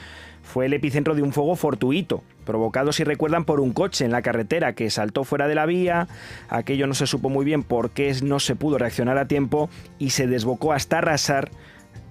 fue 0.49 0.65
el 0.65 0.73
epicentro 0.73 1.13
de 1.13 1.21
un 1.21 1.31
fuego 1.31 1.55
fortuito, 1.55 2.23
provocado, 2.43 2.91
si 2.91 3.03
recuerdan, 3.03 3.45
por 3.45 3.59
un 3.59 3.71
coche 3.71 4.03
en 4.03 4.11
la 4.11 4.23
carretera 4.23 4.73
que 4.73 4.89
saltó 4.89 5.23
fuera 5.23 5.47
de 5.47 5.53
la 5.53 5.67
vía. 5.67 6.07
Aquello 6.49 6.87
no 6.87 6.95
se 6.95 7.05
supo 7.05 7.29
muy 7.29 7.45
bien 7.45 7.61
por 7.61 7.91
qué 7.91 8.15
no 8.23 8.39
se 8.39 8.55
pudo 8.55 8.79
reaccionar 8.79 9.19
a 9.19 9.27
tiempo 9.27 9.69
y 9.99 10.09
se 10.09 10.25
desbocó 10.25 10.73
hasta 10.73 10.97
arrasar 10.97 11.51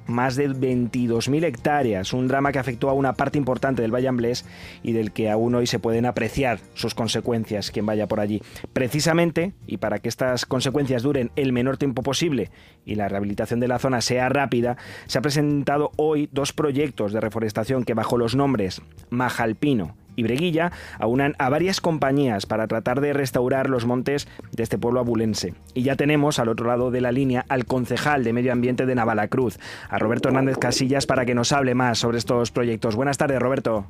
más 0.09 0.35
de 0.35 0.49
22.000 0.49 1.45
hectáreas, 1.45 2.13
un 2.13 2.27
drama 2.27 2.51
que 2.51 2.59
afectó 2.59 2.91
a 2.91 2.95
una 2.95 3.13
parte 3.13 3.39
importante 3.39 3.83
del 3.83 3.95
Valle 3.95 4.09
Amblés 4.09 4.45
y 4.83 4.93
del 4.93 5.13
que 5.13 5.31
aún 5.31 5.55
hoy 5.55 5.67
se 5.67 5.79
pueden 5.79 6.07
apreciar 6.07 6.59
sus 6.75 6.95
consecuencias 6.95 7.71
quien 7.71 7.87
vaya 7.87 8.09
por 8.09 8.19
allí. 8.19 8.43
Precisamente, 8.73 9.53
y 9.67 9.77
para 9.77 10.01
que 10.01 10.09
estas 10.09 10.47
consecuencias 10.47 11.03
duren 11.03 11.31
el 11.37 11.53
menor 11.53 11.77
tiempo 11.77 12.03
posible 12.03 12.51
y 12.85 12.97
la 12.97 13.09
rehabilitación 13.09 13.61
de 13.61 13.69
la 13.69 13.79
zona 13.79 14.01
sea 14.01 14.29
rápida, 14.29 14.77
se 15.07 15.19
ha 15.19 15.23
presentado 15.23 15.93
hoy 15.97 16.29
dos 16.33 16.53
proyectos 16.53 17.13
de 17.13 17.21
reforestación 17.21 17.85
que 17.85 17.95
bajo 17.95 18.17
los 18.17 18.35
nombres 18.35 18.83
Majalpino 19.11 19.95
y 20.19 20.25
Breguilla 20.25 20.73
aunan 20.99 21.37
a 21.39 21.49
varias 21.49 21.81
compañías 21.81 22.45
para 22.45 22.67
tratar 22.67 23.01
de 23.01 23.13
restaurar 23.13 23.71
los 23.71 23.87
montes 23.87 24.27
de 24.51 24.65
este 24.65 24.77
pueblo 24.77 24.99
abulense. 24.99 25.55
Y 25.75 25.85
ya 25.85 25.95
tenemos 25.95 26.41
al 26.41 26.49
otro 26.49 26.67
lado 26.67 26.91
de 26.91 27.01
la 27.01 27.13
línea 27.13 27.45
al 27.49 27.67
concejal 27.67 28.25
de 28.25 28.33
Medio 28.33 28.53
Ambiente 28.53 28.85
de 28.85 28.97
Navalacruz, 28.97 29.61
a 29.89 29.99
Roberto 29.99 30.29
Hernández 30.29 30.59
Casillas, 30.59 31.07
para 31.07 31.25
que 31.25 31.37
nos 31.37 31.53
hable 31.53 31.77
más 31.77 32.01
sobre 32.01 32.19
estos 32.19 32.51
proyectos. 32.51 32.97
Buenas 32.97 33.17
tardes, 33.17 33.39
Roberto. 33.39 33.87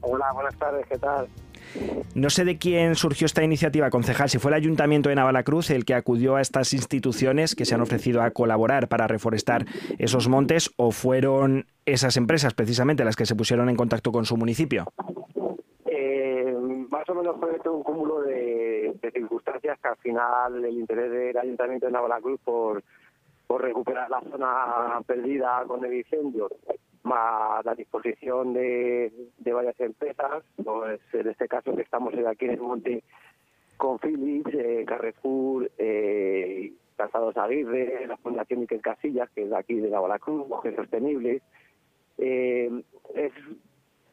Hola, 0.00 0.32
buenas 0.34 0.56
tardes, 0.56 0.84
¿qué 0.88 0.98
tal? 0.98 1.28
No 2.14 2.28
sé 2.28 2.44
de 2.44 2.58
quién 2.58 2.96
surgió 2.96 3.24
esta 3.24 3.42
iniciativa, 3.42 3.88
concejal, 3.88 4.28
si 4.28 4.38
fue 4.38 4.50
el 4.50 4.56
Ayuntamiento 4.56 5.08
de 5.08 5.14
Navalacruz 5.14 5.70
el 5.70 5.84
que 5.84 5.94
acudió 5.94 6.36
a 6.36 6.40
estas 6.40 6.74
instituciones 6.74 7.54
que 7.54 7.64
se 7.64 7.74
han 7.74 7.80
ofrecido 7.80 8.20
a 8.22 8.30
colaborar 8.30 8.88
para 8.88 9.06
reforestar 9.06 9.64
esos 9.98 10.28
montes 10.28 10.70
o 10.76 10.90
fueron 10.90 11.66
esas 11.86 12.16
empresas 12.16 12.52
precisamente 12.52 13.04
las 13.04 13.16
que 13.16 13.26
se 13.26 13.34
pusieron 13.34 13.68
en 13.70 13.76
contacto 13.76 14.12
con 14.12 14.26
su 14.26 14.36
municipio. 14.36 14.86
Eh, 16.14 16.54
más 16.90 17.08
o 17.08 17.14
menos 17.14 17.36
fue 17.40 17.58
todo 17.60 17.76
un 17.76 17.82
cúmulo 17.82 18.20
de, 18.20 18.94
circunstancias 19.14 19.78
que 19.80 19.88
al 19.88 19.96
final 19.96 20.62
el 20.62 20.78
interés 20.78 21.10
del 21.10 21.38
Ayuntamiento 21.38 21.86
de 21.86 21.92
Navalacruz 21.92 22.38
por, 22.44 22.82
por 23.46 23.62
recuperar 23.62 24.10
la 24.10 24.20
zona 24.20 25.00
perdida 25.06 25.64
con 25.66 25.82
el 25.86 25.94
incendio 25.94 26.50
más 27.04 27.64
la 27.64 27.74
disposición 27.74 28.52
de, 28.52 29.10
varias 29.38 29.80
empresas, 29.80 30.44
pues 30.62 31.00
en 31.14 31.28
este 31.28 31.48
caso 31.48 31.74
que 31.74 31.82
estamos 31.82 32.12
aquí 32.26 32.44
en 32.44 32.50
el 32.50 32.60
monte 32.60 33.02
con 33.78 33.98
Philips, 33.98 34.52
eh, 34.52 34.84
Carrefour, 34.86 35.70
eh, 35.78 36.74
Calzados 36.94 37.38
Aguirre, 37.38 38.06
la 38.06 38.18
Fundación 38.18 38.60
Miquel 38.60 38.82
Casillas, 38.82 39.30
que 39.30 39.44
es 39.44 39.50
de 39.50 39.56
aquí 39.56 39.76
de 39.76 39.88
la 39.88 39.98
Balacruz, 39.98 40.46
Bosques 40.46 40.76
Sostenibles. 40.76 41.42
Eh, 42.18 42.70
es 43.14 43.32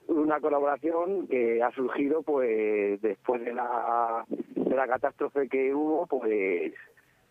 una 0.10 0.39
colaboración 0.39 1.28
que 1.28 1.62
ha 1.62 1.72
surgido 1.72 2.22
pues 2.24 3.02
después 3.02 3.43
de 3.45 3.54
la, 3.54 4.26
de 4.28 4.76
la 4.76 4.88
catástrofe 4.88 5.48
que 5.48 5.74
hubo, 5.74 6.08
pues 6.08 6.74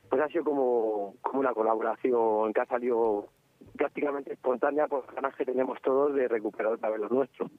pues 0.09 0.23
ha 0.23 0.29
sido 0.29 0.45
como, 0.45 1.15
como 1.21 1.41
una 1.41 1.53
colaboración 1.53 2.53
que 2.55 2.61
ha 2.61 2.67
salido 2.67 3.29
prácticamente 3.77 4.33
espontánea 4.33 4.87
por 4.87 5.05
las 5.05 5.15
ganas 5.15 5.37
que 5.37 5.45
tenemos 5.45 5.81
todos 5.83 6.15
de 6.15 6.29
recuperar 6.29 6.73
otra 6.73 6.89
vez 6.89 7.01
lo 7.01 7.09
nuestro. 7.09 7.51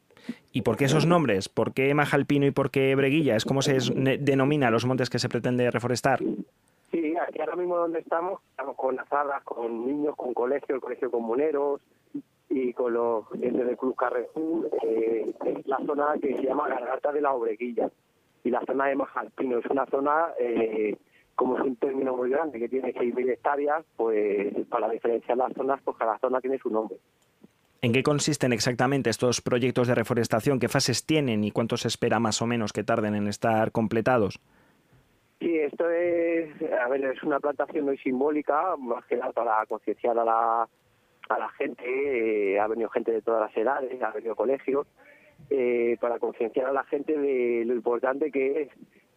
¿Y 0.52 0.64
por 0.64 0.76
qué 0.76 0.86
esos 0.86 1.06
nombres? 1.06 1.48
¿Por 1.48 1.74
qué 1.74 1.94
Majalpino 1.94 2.48
y 2.48 2.52
por 2.52 2.72
qué 2.72 2.96
Breguilla? 2.96 3.36
¿Es 3.36 3.46
como 3.46 3.62
se 3.62 3.78
denomina 4.20 4.72
los 4.72 4.86
montes 4.86 5.10
que 5.10 5.20
se 5.20 5.30
pretende 5.30 5.70
reforestar? 5.70 6.20
Sí, 6.92 7.16
aquí 7.16 7.40
ahora 7.40 7.56
mismo 7.56 7.78
donde 7.78 8.00
estamos, 8.00 8.42
estamos 8.50 8.76
con 8.76 8.96
las 8.96 9.08
salas, 9.10 9.44
con 9.44 9.86
niños, 9.86 10.16
con 10.16 10.34
colegios, 10.34 10.70
el 10.70 10.82
colegio 10.82 11.12
comuneros 11.12 11.82
y 12.50 12.74
con 12.74 12.94
los 12.94 13.30
clientes 13.30 13.66
del 13.66 13.78
Club 13.78 13.96
Carrefour, 13.96 14.70
eh, 14.84 15.32
es 15.46 15.68
la 15.68 15.78
zona 15.86 16.16
que 16.20 16.36
se 16.36 16.44
llama 16.44 16.68
Garganta 16.68 17.12
de 17.12 17.22
la 17.22 17.34
Obreguilla 17.34 17.90
y 18.44 18.50
la 18.50 18.62
zona 18.66 18.88
de 18.88 18.96
Majalpino. 18.96 19.60
Es 19.60 19.66
una 19.68 19.86
zona 19.86 20.30
eh, 20.40 20.98
como 21.36 21.58
es 21.58 21.64
un 21.64 21.76
término 21.76 22.18
muy 22.18 22.30
grande 22.32 22.60
que 22.60 22.68
tiene 22.68 22.94
6.000 22.94 23.32
hectáreas, 23.32 23.86
pues 23.96 24.54
para 24.68 24.90
diferenciar 24.90 25.38
las 25.38 25.54
zonas, 25.54 25.80
pues 25.86 25.96
cada 25.98 26.18
zona 26.20 26.42
tiene 26.42 26.58
su 26.58 26.70
nombre. 26.70 26.98
¿En 27.82 27.94
qué 27.94 28.04
consisten 28.04 28.52
exactamente 28.52 29.10
estos 29.10 29.40
proyectos 29.40 29.88
de 29.88 29.96
reforestación? 29.96 30.60
¿Qué 30.60 30.68
fases 30.68 31.06
tienen 31.06 31.46
y 31.46 31.52
cuánto 31.52 31.78
se 31.78 31.88
espera 31.88 32.20
más 32.20 32.42
o 32.42 32.46
menos 32.46 32.74
que 32.74 32.84
tarden 32.84 33.16
en 33.16 33.28
estar 33.28 33.72
completados? 33.72 34.42
Sí, 35.40 35.58
esto 35.60 35.90
es, 35.90 36.50
a 36.74 36.90
ver, 36.90 37.06
es 37.06 37.24
una 37.24 37.40
plantación 37.40 37.86
muy 37.86 37.98
simbólica, 38.00 38.76
más 38.78 39.06
que 39.06 39.16
nada 39.16 39.32
para 39.32 39.66
concienciar 39.68 40.20
a 40.20 40.26
la, 40.26 40.70
a 41.30 41.40
la 41.40 41.50
gente, 41.50 41.84
eh, 41.86 42.60
ha 42.60 42.68
venido 42.68 42.90
gente 42.90 43.12
de 43.12 43.22
todas 43.22 43.42
las 43.42 43.58
edades, 43.58 44.02
ha 44.02 44.12
venido 44.12 44.36
colegios, 44.36 44.88
eh, 45.50 45.98
para 46.00 46.20
concienciar 46.20 46.68
a 46.68 46.74
la 46.74 46.84
gente 46.84 47.18
de 47.18 47.64
lo 47.66 47.74
importante 47.74 48.32
que 48.32 48.64
es 48.64 48.70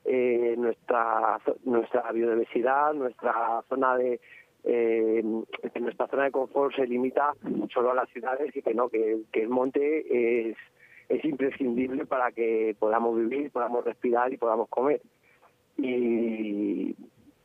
eh, 0.05 0.55
nuestra 0.59 1.39
nuestra 1.65 2.11
biodiversidad, 2.13 2.93
nuestra 2.95 3.63
zona 3.69 3.97
de 3.97 4.21
eh, 4.65 5.23
nuestra 5.81 6.07
zona 6.07 6.25
de 6.25 6.31
confort 6.31 6.75
se 6.75 6.87
limita 6.87 7.35
solo 7.73 7.91
a 7.91 7.95
las 7.95 8.09
ciudades 8.11 8.55
y 8.55 8.63
que 8.63 8.75
no, 8.75 8.89
que, 8.89 9.23
el 9.33 9.49
monte 9.49 10.51
es, 10.51 10.57
es 11.09 11.25
imprescindible 11.25 12.07
para 12.07 12.31
que 12.31 12.77
podamos 12.79 13.17
vivir, 13.17 13.51
podamos 13.51 13.85
respirar 13.85 14.33
y 14.33 14.37
podamos 14.37 14.69
comer. 14.69 15.01
Y, 15.79 16.95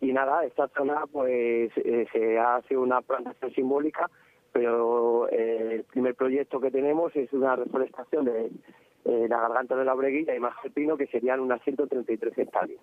nada, 0.01 0.45
esta 0.45 0.67
zona 0.69 1.05
pues 1.11 1.71
eh, 1.75 2.07
se 2.11 2.39
hace 2.39 2.75
una 2.75 3.01
plantación 3.01 3.51
simbólica, 3.53 4.09
pero 4.57 5.29
eh, 5.29 5.75
el 5.75 5.83
primer 5.83 6.15
proyecto 6.15 6.59
que 6.59 6.71
tenemos 6.71 7.15
es 7.15 7.31
una 7.31 7.55
reforestación 7.55 8.25
de 8.25 8.49
eh, 9.05 9.27
la 9.29 9.39
garganta 9.39 9.75
de 9.75 9.85
la 9.85 9.93
breguilla 9.93 10.35
y 10.35 10.39
más 10.39 10.55
pino, 10.73 10.97
que 10.97 11.05
serían 11.05 11.41
unas 11.41 11.61
133 11.61 12.35
hectáreas. 12.35 12.81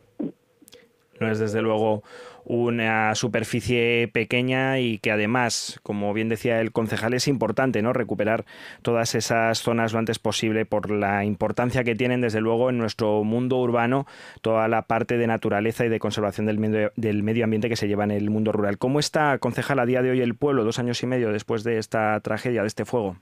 No 1.21 1.31
es 1.31 1.39
desde 1.39 1.63
luego 1.63 2.03
una 2.45 3.15
superficie 3.15 4.09
pequeña 4.13 4.79
y 4.79 4.99
que 4.99 5.11
además, 5.11 5.81
como 5.83 6.13
bien 6.13 6.29
decía 6.29 6.61
el 6.61 6.73
concejal, 6.73 7.15
es 7.15 7.29
importante 7.29 7.83
¿no? 7.83 7.93
recuperar 7.93 8.45
todas 8.83 9.15
esas 9.15 9.59
zonas 9.59 9.93
lo 9.93 9.99
antes 9.99 10.19
posible 10.19 10.67
por 10.67 10.91
la 10.91 11.25
importancia 11.25 11.85
que 11.85 11.95
tienen 11.95 12.21
desde 12.21 12.41
luego 12.41 12.71
en 12.71 12.79
nuestro 12.79 13.25
mundo 13.25 13.59
urbano 13.59 14.07
toda 14.43 14.69
la 14.69 14.83
parte 14.83 15.17
de 15.17 15.27
naturaleza 15.27 15.87
y 15.87 15.89
de 15.89 15.99
conservación 15.99 16.47
del 16.47 16.59
medio, 16.59 17.45
ambiente 17.45 17.69
que 17.69 17.77
se 17.77 17.89
lleva 17.89 18.05
en 18.05 18.11
el 18.11 18.31
mundo 18.31 18.53
rural. 18.53 18.79
¿Cómo 18.79 18.99
está, 18.99 19.39
concejal, 19.39 19.79
a 19.79 19.87
día 19.87 20.03
de 20.03 20.11
hoy 20.11 20.21
el 20.21 20.35
pueblo, 20.35 20.65
dos 20.65 20.79
años 20.79 21.03
y 21.03 21.07
medio 21.07 21.33
después 21.33 21.65
de 21.65 21.79
esta 21.79 22.21
tragedia, 22.21 22.63
de 22.63 22.69
este 22.69 22.85
fuego? 22.85 23.17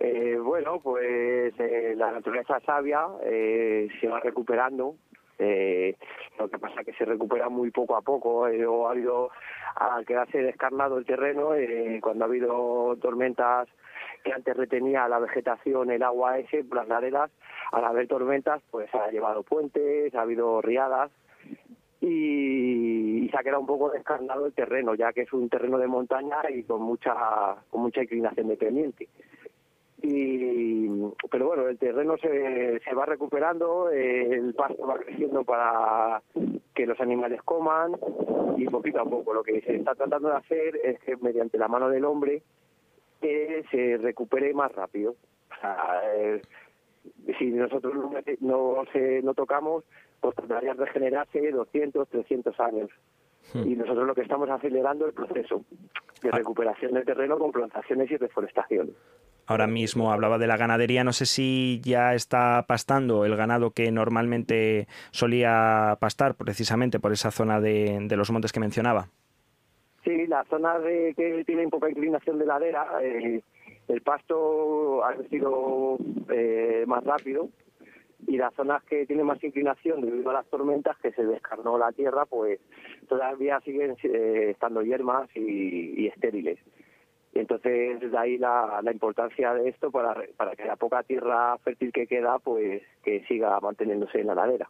Eh, 0.00 0.36
bueno, 0.40 0.80
pues 0.80 1.54
eh, 1.58 1.94
la 1.96 2.12
naturaleza 2.12 2.60
sabia 2.64 3.00
eh, 3.24 3.88
se 4.00 4.06
va 4.06 4.20
recuperando. 4.20 4.94
Lo 5.38 6.48
que 6.48 6.58
pasa 6.58 6.80
es 6.80 6.86
que 6.86 6.92
se 6.94 7.04
recupera 7.04 7.48
muy 7.48 7.70
poco 7.70 7.96
a 7.96 8.02
poco. 8.02 8.44
ha 8.44 8.90
habido, 8.90 9.30
al 9.76 10.04
quedarse 10.06 10.38
descarnado 10.38 10.98
el 10.98 11.06
terreno, 11.06 11.50
cuando 12.00 12.24
ha 12.24 12.28
habido 12.28 12.96
tormentas 13.00 13.68
que 14.24 14.32
antes 14.32 14.56
retenía 14.56 15.08
la 15.08 15.18
vegetación, 15.18 15.90
el 15.90 16.02
agua 16.02 16.38
ese, 16.38 16.64
las 16.72 16.88
laderas, 16.88 17.30
al 17.72 17.84
haber 17.84 18.08
tormentas, 18.08 18.62
pues 18.70 18.92
ha 18.94 19.10
llevado 19.10 19.42
puentes, 19.42 20.14
ha 20.14 20.22
habido 20.22 20.60
riadas, 20.60 21.10
y, 22.00 23.28
se 23.30 23.36
ha 23.36 23.42
quedado 23.42 23.60
un 23.60 23.66
poco 23.66 23.90
descarnado 23.90 24.46
el 24.46 24.52
terreno, 24.52 24.94
ya 24.94 25.12
que 25.12 25.22
es 25.22 25.32
un 25.32 25.48
terreno 25.48 25.78
de 25.78 25.86
montaña 25.86 26.38
y 26.48 26.62
con 26.62 26.82
mucha 26.82 27.56
con 27.70 27.82
mucha 27.82 28.02
inclinación 28.02 28.48
de 28.48 28.56
pendiente 28.56 29.08
y 30.02 30.88
pero 31.30 31.48
bueno 31.48 31.68
el 31.68 31.78
terreno 31.78 32.16
se, 32.18 32.80
se 32.80 32.94
va 32.94 33.04
recuperando 33.04 33.90
el 33.90 34.54
pasto 34.54 34.86
va 34.86 34.98
creciendo 34.98 35.42
para 35.44 36.22
que 36.74 36.86
los 36.86 37.00
animales 37.00 37.42
coman 37.42 37.96
y 38.56 38.66
poquito 38.66 39.00
a 39.00 39.04
poco 39.04 39.34
lo 39.34 39.42
que 39.42 39.60
se 39.62 39.76
está 39.76 39.94
tratando 39.94 40.28
de 40.28 40.36
hacer 40.36 40.76
es 40.84 41.00
que 41.00 41.16
mediante 41.16 41.58
la 41.58 41.68
mano 41.68 41.88
del 41.88 42.04
hombre 42.04 42.42
que 43.20 43.64
se 43.70 43.96
recupere 43.96 44.54
más 44.54 44.70
rápido 44.72 45.16
o 45.50 45.60
sea, 45.60 46.00
eh, 46.14 46.40
si 47.38 47.46
nosotros 47.46 47.94
no, 47.94 48.10
no, 48.40 48.84
se, 48.92 49.22
no 49.22 49.34
tocamos 49.34 49.84
pues 50.20 50.34
trataría 50.36 50.74
de 50.74 50.84
regenerarse 50.84 51.50
200 51.50 52.08
300 52.08 52.60
años. 52.60 52.90
Y 53.54 53.76
nosotros 53.76 54.06
lo 54.06 54.14
que 54.14 54.22
estamos 54.22 54.48
acelerando 54.50 55.06
el 55.06 55.12
proceso 55.12 55.64
de 56.22 56.28
ah. 56.30 56.36
recuperación 56.36 56.92
del 56.92 57.04
terreno 57.04 57.38
con 57.38 57.52
plantaciones 57.52 58.10
y 58.10 58.16
reforestación 58.16 58.90
ahora 59.48 59.66
mismo 59.66 60.12
hablaba 60.12 60.38
de 60.38 60.46
la 60.46 60.56
ganadería, 60.56 61.02
no 61.02 61.12
sé 61.12 61.26
si 61.26 61.80
ya 61.82 62.14
está 62.14 62.64
pastando 62.68 63.24
el 63.24 63.34
ganado 63.34 63.70
que 63.70 63.90
normalmente 63.90 64.86
solía 65.10 65.96
pastar 66.00 66.34
precisamente 66.34 67.00
por 67.00 67.12
esa 67.12 67.30
zona 67.30 67.58
de, 67.60 68.06
los 68.10 68.30
montes 68.30 68.52
que 68.52 68.60
mencionaba. 68.60 69.08
Sí, 70.04 70.26
la 70.26 70.44
zona 70.44 70.78
de, 70.78 71.14
que 71.16 71.44
tiene 71.44 71.66
poca 71.68 71.88
inclinación 71.88 72.38
de 72.38 72.46
ladera, 72.46 72.86
eh, 73.02 73.42
el 73.88 74.02
pasto 74.02 75.02
ha 75.04 75.14
crecido 75.14 75.96
eh, 76.30 76.84
más 76.86 77.02
rápido 77.04 77.48
y 78.26 78.36
las 78.36 78.54
zonas 78.54 78.82
que 78.84 79.06
tienen 79.06 79.26
más 79.26 79.42
inclinación 79.42 80.00
debido 80.00 80.30
a 80.30 80.34
las 80.34 80.46
tormentas 80.46 80.96
que 80.98 81.12
se 81.12 81.24
descarnó 81.24 81.78
la 81.78 81.92
tierra, 81.92 82.26
pues 82.26 82.60
todavía 83.08 83.60
siguen 83.60 83.96
eh, 84.02 84.50
estando 84.50 84.82
yermas 84.82 85.28
y 85.34 86.06
estériles. 86.06 86.58
Y 87.34 87.40
entonces 87.40 88.00
de 88.00 88.18
ahí 88.18 88.38
la, 88.38 88.80
importancia 88.90 89.54
de 89.54 89.68
esto 89.68 89.90
para, 89.90 90.16
para 90.36 90.56
que 90.56 90.64
la 90.64 90.76
poca 90.76 91.02
tierra 91.02 91.56
fértil 91.58 91.92
que 91.92 92.06
queda, 92.06 92.38
pues 92.38 92.82
que 93.04 93.24
siga 93.26 93.60
manteniéndose 93.60 94.20
en 94.20 94.28
la 94.28 94.34
ladera. 94.34 94.68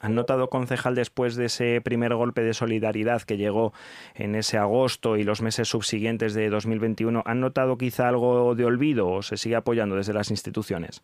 ¿Han 0.00 0.14
notado, 0.14 0.48
concejal, 0.48 0.94
después 0.94 1.34
de 1.34 1.46
ese 1.46 1.80
primer 1.80 2.14
golpe 2.14 2.42
de 2.42 2.54
solidaridad 2.54 3.22
que 3.22 3.36
llegó 3.36 3.72
en 4.14 4.36
ese 4.36 4.56
agosto 4.56 5.16
y 5.16 5.24
los 5.24 5.42
meses 5.42 5.68
subsiguientes 5.68 6.34
de 6.34 6.50
2021, 6.50 7.22
¿han 7.26 7.40
notado 7.40 7.76
quizá 7.76 8.08
algo 8.08 8.54
de 8.54 8.64
olvido 8.64 9.08
o 9.08 9.22
se 9.22 9.36
sigue 9.36 9.56
apoyando 9.56 9.96
desde 9.96 10.12
las 10.12 10.30
instituciones? 10.30 11.02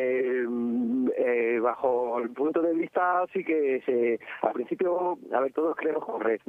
Eh, 0.00 0.46
eh, 1.16 1.58
bajo 1.60 2.20
el 2.20 2.30
punto 2.30 2.62
de 2.62 2.72
vista, 2.72 3.24
sí 3.32 3.42
que 3.42 3.82
se, 3.84 4.20
al 4.42 4.52
principio, 4.52 5.18
a 5.32 5.40
ver, 5.40 5.52
todos 5.52 5.76
queremos 5.76 6.04
correr. 6.04 6.40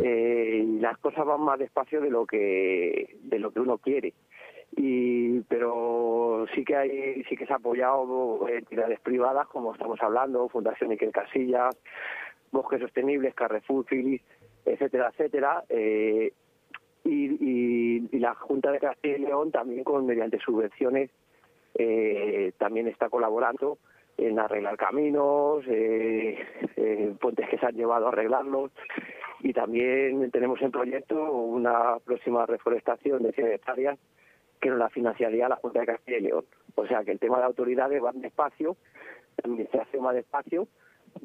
Eh, 0.00 0.64
y 0.64 0.80
las 0.80 0.96
cosas 0.98 1.26
van 1.26 1.42
más 1.42 1.58
despacio 1.58 2.00
de 2.00 2.10
lo 2.10 2.26
que 2.26 3.16
de 3.22 3.38
lo 3.38 3.50
que 3.50 3.60
uno 3.60 3.76
quiere 3.76 4.14
y 4.76 5.40
pero 5.40 6.46
sí 6.54 6.64
que 6.64 6.74
hay 6.74 7.22
sí 7.24 7.36
que 7.36 7.44
se 7.44 7.52
ha 7.52 7.56
apoyado 7.56 8.48
entidades 8.48 8.98
privadas 9.00 9.46
como 9.48 9.74
estamos 9.74 10.00
hablando 10.00 10.48
Fundación 10.48 10.92
Iker 10.92 11.12
Casillas 11.12 11.76
Bosques 12.50 12.80
Sostenibles 12.80 13.34
Carrefour 13.34 13.84
Filis 13.84 14.22
etcétera 14.64 15.10
etcétera 15.10 15.64
eh, 15.68 16.32
y, 17.04 18.08
y, 18.10 18.18
la 18.18 18.34
Junta 18.34 18.72
de 18.72 18.78
Castilla 18.78 19.16
y 19.18 19.20
León 19.20 19.52
también 19.52 19.84
con 19.84 20.06
mediante 20.06 20.38
subvenciones 20.38 21.10
eh, 21.74 22.52
también 22.58 22.88
está 22.88 23.08
colaborando 23.08 23.78
en 24.16 24.38
arreglar 24.38 24.76
caminos, 24.76 25.64
eh, 25.66 26.38
eh, 26.76 27.14
puentes 27.20 27.48
que 27.48 27.58
se 27.58 27.66
han 27.66 27.74
llevado 27.74 28.06
a 28.06 28.08
arreglarlos 28.10 28.70
y 29.40 29.52
también 29.52 30.30
tenemos 30.30 30.60
en 30.62 30.70
proyecto 30.70 31.32
una 31.32 31.98
próxima 32.04 32.46
reforestación 32.46 33.22
de 33.22 33.32
100 33.32 33.52
hectáreas 33.52 33.98
que 34.60 34.70
nos 34.70 34.78
la 34.78 34.88
financiaría 34.88 35.48
la 35.48 35.56
Junta 35.56 35.80
de 35.80 35.86
Castilla 35.86 36.18
y 36.18 36.22
León. 36.22 36.44
O 36.76 36.86
sea 36.86 37.04
que 37.04 37.12
el 37.12 37.18
tema 37.18 37.38
de 37.38 37.44
autoridades 37.44 38.02
va 38.02 38.12
despacio, 38.14 38.76
la 39.36 39.50
administración 39.50 40.06
va 40.06 40.12
despacio, 40.12 40.68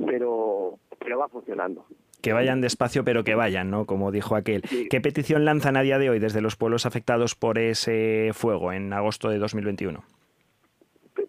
pero, 0.05 0.79
pero 0.99 1.19
va 1.19 1.29
funcionando. 1.29 1.85
Que 2.21 2.33
vayan 2.33 2.59
despacio, 2.59 3.05
pero 3.05 3.23
que 3.23 3.35
vayan, 3.35 3.71
¿no? 3.71 3.85
Como 3.85 4.11
dijo 4.11 4.35
aquel. 4.35 4.63
¿Qué 4.89 4.99
petición 4.99 5.45
lanzan 5.45 5.77
a 5.77 5.81
día 5.81 5.97
de 5.99 6.09
hoy 6.09 6.19
desde 6.19 6.41
los 6.41 6.57
pueblos 6.57 6.85
afectados 6.85 7.35
por 7.35 7.57
ese 7.57 8.31
fuego 8.33 8.73
en 8.73 8.91
agosto 8.91 9.29
de 9.29 9.37
2021? 9.37 10.03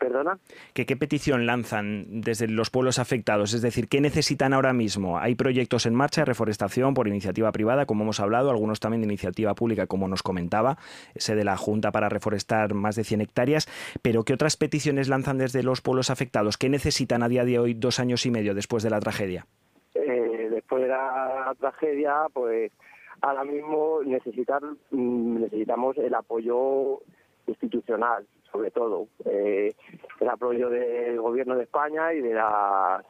¿Perdona? 0.00 0.38
¿Qué 0.72 0.96
petición 0.96 1.44
lanzan 1.44 2.22
desde 2.22 2.48
los 2.48 2.70
pueblos 2.70 2.98
afectados? 2.98 3.52
Es 3.52 3.60
decir, 3.60 3.86
¿qué 3.86 4.00
necesitan 4.00 4.54
ahora 4.54 4.72
mismo? 4.72 5.18
Hay 5.18 5.34
proyectos 5.34 5.84
en 5.84 5.94
marcha 5.94 6.22
de 6.22 6.24
reforestación 6.24 6.94
por 6.94 7.06
iniciativa 7.06 7.52
privada, 7.52 7.84
como 7.84 8.04
hemos 8.04 8.18
hablado, 8.18 8.50
algunos 8.50 8.80
también 8.80 9.02
de 9.02 9.08
iniciativa 9.08 9.54
pública, 9.54 9.86
como 9.86 10.08
nos 10.08 10.22
comentaba, 10.22 10.78
ese 11.14 11.34
de 11.34 11.44
la 11.44 11.58
Junta 11.58 11.92
para 11.92 12.08
reforestar 12.08 12.72
más 12.72 12.96
de 12.96 13.04
100 13.04 13.20
hectáreas. 13.20 13.68
Pero 14.00 14.24
¿qué 14.24 14.32
otras 14.32 14.56
peticiones 14.56 15.10
lanzan 15.10 15.36
desde 15.36 15.62
los 15.62 15.82
pueblos 15.82 16.08
afectados? 16.08 16.56
¿Qué 16.56 16.70
necesitan 16.70 17.22
a 17.22 17.28
día 17.28 17.44
de 17.44 17.58
hoy, 17.58 17.74
dos 17.74 18.00
años 18.00 18.24
y 18.24 18.30
medio 18.30 18.54
después 18.54 18.82
de 18.82 18.88
la 18.88 19.00
tragedia? 19.00 19.46
Eh, 19.94 20.48
después 20.50 20.82
de 20.82 20.88
la 20.88 21.54
tragedia, 21.60 22.14
pues 22.32 22.72
ahora 23.20 23.44
mismo 23.44 24.00
necesitar, 24.02 24.62
mm, 24.92 25.42
necesitamos 25.42 25.98
el 25.98 26.14
apoyo 26.14 27.02
institucional 27.50 28.26
sobre 28.50 28.70
todo 28.70 29.08
eh, 29.24 29.72
el 30.20 30.28
apoyo 30.28 30.68
del 30.70 31.20
gobierno 31.20 31.56
de 31.56 31.64
España 31.64 32.12
y 32.12 32.20
de 32.20 32.34
la 32.34 33.04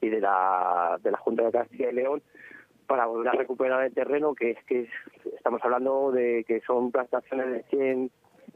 y 0.00 0.08
de 0.08 0.20
la 0.20 0.98
de 1.02 1.10
la 1.10 1.18
Junta 1.18 1.44
de 1.44 1.52
Castilla 1.52 1.90
y 1.90 1.94
León 1.94 2.22
para 2.86 3.06
volver 3.06 3.28
a 3.28 3.32
recuperar 3.32 3.84
el 3.84 3.94
terreno 3.94 4.34
que 4.34 4.50
es 4.50 4.64
que 4.64 4.88
estamos 5.36 5.62
hablando 5.64 6.10
de 6.12 6.44
que 6.46 6.60
son 6.60 6.90
plantaciones 6.90 7.50
de 7.50 7.62
100 7.64 8.10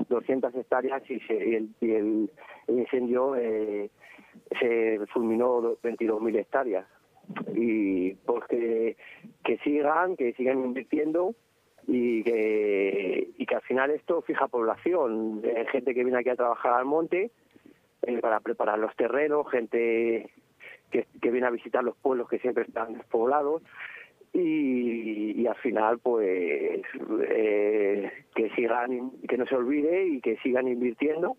200 0.09 0.55
hectáreas 0.55 1.03
y, 1.09 1.21
el, 1.33 1.71
y 1.81 1.91
el, 1.91 2.31
incendio 2.69 3.35
eh, 3.37 3.91
se 4.61 5.01
fulminó 5.13 5.63
22.000 5.83 6.39
hectáreas. 6.39 6.87
Y 7.55 8.13
pues 8.15 8.45
que 8.47 8.97
sigan 9.65 10.17
que 10.17 10.33
sigan 10.35 10.65
invirtiendo 10.65 11.35
y 11.87 12.23
que, 12.25 13.31
y 13.37 13.47
que 13.47 13.55
al 13.55 13.63
final 13.63 13.91
esto 13.91 14.23
fija 14.23 14.49
población, 14.49 15.41
eh, 15.45 15.67
gente 15.71 15.95
que 15.95 16.03
viene 16.03 16.19
aquí 16.19 16.31
a 16.31 16.37
trabajar 16.37 16.75
al 16.75 16.85
monte 16.85 17.31
eh, 18.03 18.19
para 18.19 18.41
preparar 18.41 18.79
los 18.79 18.95
terrenos, 18.97 19.49
gente 19.51 20.31
que, 20.91 21.07
que, 21.21 21.31
viene 21.31 21.47
a 21.47 21.51
visitar 21.51 21.85
los 21.85 21.97
pueblos 21.97 22.29
que 22.29 22.39
siempre 22.41 22.65
están 22.65 22.95
despoblados 22.95 23.63
y, 24.33 25.41
y 25.41 25.47
al 25.47 25.55
final 25.57 25.99
pues 26.01 26.83
eh, 27.29 28.13
que 28.35 28.51
sigan, 28.51 29.13
que 29.29 29.39
no 29.39 29.47
se 29.47 29.55
olvide 29.55 30.07
y 30.07 30.21
que 30.21 30.37
sigan 30.39 30.67
invirtiendo 30.67 31.37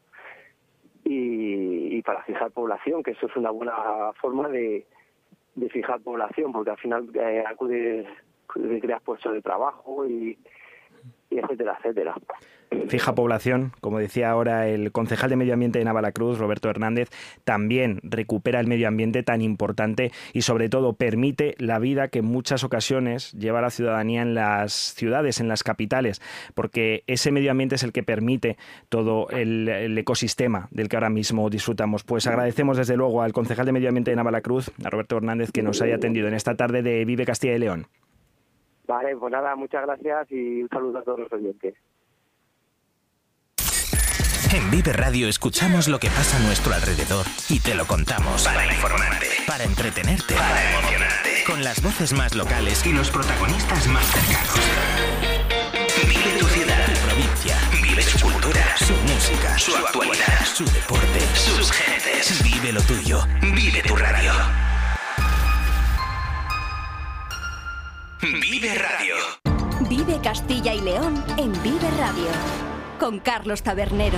y, 1.04 1.98
y 1.98 2.02
para 2.04 2.24
fijar 2.24 2.52
población, 2.52 3.04
que 3.04 3.12
eso 3.12 3.28
es 3.28 3.36
una 3.36 3.52
buena 3.52 4.14
forma 4.20 4.48
de, 4.50 4.86
de 5.56 5.70
fijar 5.70 6.00
población, 6.02 6.52
porque 6.52 6.72
al 6.72 6.78
final 6.78 7.10
acude 7.48 7.82
de 7.82 8.08
crear 8.48 9.02
puestos 9.02 9.34
de 9.34 9.42
trabajo 9.42 10.06
y, 10.08 10.38
etcétera, 11.30 11.78
etcétera. 11.80 12.16
Fija 12.90 13.16
población, 13.16 13.72
como 13.80 14.00
decía 14.00 14.30
ahora 14.30 14.68
el 14.68 14.92
concejal 14.92 15.30
de 15.30 15.38
Medio 15.38 15.54
Ambiente 15.54 15.80
de 15.80 15.86
Navalacruz, 15.86 16.38
Roberto 16.38 16.70
Hernández, 16.70 17.10
también 17.46 18.00
recupera 18.04 18.60
el 18.60 18.68
medio 18.68 18.90
ambiente 18.90 19.24
tan 19.24 19.42
importante 19.42 20.12
y 20.34 20.42
sobre 20.42 20.68
todo 20.68 20.94
permite 20.94 21.56
la 21.60 21.80
vida 21.80 22.10
que 22.10 22.20
en 22.20 22.26
muchas 22.26 22.66
ocasiones 22.66 23.32
lleva 23.34 23.62
la 23.62 23.70
ciudadanía 23.70 24.22
en 24.22 24.34
las 24.34 24.74
ciudades, 24.74 25.40
en 25.40 25.48
las 25.48 25.64
capitales, 25.64 26.22
porque 26.56 27.04
ese 27.08 27.32
medio 27.32 27.52
ambiente 27.52 27.76
es 27.76 27.84
el 27.84 27.94
que 27.94 28.04
permite 28.04 28.58
todo 28.90 29.30
el, 29.30 29.70
el 29.70 29.98
ecosistema 29.98 30.68
del 30.72 30.90
que 30.90 30.98
ahora 30.98 31.10
mismo 31.10 31.50
disfrutamos. 31.50 32.04
Pues 32.04 32.28
agradecemos 32.28 32.78
desde 32.78 32.98
luego 32.98 33.22
al 33.22 33.32
concejal 33.32 33.66
de 33.66 33.72
Medio 33.72 33.90
Ambiente 33.90 34.12
de 34.12 34.18
Navalacruz, 34.18 34.72
a 34.84 34.90
Roberto 34.90 35.16
Hernández, 35.16 35.52
que 35.54 35.64
nos 35.64 35.82
haya 35.82 35.96
atendido 35.96 36.28
en 36.28 36.34
esta 36.34 36.56
tarde 36.56 36.82
de 36.82 37.06
Vive 37.06 37.26
Castilla 37.26 37.56
y 37.56 37.60
León. 37.60 37.88
Vale, 38.88 39.18
pues 39.18 39.32
nada, 39.32 39.56
muchas 39.56 39.86
gracias 39.86 40.32
y 40.32 40.64
un 40.64 40.70
saludo 40.70 41.00
a 41.00 41.04
todos 41.04 41.20
los 41.20 41.34
oyentes. 41.34 41.76
En 44.54 44.72
Vive 44.72 44.94
Radio 44.94 45.28
escuchamos 45.28 45.90
lo 45.90 46.00
que 46.00 46.08
pasa 46.08 46.38
a 46.38 46.40
nuestro 46.40 46.74
alrededor 46.74 47.26
y 47.50 47.60
te 47.60 47.76
lo 47.76 47.86
contamos. 47.86 48.46
Para 48.46 48.66
informarte, 48.66 49.28
para 49.46 49.66
entretenerte, 49.66 50.36
para 50.36 50.72
emocionarte. 50.72 51.44
Con 51.46 51.64
las 51.66 51.84
voces 51.84 52.14
más 52.14 52.34
locales 52.34 52.86
y 52.86 52.94
los 52.94 53.12
protagonistas 53.12 53.88
más 53.88 54.06
cercanos. 54.06 54.56
Vive 56.08 56.40
tu 56.40 56.46
ciudad, 56.46 56.86
tu 56.86 57.08
provincia. 57.08 57.58
Vive 57.84 58.02
su 58.02 58.20
cultura, 58.22 58.78
su 58.78 58.94
música, 58.94 59.58
su 59.58 59.76
actualidad, 59.76 60.46
su 60.46 60.64
deporte, 60.64 61.20
sus 61.36 61.72
gentes. 61.72 62.42
Vive 62.42 62.72
lo 62.72 62.82
tuyo. 62.82 63.20
Vive 63.42 63.82
tu 63.82 63.98
radio. 63.98 64.32
Vive 68.22 68.74
Radio. 68.74 69.16
Vive 69.88 70.20
Castilla 70.24 70.74
y 70.74 70.82
León 70.82 71.24
en 71.38 71.52
Vive 71.62 71.88
Radio. 72.00 72.26
Con 73.00 73.20
Carlos 73.20 73.62
Tabernero. 73.62 74.18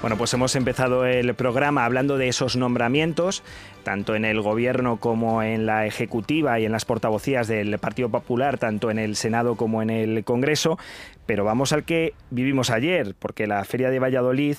Bueno, 0.00 0.16
pues 0.16 0.32
hemos 0.34 0.54
empezado 0.56 1.04
el 1.04 1.34
programa 1.34 1.84
hablando 1.84 2.16
de 2.16 2.28
esos 2.28 2.56
nombramientos, 2.56 3.42
tanto 3.82 4.14
en 4.14 4.24
el 4.24 4.40
gobierno 4.40 4.98
como 4.98 5.42
en 5.42 5.66
la 5.66 5.84
ejecutiva 5.84 6.58
y 6.60 6.64
en 6.64 6.72
las 6.72 6.84
portavocías 6.84 7.48
del 7.48 7.78
Partido 7.78 8.08
Popular, 8.08 8.56
tanto 8.56 8.90
en 8.90 8.98
el 8.98 9.16
Senado 9.16 9.56
como 9.56 9.82
en 9.82 9.90
el 9.90 10.24
Congreso. 10.24 10.78
Pero 11.26 11.44
vamos 11.44 11.72
al 11.72 11.84
que 11.84 12.14
vivimos 12.30 12.70
ayer, 12.70 13.14
porque 13.18 13.46
la 13.46 13.64
Feria 13.64 13.90
de 13.90 13.98
Valladolid 13.98 14.56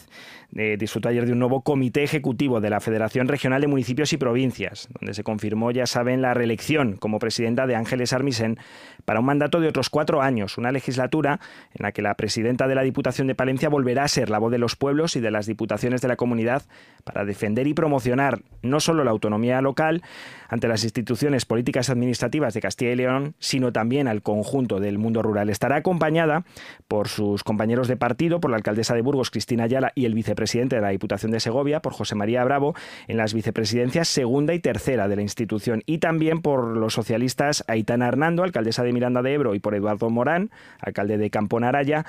eh, 0.55 0.77
disfrutó 0.79 1.09
ayer 1.09 1.25
de 1.25 1.33
un 1.33 1.39
nuevo 1.39 1.61
comité 1.61 2.03
ejecutivo 2.03 2.61
de 2.61 2.69
la 2.69 2.79
Federación 2.79 3.27
Regional 3.27 3.61
de 3.61 3.67
Municipios 3.67 4.13
y 4.13 4.17
Provincias, 4.17 4.87
donde 4.99 5.13
se 5.13 5.23
confirmó, 5.23 5.71
ya 5.71 5.85
saben, 5.85 6.21
la 6.21 6.33
reelección 6.33 6.95
como 6.95 7.19
presidenta 7.19 7.67
de 7.67 7.75
Ángeles 7.75 8.13
Armisen 8.13 8.57
para 9.03 9.19
un 9.19 9.25
mandato 9.25 9.59
de 9.59 9.67
otros 9.67 9.89
cuatro 9.89 10.21
años, 10.21 10.57
una 10.57 10.71
legislatura 10.71 11.39
en 11.73 11.83
la 11.83 11.91
que 11.91 12.01
la 12.01 12.15
presidenta 12.15 12.67
de 12.67 12.75
la 12.75 12.83
Diputación 12.83 13.27
de 13.27 13.35
Palencia 13.35 13.69
volverá 13.69 14.03
a 14.03 14.07
ser 14.07 14.29
la 14.29 14.39
voz 14.39 14.51
de 14.51 14.57
los 14.57 14.75
pueblos 14.75 15.15
y 15.15 15.19
de 15.19 15.31
las 15.31 15.47
diputaciones 15.47 16.01
de 16.01 16.07
la 16.07 16.15
comunidad 16.15 16.63
para 17.03 17.25
defender 17.25 17.67
y 17.67 17.73
promocionar 17.73 18.41
no 18.61 18.79
solo 18.79 19.03
la 19.03 19.11
autonomía 19.11 19.61
local 19.61 20.01
ante 20.49 20.67
las 20.67 20.83
instituciones 20.83 21.45
políticas 21.45 21.89
administrativas 21.89 22.53
de 22.53 22.61
Castilla 22.61 22.91
y 22.91 22.95
León, 22.95 23.35
sino 23.39 23.71
también 23.71 24.07
al 24.07 24.21
conjunto 24.21 24.79
del 24.79 24.97
mundo 24.97 25.21
rural. 25.21 25.49
Estará 25.49 25.77
acompañada 25.77 26.45
por 26.87 27.07
sus 27.07 27.43
compañeros 27.43 27.87
de 27.87 27.97
partido, 27.97 28.39
por 28.39 28.51
la 28.51 28.57
alcaldesa 28.57 28.95
de 28.95 29.01
Burgos, 29.01 29.31
Cristina 29.31 29.63
Ayala, 29.63 29.91
y 29.95 30.05
el 30.05 30.13
vicepresidente 30.13 30.75
de 30.75 30.81
la 30.81 30.89
Diputación 30.89 31.31
de 31.31 31.39
Segovia, 31.39 31.81
por 31.81 31.93
José 31.93 32.15
María 32.15 32.43
Bravo, 32.43 32.75
en 33.07 33.17
las 33.17 33.33
vicepresidencias 33.33 34.07
segunda 34.07 34.53
y 34.53 34.59
tercera 34.59 35.07
de 35.07 35.15
la 35.15 35.21
institución, 35.21 35.83
y 35.85 35.99
también 35.99 36.41
por 36.41 36.77
los 36.77 36.93
socialistas 36.93 37.63
Aitana 37.67 38.07
Hernando, 38.07 38.43
alcaldesa 38.43 38.83
de 38.83 38.93
Miranda 38.93 39.21
de 39.21 39.33
Ebro, 39.33 39.55
y 39.55 39.59
por 39.59 39.75
Eduardo 39.75 40.09
Morán, 40.09 40.51
alcalde 40.79 41.17
de 41.17 41.29
Camponaraya, 41.29 42.05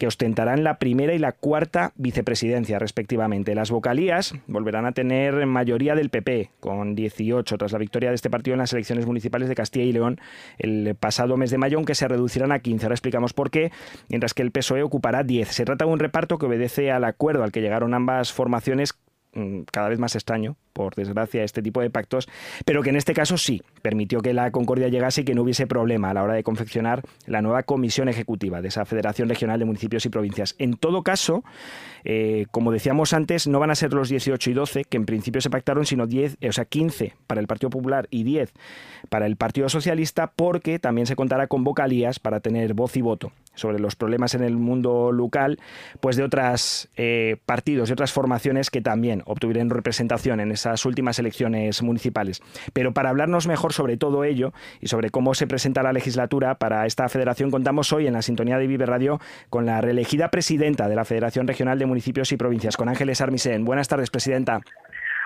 que 0.00 0.06
ostentarán 0.06 0.64
la 0.64 0.78
primera 0.78 1.12
y 1.12 1.18
la 1.18 1.32
cuarta 1.32 1.92
vicepresidencia, 1.94 2.78
respectivamente. 2.78 3.54
Las 3.54 3.70
vocalías 3.70 4.34
volverán 4.46 4.86
a 4.86 4.92
tener 4.92 5.44
mayoría 5.44 5.94
del 5.94 6.08
PP, 6.08 6.48
con 6.58 6.94
18, 6.94 7.58
tras 7.58 7.72
la 7.72 7.78
victoria 7.78 8.08
de 8.08 8.14
este 8.14 8.30
partido 8.30 8.54
en 8.54 8.60
las 8.60 8.72
elecciones 8.72 9.04
municipales 9.04 9.50
de 9.50 9.54
Castilla 9.54 9.84
y 9.84 9.92
León 9.92 10.18
el 10.58 10.94
pasado 10.94 11.36
mes 11.36 11.50
de 11.50 11.58
mayo, 11.58 11.76
aunque 11.76 11.94
se 11.94 12.08
reducirán 12.08 12.50
a 12.50 12.60
15. 12.60 12.86
Ahora 12.86 12.94
explicamos 12.94 13.34
por 13.34 13.50
qué, 13.50 13.72
mientras 14.08 14.32
que 14.32 14.40
el 14.40 14.52
PSOE 14.52 14.82
ocupará 14.82 15.22
10. 15.22 15.48
Se 15.48 15.66
trata 15.66 15.84
de 15.84 15.90
un 15.90 15.98
reparto 15.98 16.38
que 16.38 16.46
obedece 16.46 16.90
al 16.90 17.04
acuerdo 17.04 17.44
al 17.44 17.52
que 17.52 17.60
llegaron 17.60 17.92
ambas 17.92 18.32
formaciones 18.32 18.94
cada 19.70 19.88
vez 19.88 19.98
más 19.98 20.14
extraño, 20.16 20.56
por 20.72 20.94
desgracia, 20.94 21.44
este 21.44 21.62
tipo 21.62 21.80
de 21.80 21.90
pactos, 21.90 22.28
pero 22.64 22.82
que 22.82 22.90
en 22.90 22.96
este 22.96 23.14
caso 23.14 23.36
sí 23.36 23.62
permitió 23.82 24.20
que 24.20 24.34
la 24.34 24.50
concordia 24.50 24.88
llegase 24.88 25.20
y 25.22 25.24
que 25.24 25.34
no 25.34 25.42
hubiese 25.42 25.66
problema 25.66 26.10
a 26.10 26.14
la 26.14 26.22
hora 26.22 26.34
de 26.34 26.42
confeccionar 26.42 27.02
la 27.26 27.42
nueva 27.42 27.62
comisión 27.62 28.08
ejecutiva 28.08 28.62
de 28.62 28.68
esa 28.68 28.84
Federación 28.84 29.28
Regional 29.28 29.58
de 29.58 29.64
Municipios 29.64 30.06
y 30.06 30.08
Provincias. 30.08 30.54
En 30.58 30.74
todo 30.76 31.02
caso, 31.02 31.44
eh, 32.04 32.46
como 32.50 32.72
decíamos 32.72 33.12
antes, 33.12 33.46
no 33.46 33.60
van 33.60 33.70
a 33.70 33.74
ser 33.74 33.92
los 33.92 34.08
18 34.08 34.50
y 34.50 34.54
12 34.54 34.84
que 34.84 34.96
en 34.96 35.06
principio 35.06 35.40
se 35.40 35.50
pactaron, 35.50 35.86
sino 35.86 36.06
10, 36.06 36.38
o 36.48 36.52
sea, 36.52 36.64
15 36.64 37.14
para 37.26 37.40
el 37.40 37.46
Partido 37.46 37.70
Popular 37.70 38.08
y 38.10 38.24
10 38.24 38.52
para 39.08 39.26
el 39.26 39.36
Partido 39.36 39.68
Socialista, 39.68 40.32
porque 40.34 40.78
también 40.78 41.06
se 41.06 41.16
contará 41.16 41.46
con 41.46 41.64
vocalías 41.64 42.18
para 42.18 42.40
tener 42.40 42.74
voz 42.74 42.96
y 42.96 43.02
voto 43.02 43.32
sobre 43.54 43.78
los 43.78 43.96
problemas 43.96 44.34
en 44.34 44.42
el 44.42 44.56
mundo 44.56 45.12
local, 45.12 45.58
pues 46.00 46.16
de 46.16 46.22
otros 46.22 46.88
eh, 46.96 47.36
partidos, 47.44 47.88
de 47.88 47.92
otras 47.92 48.12
formaciones 48.12 48.70
que 48.70 48.80
también 48.80 49.19
también 49.20 49.22
obtuvieron 49.26 49.70
representación 49.70 50.40
en 50.40 50.50
esas 50.50 50.84
últimas 50.84 51.18
elecciones 51.18 51.82
municipales. 51.82 52.42
Pero 52.72 52.92
para 52.92 53.10
hablarnos 53.10 53.46
mejor 53.46 53.72
sobre 53.72 53.96
todo 53.96 54.24
ello 54.24 54.52
y 54.80 54.88
sobre 54.88 55.10
cómo 55.10 55.34
se 55.34 55.46
presenta 55.46 55.82
la 55.82 55.92
legislatura 55.92 56.56
para 56.56 56.86
esta 56.86 57.08
federación, 57.08 57.50
contamos 57.50 57.92
hoy 57.92 58.06
en 58.06 58.14
la 58.14 58.22
sintonía 58.22 58.58
de 58.58 58.66
Vive 58.66 58.86
Radio 58.86 59.20
con 59.48 59.66
la 59.66 59.80
reelegida 59.80 60.28
presidenta 60.28 60.88
de 60.88 60.96
la 60.96 61.04
Federación 61.04 61.46
Regional 61.46 61.78
de 61.78 61.86
Municipios 61.86 62.32
y 62.32 62.36
Provincias, 62.36 62.76
con 62.76 62.88
Ángeles 62.88 63.20
Armisen. 63.20 63.64
Buenas 63.64 63.88
tardes, 63.88 64.10
presidenta. 64.10 64.60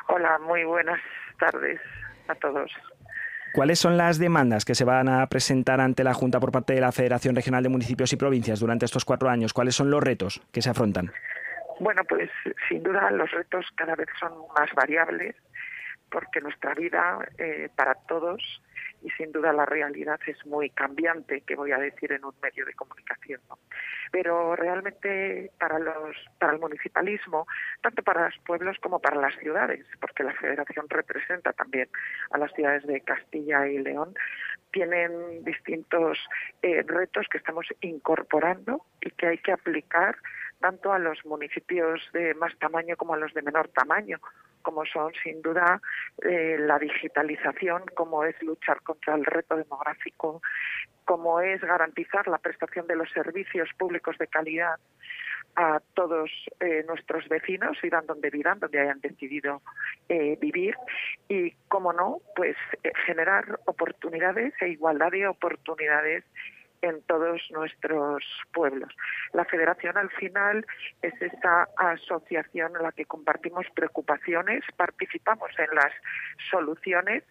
Hola, 0.08 0.38
muy 0.46 0.64
buenas 0.64 1.00
tardes 1.38 1.80
a 2.28 2.34
todos. 2.34 2.70
¿Cuáles 3.54 3.78
son 3.78 3.96
las 3.96 4.18
demandas 4.18 4.64
que 4.64 4.74
se 4.74 4.84
van 4.84 5.08
a 5.08 5.24
presentar 5.28 5.80
ante 5.80 6.02
la 6.02 6.12
Junta 6.12 6.40
por 6.40 6.50
parte 6.50 6.74
de 6.74 6.80
la 6.80 6.90
Federación 6.90 7.36
Regional 7.36 7.62
de 7.62 7.68
Municipios 7.68 8.12
y 8.12 8.16
Provincias 8.16 8.58
durante 8.58 8.84
estos 8.84 9.04
cuatro 9.04 9.28
años? 9.28 9.52
¿Cuáles 9.52 9.76
son 9.76 9.90
los 9.90 10.02
retos 10.02 10.42
que 10.50 10.60
se 10.60 10.70
afrontan? 10.70 11.12
Bueno, 11.80 12.04
pues 12.04 12.30
sin 12.68 12.82
duda 12.82 13.10
los 13.10 13.30
retos 13.30 13.66
cada 13.76 13.94
vez 13.94 14.08
son 14.18 14.32
más 14.56 14.72
variables 14.74 15.34
porque 16.10 16.40
nuestra 16.40 16.74
vida 16.74 17.18
eh, 17.38 17.68
para 17.74 17.94
todos 17.94 18.40
y 19.02 19.10
sin 19.10 19.32
duda 19.32 19.52
la 19.52 19.66
realidad 19.66 20.18
es 20.26 20.46
muy 20.46 20.70
cambiante, 20.70 21.42
que 21.42 21.56
voy 21.56 21.72
a 21.72 21.78
decir 21.78 22.12
en 22.12 22.24
un 22.24 22.34
medio 22.42 22.64
de 22.64 22.72
comunicación. 22.72 23.40
Pero 24.10 24.56
realmente 24.56 25.50
para 25.58 25.78
los 25.78 26.16
para 26.38 26.52
el 26.52 26.60
municipalismo, 26.60 27.46
tanto 27.82 28.02
para 28.02 28.26
los 28.26 28.38
pueblos 28.46 28.78
como 28.80 29.00
para 29.00 29.20
las 29.20 29.34
ciudades, 29.36 29.84
porque 30.00 30.22
la 30.22 30.32
Federación 30.34 30.86
representa 30.88 31.52
también 31.52 31.88
a 32.30 32.38
las 32.38 32.52
ciudades 32.52 32.86
de 32.86 33.00
Castilla 33.00 33.66
y 33.66 33.78
León, 33.78 34.14
tienen 34.70 35.44
distintos 35.44 36.18
eh, 36.62 36.82
retos 36.86 37.26
que 37.28 37.38
estamos 37.38 37.66
incorporando 37.80 38.86
y 39.00 39.10
que 39.10 39.26
hay 39.26 39.38
que 39.38 39.52
aplicar 39.52 40.16
tanto 40.60 40.92
a 40.92 40.98
los 40.98 41.24
municipios 41.24 42.00
de 42.12 42.34
más 42.34 42.56
tamaño 42.58 42.96
como 42.96 43.14
a 43.14 43.18
los 43.18 43.32
de 43.34 43.42
menor 43.42 43.68
tamaño 43.68 44.20
como 44.64 44.84
son 44.86 45.12
sin 45.22 45.42
duda 45.42 45.80
eh, 46.22 46.56
la 46.58 46.78
digitalización, 46.78 47.82
como 47.94 48.24
es 48.24 48.34
luchar 48.42 48.80
contra 48.80 49.14
el 49.14 49.24
reto 49.24 49.56
demográfico, 49.56 50.42
como 51.04 51.40
es 51.40 51.60
garantizar 51.60 52.26
la 52.26 52.38
prestación 52.38 52.86
de 52.88 52.96
los 52.96 53.10
servicios 53.10 53.68
públicos 53.78 54.16
de 54.18 54.26
calidad 54.26 54.76
a 55.54 55.80
todos 55.92 56.30
eh, 56.58 56.82
nuestros 56.88 57.28
vecinos, 57.28 57.76
irán 57.84 58.06
donde 58.06 58.30
vivan, 58.30 58.58
donde 58.58 58.80
hayan 58.80 59.00
decidido 59.00 59.62
eh, 60.08 60.36
vivir 60.40 60.74
y, 61.28 61.52
como 61.68 61.92
no, 61.92 62.22
pues 62.34 62.56
generar 63.06 63.60
oportunidades 63.66 64.54
e 64.60 64.70
igualdad 64.70 65.12
de 65.12 65.28
oportunidades 65.28 66.24
en 66.84 67.00
todos 67.02 67.40
nuestros 67.50 68.22
pueblos. 68.52 68.92
La 69.32 69.46
federación 69.46 69.96
al 69.96 70.10
final 70.10 70.66
es 71.00 71.14
esta 71.20 71.66
asociación 71.78 72.76
en 72.76 72.82
la 72.82 72.92
que 72.92 73.06
compartimos 73.06 73.64
preocupaciones, 73.74 74.62
participamos 74.76 75.50
en 75.58 75.74
las 75.74 75.92
soluciones 76.50 77.24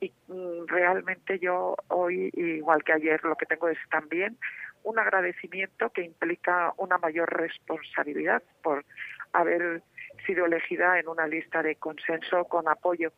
y 0.00 0.10
mm, 0.28 0.66
realmente 0.68 1.38
yo 1.38 1.76
hoy, 1.88 2.30
igual 2.32 2.82
que 2.82 2.94
ayer, 2.94 3.22
lo 3.24 3.36
que 3.36 3.46
tengo 3.46 3.68
es 3.68 3.78
también 3.90 4.38
un 4.84 4.98
agradecimiento 4.98 5.90
que 5.90 6.02
implica 6.02 6.72
una 6.78 6.96
mayor 6.96 7.30
responsabilidad 7.30 8.42
por 8.62 8.84
haber 9.34 9.82
sido 10.26 10.46
elegida 10.46 10.98
en 10.98 11.08
una 11.08 11.26
lista 11.26 11.62
de 11.62 11.76
consenso 11.76 12.44
con 12.44 12.68
apoyo 12.68 13.12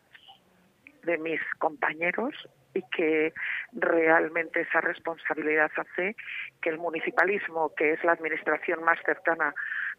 de 1.04 1.18
mis 1.18 1.40
compañeros 1.58 2.34
y 2.76 2.82
que 2.94 3.32
realmente 3.72 4.60
esa 4.60 4.80
responsabilidad 4.80 5.70
hace 5.76 6.16
que 6.60 6.70
el 6.70 6.78
municipalismo, 6.78 7.72
que 7.74 7.92
es 7.92 8.04
la 8.04 8.12
administración 8.12 8.82
más 8.84 8.98
cercana 9.04 9.54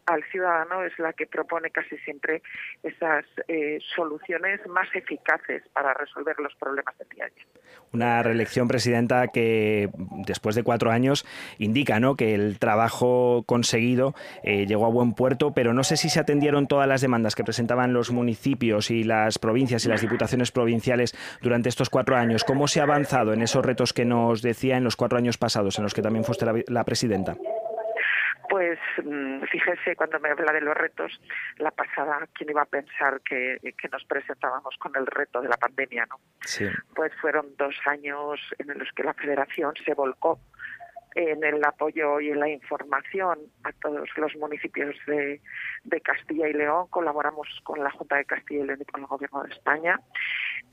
al 0.06 0.24
ciudadano, 0.30 0.82
es 0.84 0.98
la 0.98 1.12
que 1.12 1.26
propone 1.26 1.70
casi 1.70 1.98
siempre 1.98 2.42
esas 2.82 3.24
eh, 3.46 3.78
soluciones 3.94 4.66
más 4.66 4.88
eficaces 4.94 5.62
para 5.72 5.92
resolver 5.94 6.36
los 6.38 6.54
problemas 6.54 6.96
del 6.98 7.08
día 7.08 7.24
a 7.24 7.28
día. 7.28 7.44
Una 7.92 8.22
reelección, 8.22 8.68
presidenta, 8.68 9.28
que 9.28 9.90
después 10.26 10.54
de 10.54 10.62
cuatro 10.62 10.90
años 10.90 11.26
indica 11.58 12.00
¿no? 12.00 12.16
que 12.16 12.34
el 12.34 12.58
trabajo 12.58 13.42
conseguido 13.46 14.14
eh, 14.42 14.66
llegó 14.66 14.86
a 14.86 14.90
buen 14.90 15.14
puerto, 15.14 15.52
pero 15.52 15.74
no 15.74 15.84
sé 15.84 15.96
si 15.96 16.08
se 16.08 16.20
atendieron 16.20 16.66
todas 16.68 16.88
las 16.88 17.00
demandas 17.00 17.34
que 17.34 17.44
presentaban 17.44 17.92
los 17.92 18.10
municipios 18.10 18.90
y 18.90 19.04
las 19.04 19.38
provincias 19.38 19.84
y 19.84 19.88
las 19.88 20.00
diputaciones 20.00 20.52
provinciales 20.52 21.14
durante 21.42 21.68
estos 21.68 21.90
cuatro 21.90 22.16
años. 22.16 22.44
¿Cómo 22.44 22.67
se 22.68 22.80
ha 22.80 22.84
avanzado 22.84 23.32
en 23.32 23.42
esos 23.42 23.64
retos 23.64 23.92
que 23.92 24.04
nos 24.04 24.42
decía 24.42 24.76
en 24.76 24.84
los 24.84 24.96
cuatro 24.96 25.18
años 25.18 25.38
pasados, 25.38 25.78
en 25.78 25.84
los 25.84 25.94
que 25.94 26.02
también 26.02 26.24
fuiste 26.24 26.46
la, 26.68 26.84
presidenta? 26.84 27.36
Pues 28.48 28.78
mm, 29.04 29.42
fíjese, 29.50 29.96
cuando 29.96 30.18
me 30.20 30.30
habla 30.30 30.52
de 30.52 30.60
los 30.60 30.76
retos, 30.76 31.20
la 31.58 31.70
pasada, 31.70 32.26
¿quién 32.32 32.50
iba 32.50 32.62
a 32.62 32.66
pensar 32.66 33.20
que, 33.20 33.58
que, 33.60 33.88
nos 33.88 34.04
presentábamos 34.04 34.76
con 34.78 34.94
el 34.96 35.06
reto 35.06 35.42
de 35.42 35.48
la 35.48 35.56
pandemia? 35.56 36.06
no? 36.06 36.16
Sí. 36.40 36.66
Pues 36.94 37.12
fueron 37.20 37.54
dos 37.58 37.74
años 37.86 38.40
en 38.58 38.78
los 38.78 38.90
que 38.92 39.02
la 39.02 39.14
federación 39.14 39.74
se 39.84 39.94
volcó 39.94 40.40
en 41.14 41.42
el 41.44 41.64
apoyo 41.64 42.20
y 42.20 42.30
en 42.30 42.40
la 42.40 42.48
información 42.48 43.38
a 43.64 43.72
todos 43.72 44.08
los 44.16 44.36
municipios 44.36 44.94
de, 45.06 45.40
Castilla 46.02 46.48
y 46.48 46.52
León. 46.52 46.86
Colaboramos 46.90 47.48
con 47.64 47.82
la 47.82 47.90
Junta 47.90 48.16
de 48.16 48.24
Castilla 48.24 48.62
y 48.62 48.66
León 48.66 48.78
y 48.80 48.84
con 48.84 49.00
el 49.00 49.06
Gobierno 49.06 49.42
de 49.42 49.50
España 49.50 50.00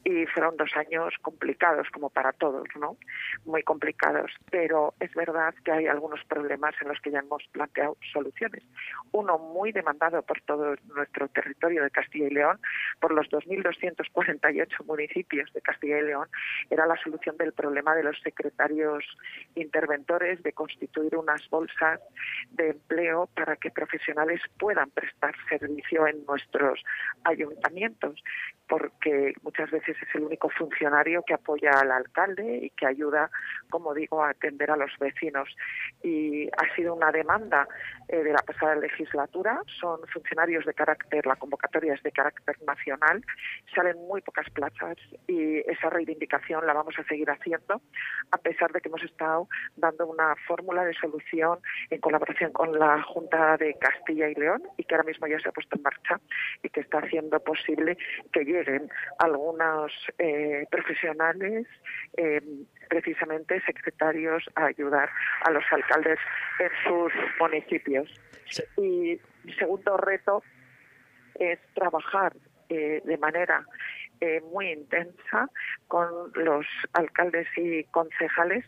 y 0.04 0.26
fueron 0.28 0.56
dos 0.56 0.70
años 0.76 1.14
complicados 1.22 1.88
como 1.92 2.10
para 2.10 2.32
todos, 2.34 2.68
¿no? 2.80 2.96
Muy 3.44 3.64
complicados, 3.64 4.32
pero 4.52 4.94
es 5.00 5.14
verdad 5.16 5.54
que 5.64 5.72
hay 5.72 5.88
algunos 5.88 6.24
problemas 6.26 6.76
en 6.80 6.90
los 6.90 7.00
que 7.02 7.12
ya 7.12 7.20
hemos 7.20 7.44
planteado 7.52 7.98
soluciones. 8.14 8.64
Uno 9.12 9.40
muy 9.40 9.72
demandado 9.72 10.22
por 10.22 10.40
todo 10.42 10.76
nuestro 10.94 11.28
territorio 11.30 11.84
de 11.84 11.90
Castilla 11.90 12.28
y 12.28 12.34
León, 12.36 12.60
por 13.00 13.14
los 13.14 13.28
2.248 13.30 14.86
municipios 14.86 15.52
de 15.54 15.62
Castilla 15.62 15.98
y 15.98 16.04
León, 16.04 16.28
era 16.70 16.86
la 16.86 16.98
solución 16.98 17.36
del 17.38 17.54
problema 17.54 17.96
de 17.96 18.04
los 18.04 18.20
secretarios 18.22 19.04
interventores 19.56 20.35
de 20.44 20.54
constituir 20.54 21.16
unas 21.16 21.48
bolsas 21.50 22.00
de 22.52 22.70
empleo 22.70 23.28
para 23.36 23.56
que 23.56 23.72
profesionales 23.72 24.42
puedan 24.58 24.90
prestar 24.92 25.36
servicio 25.50 26.08
en 26.08 26.26
nuestros 26.26 26.82
ayuntamientos, 27.24 28.24
porque 28.68 29.34
muchas 29.44 29.70
veces 29.70 29.96
es 30.02 30.16
el 30.16 30.24
único 30.24 30.50
funcionario 30.50 31.24
que 31.24 31.34
apoya 31.34 31.72
al 31.80 31.92
alcalde 31.92 32.60
y 32.64 32.70
que 32.72 32.88
ayuda, 32.88 33.30
como 33.70 33.94
digo, 33.94 34.24
a 34.24 34.30
atender 34.30 34.72
a 34.72 34.78
los 34.78 34.92
vecinos. 35.00 35.50
Y 36.04 36.48
ha 36.48 36.76
sido 36.76 36.96
una 36.96 37.12
demanda 37.12 37.68
eh, 38.08 38.24
de 38.24 38.32
la 38.32 38.42
pasada 38.42 38.76
legislatura. 38.76 39.62
Son 39.80 40.00
funcionarios 40.08 40.66
de 40.66 40.74
carácter, 40.74 41.26
la 41.26 41.36
convocatoria 41.36 41.94
es 41.94 42.04
de 42.04 42.12
carácter 42.12 42.56
nacional, 42.66 43.24
salen 43.74 43.98
muy 44.08 44.22
pocas 44.22 44.50
plazas 44.52 44.98
y 45.28 45.58
esa 45.70 45.90
reivindicación 45.90 46.66
la 46.66 46.74
vamos 46.74 46.96
a 46.98 47.04
seguir 47.04 47.30
haciendo, 47.30 47.82
a 48.32 48.38
pesar 48.38 48.72
de 48.72 48.82
que 48.82 48.90
hemos 48.90 49.04
estado 49.04 49.48
dando 49.76 50.08
una 50.08 50.15
fórmula 50.48 50.84
de 50.86 50.94
solución 50.94 51.60
en 51.90 52.00
colaboración 52.00 52.52
con 52.52 52.78
la 52.78 53.02
Junta 53.04 53.58
de 53.58 53.76
Castilla 53.76 54.30
y 54.30 54.36
León 54.36 54.62
y 54.78 54.84
que 54.84 54.96
ahora 54.96 55.08
mismo 55.08 55.28
ya 55.28 55.40
se 55.40 55.50
ha 55.50 55.52
puesto 55.52 55.76
en 55.76 55.84
marcha 55.84 56.20
y 56.64 56.70
que 56.70 56.82
está 56.82 57.00
haciendo 57.00 57.40
posible 57.40 57.98
que 58.32 58.44
lleguen 58.44 58.90
algunas 59.20 59.92
eh, 60.18 60.66
profesionales, 60.70 61.68
eh, 62.18 62.42
precisamente 62.90 63.62
secretarios, 63.66 64.44
a 64.56 64.66
ayudar 64.66 65.10
a 65.42 65.52
los 65.52 65.64
alcaldes 65.72 66.20
en 66.60 66.70
sus 66.88 67.14
municipios. 67.40 68.10
Y 68.78 69.20
mi 69.44 69.54
segundo 69.58 69.98
reto 69.98 70.44
es 71.36 71.60
trabajar 71.74 72.34
eh, 72.70 73.02
de 73.04 73.18
manera 73.18 73.66
eh, 74.22 74.42
muy 74.52 74.72
intensa 74.72 75.50
con 75.88 76.10
los 76.36 76.66
alcaldes 76.94 77.48
y 77.58 77.84
concejales 77.86 78.66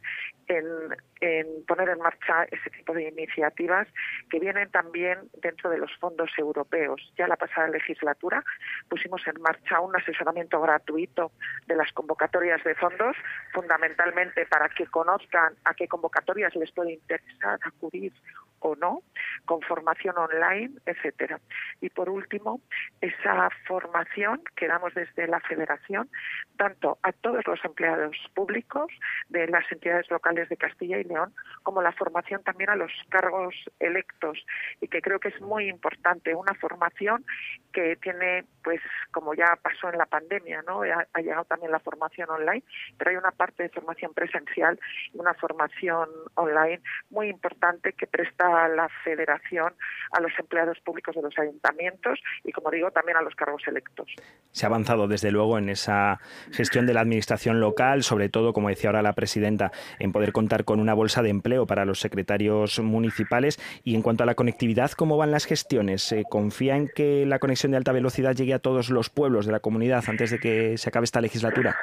en, 0.48 1.66
poner 1.68 1.90
en 1.90 2.00
marcha 2.00 2.46
ese 2.46 2.70
tipo 2.70 2.94
de 2.94 3.10
iniciativas 3.10 3.88
que 4.30 4.40
vienen 4.40 4.70
también 4.72 5.30
dentro 5.42 5.70
de 5.70 5.78
los 5.78 5.92
fondos 6.00 6.30
europeos. 6.38 7.02
Ya 7.18 7.28
la 7.28 7.36
pasada 7.36 7.68
legislatura 7.70 8.44
pusimos 8.90 9.22
en 9.28 9.42
marcha 9.42 9.82
un 9.82 9.96
asesoramiento 9.96 10.62
gratuito 10.62 11.32
de 11.68 11.76
las 11.76 11.92
convocatorias 11.92 12.64
de 12.64 12.76
fondos, 12.76 13.16
fundamentalmente 13.54 14.46
para 14.46 14.70
que 14.70 14.88
conozcan 14.88 15.54
a 15.66 15.74
qué 15.74 15.88
convocatorias 15.88 16.56
les 16.56 16.72
puede 16.72 16.94
interesar 16.94 17.60
acudir 17.64 18.14
o 18.60 18.76
no, 18.76 19.02
con 19.46 19.62
formación 19.62 20.18
online, 20.18 20.72
etcétera. 20.86 21.40
Y 21.82 21.90
por 21.90 22.10
último, 22.10 22.62
esa 23.02 23.50
formación 23.68 24.42
que 24.56 24.68
damos 24.68 24.94
desde 24.94 25.28
la 25.28 25.40
Federación, 25.42 26.10
tanto 26.58 26.98
a 27.04 27.12
todos 27.12 27.46
los 27.46 27.64
empleados 27.64 28.16
públicos 28.34 28.92
de 29.30 29.48
las 29.48 29.70
entidades 29.72 30.10
locales 30.10 30.50
de 30.50 30.58
Castilla 30.58 30.98
y 30.98 31.04
León, 31.04 31.34
como 31.64 31.82
la 31.82 31.92
formación 31.92 32.44
también 32.44 32.70
a 32.70 32.76
los 32.76 32.92
cargos 33.10 33.56
electos, 33.80 34.44
y 34.82 34.88
que 34.88 35.02
creo 35.02 35.20
que 35.20 35.30
es 35.30 35.42
muy 35.42 35.70
importante, 35.70 36.34
una 36.34 36.54
formación 36.56 37.26
que 37.72 37.96
tiene, 37.98 38.46
pues, 38.64 38.82
como 39.12 39.34
ya 39.34 39.58
pasó 39.62 39.90
en 39.90 40.00
la 40.00 40.06
pandemia, 40.06 40.64
¿no? 40.64 40.82
Ha, 40.82 41.08
ha 41.14 41.22
llegado 41.22 41.46
también 41.46 41.72
la 41.72 41.80
formación 41.80 42.30
online, 42.30 42.64
pero 42.98 43.12
hay 43.12 43.18
una 43.18 43.32
parte 43.32 43.64
de 43.64 43.70
formación 43.70 44.14
presencial 44.14 44.80
y 45.14 45.20
una 45.20 45.34
formación 45.36 46.10
online 46.36 46.82
muy 47.10 47.30
importante 47.30 47.94
que 47.94 48.08
presta 48.08 48.47
a 48.56 48.68
la 48.68 48.88
federación, 49.04 49.74
a 50.12 50.22
los 50.22 50.32
empleados 50.40 50.80
públicos 50.80 51.16
de 51.16 51.22
los 51.22 51.38
ayuntamientos 51.38 52.20
y, 52.44 52.52
como 52.52 52.72
digo, 52.72 52.92
también 52.92 53.18
a 53.18 53.22
los 53.22 53.36
cargos 53.36 53.68
electos. 53.68 54.14
Se 54.52 54.66
ha 54.66 54.70
avanzado 54.70 55.08
desde 55.08 55.32
luego 55.32 55.58
en 55.58 55.70
esa 55.70 56.20
gestión 56.52 56.86
de 56.86 56.94
la 56.94 57.02
administración 57.02 57.60
local, 57.60 58.04
sobre 58.04 58.30
todo, 58.30 58.54
como 58.54 58.70
decía 58.70 58.90
ahora 58.90 59.02
la 59.02 59.14
presidenta, 59.14 59.72
en 60.00 60.12
poder 60.12 60.32
contar 60.32 60.64
con 60.64 60.80
una 60.80 60.94
bolsa 60.94 61.22
de 61.22 61.30
empleo 61.30 61.66
para 61.66 61.86
los 61.86 62.00
secretarios 62.00 62.80
municipales. 62.80 63.60
Y 63.84 63.96
en 63.96 64.02
cuanto 64.02 64.24
a 64.24 64.26
la 64.26 64.36
conectividad, 64.36 64.92
¿cómo 64.92 65.18
van 65.18 65.32
las 65.32 65.46
gestiones? 65.46 66.02
¿Se 66.04 66.24
confía 66.24 66.76
en 66.76 66.90
que 66.94 67.26
la 67.26 67.40
conexión 67.40 67.72
de 67.72 67.78
alta 67.78 67.92
velocidad 67.92 68.34
llegue 68.34 68.54
a 68.54 68.60
todos 68.60 68.90
los 68.90 69.10
pueblos 69.10 69.46
de 69.46 69.52
la 69.52 69.60
comunidad 69.60 70.04
antes 70.08 70.32
de 70.32 70.40
que 70.40 70.78
se 70.78 70.90
acabe 70.90 71.06
esta 71.06 71.22
legislatura? 71.22 71.76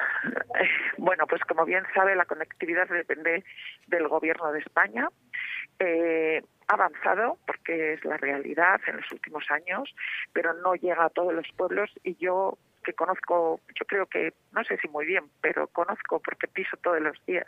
Bueno, 0.97 1.27
pues 1.27 1.43
como 1.43 1.65
bien 1.65 1.83
sabe, 1.93 2.15
la 2.15 2.25
conectividad 2.25 2.87
depende 2.87 3.43
del 3.87 4.07
Gobierno 4.07 4.51
de 4.51 4.59
España. 4.59 5.07
Eh, 5.79 6.41
avanzado, 6.67 7.37
porque 7.45 7.93
es 7.93 8.05
la 8.05 8.17
realidad 8.17 8.79
en 8.87 8.97
los 8.97 9.11
últimos 9.11 9.49
años, 9.49 9.93
pero 10.33 10.53
no 10.53 10.75
llega 10.75 11.05
a 11.05 11.09
todos 11.09 11.33
los 11.33 11.47
pueblos 11.55 11.91
y 12.03 12.15
yo 12.15 12.57
que 12.83 12.93
conozco, 12.93 13.59
yo 13.73 13.85
creo 13.85 14.05
que, 14.05 14.33
no 14.51 14.63
sé 14.63 14.77
si 14.77 14.87
muy 14.87 15.05
bien, 15.05 15.23
pero 15.41 15.67
conozco 15.67 16.19
porque 16.19 16.47
piso 16.47 16.77
todos 16.77 17.01
los 17.01 17.17
días 17.25 17.47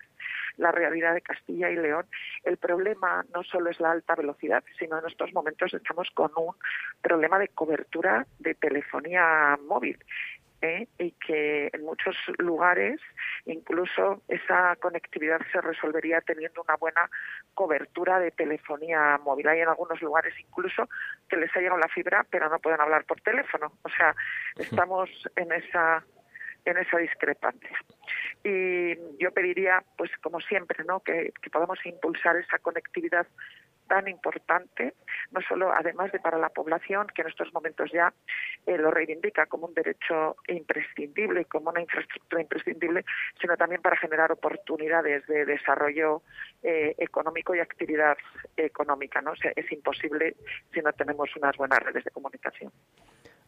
la 0.57 0.71
realidad 0.71 1.13
de 1.13 1.21
Castilla 1.21 1.69
y 1.69 1.75
León. 1.75 2.05
El 2.43 2.57
problema 2.57 3.23
no 3.33 3.43
solo 3.43 3.69
es 3.69 3.79
la 3.79 3.91
alta 3.91 4.15
velocidad, 4.15 4.63
sino 4.77 4.99
en 4.99 5.05
estos 5.05 5.31
momentos 5.33 5.73
estamos 5.73 6.09
con 6.11 6.31
un 6.35 6.55
problema 7.01 7.39
de 7.39 7.49
cobertura 7.49 8.25
de 8.39 8.55
telefonía 8.55 9.57
móvil. 9.67 9.97
¿Eh? 10.61 10.87
y 10.97 11.11
que 11.11 11.69
en 11.71 11.83
muchos 11.83 12.15
lugares 12.37 12.99
incluso 13.45 14.21
esa 14.27 14.75
conectividad 14.77 15.39
se 15.51 15.61
resolvería 15.61 16.21
teniendo 16.21 16.61
una 16.61 16.75
buena 16.75 17.09
cobertura 17.53 18.19
de 18.19 18.31
telefonía 18.31 19.19
móvil. 19.23 19.47
Hay 19.47 19.61
en 19.61 19.69
algunos 19.69 20.01
lugares 20.01 20.33
incluso 20.39 20.89
que 21.29 21.37
les 21.37 21.55
ha 21.55 21.59
llegado 21.59 21.79
la 21.79 21.87
fibra 21.87 22.25
pero 22.29 22.49
no 22.49 22.59
pueden 22.59 22.81
hablar 22.81 23.05
por 23.05 23.21
teléfono. 23.21 23.71
O 23.83 23.89
sea, 23.89 24.15
estamos 24.57 25.09
en 25.35 25.51
esa 25.51 26.03
en 26.65 26.77
esa 26.77 26.97
discrepancia. 26.97 27.77
Y 28.43 28.95
yo 29.19 29.31
pediría, 29.31 29.83
pues 29.97 30.11
como 30.21 30.41
siempre, 30.41 30.83
¿no? 30.83 30.99
que, 30.99 31.31
que 31.41 31.49
podamos 31.49 31.79
impulsar 31.85 32.35
esa 32.35 32.59
conectividad 32.59 33.25
tan 33.87 34.07
importante, 34.07 34.93
no 35.31 35.41
solo 35.41 35.71
además 35.73 36.11
de 36.11 36.19
para 36.19 36.37
la 36.37 36.49
población, 36.49 37.07
que 37.13 37.21
en 37.21 37.29
estos 37.29 37.53
momentos 37.53 37.91
ya 37.91 38.13
eh, 38.65 38.77
lo 38.77 38.91
reivindica 38.91 39.45
como 39.47 39.67
un 39.67 39.73
derecho 39.73 40.35
imprescindible, 40.47 41.45
como 41.45 41.69
una 41.69 41.81
infraestructura 41.81 42.41
imprescindible, 42.41 43.05
sino 43.41 43.57
también 43.57 43.81
para 43.81 43.97
generar 43.97 44.31
oportunidades 44.31 45.25
de 45.27 45.45
desarrollo 45.45 46.21
eh, 46.63 46.95
económico 46.97 47.55
y 47.55 47.59
actividad 47.59 48.17
económica. 48.55 49.21
¿no? 49.21 49.33
es 49.33 49.71
imposible 49.71 50.35
si 50.73 50.81
no 50.81 50.91
tenemos 50.93 51.35
unas 51.35 51.55
buenas 51.57 51.79
redes 51.79 52.03
de 52.03 52.11
comunicación 52.11 52.71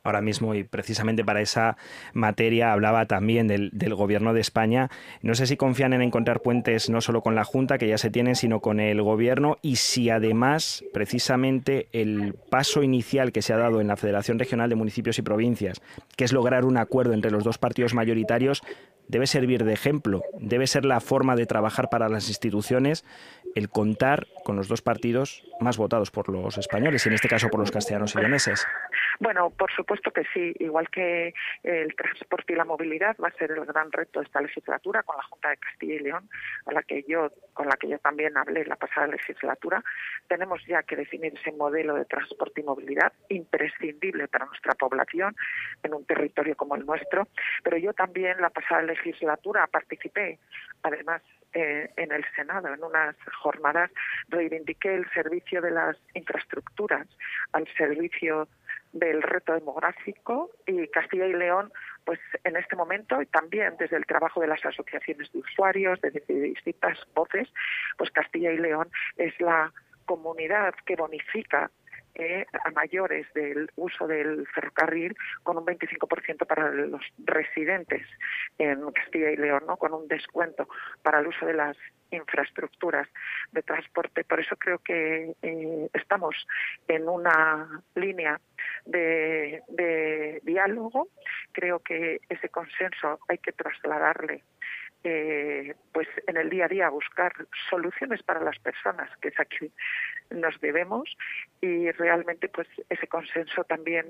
ahora 0.04 0.22
mismo 0.22 0.56
y 0.56 0.64
precisamente 0.64 1.24
para 1.24 1.42
esa 1.42 1.78
materia 2.14 2.72
hablaba 2.72 3.06
también 3.06 3.48
del, 3.48 3.72
gobierno 3.96 4.34
de 4.34 4.42
España. 4.42 4.90
No 5.22 5.36
sé 5.36 5.48
si 5.48 5.58
confían 5.58 5.94
en 5.94 6.02
encontrar 6.02 6.42
puentes 6.42 6.90
no 6.90 7.02
solo 7.02 7.22
con 7.22 7.36
la 7.36 7.44
Junta, 7.44 7.78
que 7.78 7.88
ya 7.88 7.98
se 7.98 8.10
tienen, 8.10 8.36
sino 8.36 8.60
con 8.60 8.80
el 8.80 9.02
gobierno 9.02 9.58
y 9.62 9.78
si 9.78 10.10
además 10.10 10.84
precisamente 10.94 11.88
el 11.92 12.36
paso 12.50 12.84
inicial 12.84 13.32
que 13.32 13.42
se 13.42 13.54
ha 13.54 13.58
dado 13.58 13.82
en 13.82 13.88
la 13.88 13.98
Federación 13.98 14.40
Regional 14.40 14.70
de 14.70 14.76
Municipios 14.76 15.18
y 15.20 15.22
Provincias, 15.22 15.82
que 16.16 16.24
es 16.24 16.34
lograr 16.34 16.66
un 16.66 16.78
acuerdo 16.78 17.14
entre 17.14 17.32
los 17.32 17.44
dos 17.44 17.58
partidos 17.58 17.94
mayoritarios, 17.94 18.62
debe 19.10 19.28
servir 19.28 19.66
de 19.66 19.74
ejemplo, 19.74 20.24
debe 20.40 20.68
ser 20.68 20.86
la 20.86 21.02
forma 21.02 21.36
de 21.36 21.46
trabajar 21.46 21.90
para 21.90 22.10
las 22.10 22.30
instituciones 22.30 23.04
el 23.56 23.70
contar 23.70 24.28
con 24.46 24.56
los 24.56 24.68
dos 24.68 24.82
partidos 24.82 25.44
más 25.60 25.78
votados 25.78 26.12
por 26.12 26.30
los 26.30 26.58
españoles, 26.58 27.06
y 27.06 27.10
en 27.10 27.16
este 27.16 27.28
caso 27.28 27.50
por 27.50 27.60
los 27.60 27.72
castellanos 27.72 28.16
y 28.16 28.20
leoneses. 28.20 28.66
Bueno, 29.20 29.50
por 29.50 29.70
supuesto 29.74 30.12
que 30.12 30.24
sí, 30.34 30.54
igual 30.60 30.90
que 30.90 31.34
el 31.64 31.94
transporte 31.96 32.54
y 32.54 32.56
la 32.56 32.64
movilidad 32.64 33.18
va 33.22 33.28
a 33.28 33.34
ser 33.34 33.52
el 33.52 33.66
gran 33.66 33.92
reto 33.92 34.22
de 34.22 34.26
esta 34.26 34.40
legislatura 34.40 35.04
con 35.04 35.18
la 35.18 35.24
Junta 35.24 35.50
de 35.50 35.58
Castilla 35.58 35.96
y 35.96 36.00
León, 36.00 36.30
a 36.66 36.72
la 36.72 36.84
que 36.84 37.04
yo, 37.04 37.30
con 37.54 37.68
la 37.68 37.76
que 37.76 37.90
yo 37.90 38.00
también 38.00 38.38
hablé 38.38 38.64
la 38.64 38.78
pasada 38.78 39.08
legislatura, 39.08 39.84
tenemos 40.30 40.66
ya 40.66 40.84
que 40.84 40.96
definir 40.96 41.34
ese 41.38 41.52
modelo 41.52 41.96
de 41.96 42.06
transporte 42.06 42.62
y 42.62 42.64
movilidad 42.64 43.12
imprescindible 43.28 44.30
para 44.30 44.46
nuestra 44.46 44.74
población 44.76 45.36
en 45.84 45.94
un 45.94 46.06
territorio 46.06 46.56
como 46.56 46.76
el 46.76 46.86
nuestro, 46.86 47.28
pero 47.62 47.76
yo 47.76 47.92
también 47.94 48.40
la 48.40 48.50
pasada 48.50 48.84
legislatura 48.84 49.68
participé, 49.68 50.40
además 50.82 51.22
eh, 51.54 51.90
en 51.98 52.12
el 52.12 52.24
Senado, 52.36 52.74
en 52.74 52.84
unas 52.84 53.16
jornadas, 53.42 53.92
reivindiqué 54.30 54.96
el 54.96 55.10
servicio 55.12 55.62
de 55.62 55.72
las 55.72 55.98
infraestructuras 56.14 57.08
al 57.52 57.68
servicio 57.76 58.48
del 58.92 59.22
reto 59.22 59.54
demográfico 59.54 60.50
y 60.66 60.88
Castilla 60.88 61.28
y 61.28 61.34
León, 61.34 61.72
pues 62.06 62.20
en 62.44 62.58
este 62.58 62.76
momento 62.76 63.22
y 63.22 63.26
también 63.28 63.76
desde 63.78 63.98
el 63.98 64.06
trabajo 64.06 64.42
de 64.42 64.48
las 64.48 64.66
asociaciones 64.66 65.32
de 65.32 65.40
usuarios, 65.40 66.02
desde 66.02 66.22
distintas 66.28 66.98
voces, 67.14 67.48
pues 67.98 68.10
Castilla 68.12 68.52
y 68.52 68.58
León 68.58 68.90
es 69.18 69.40
la 69.40 69.72
comunidad 70.06 70.74
que 70.86 70.96
bonifica 70.96 71.70
eh, 72.16 72.46
a 72.66 72.72
mayores 72.72 73.32
del 73.34 73.70
uso 73.76 74.08
del 74.08 74.48
ferrocarril 74.48 75.16
con 75.44 75.58
un 75.58 75.66
25% 75.66 76.46
para 76.46 76.70
los 76.72 77.02
residentes 77.20 78.06
en 78.58 78.92
Castilla 78.92 79.32
y 79.32 79.38
León, 79.38 79.64
¿no? 79.68 79.78
con 79.78 79.94
un 79.94 80.08
descuento 80.08 80.68
para 81.02 81.20
el 81.20 81.28
uso 81.28 81.46
de 81.46 81.54
las 81.54 81.78
infraestructuras 82.12 83.08
de 83.52 83.62
transporte. 83.62 84.24
Por 84.24 84.40
eso 84.40 84.56
creo 84.58 84.80
que 84.80 85.36
eh, 85.42 85.90
estamos 85.94 86.36
en 86.88 87.08
una 87.08 87.84
línea 87.96 88.40
de, 88.86 89.62
de 89.68 90.42
diálogo. 90.44 91.08
Creo 91.52 91.80
que 91.80 92.20
ese 92.30 92.50
consenso 92.50 93.20
hay 93.28 93.38
que 93.38 93.52
trasladarle 93.52 94.44
eh, 95.04 95.76
pues 95.94 96.08
en 96.28 96.38
el 96.38 96.50
día 96.50 96.66
a 96.66 96.68
día 96.68 96.90
buscar 96.90 97.32
soluciones 97.70 98.22
para 98.24 98.42
las 98.42 98.60
personas 98.60 99.10
que 99.22 99.30
es 99.30 99.40
aquí 99.40 99.72
nos 100.30 100.60
debemos 100.60 101.10
y 101.62 101.90
realmente 101.92 102.50
pues 102.50 102.68
ese 102.90 103.08
consenso 103.08 103.64
también 103.64 104.06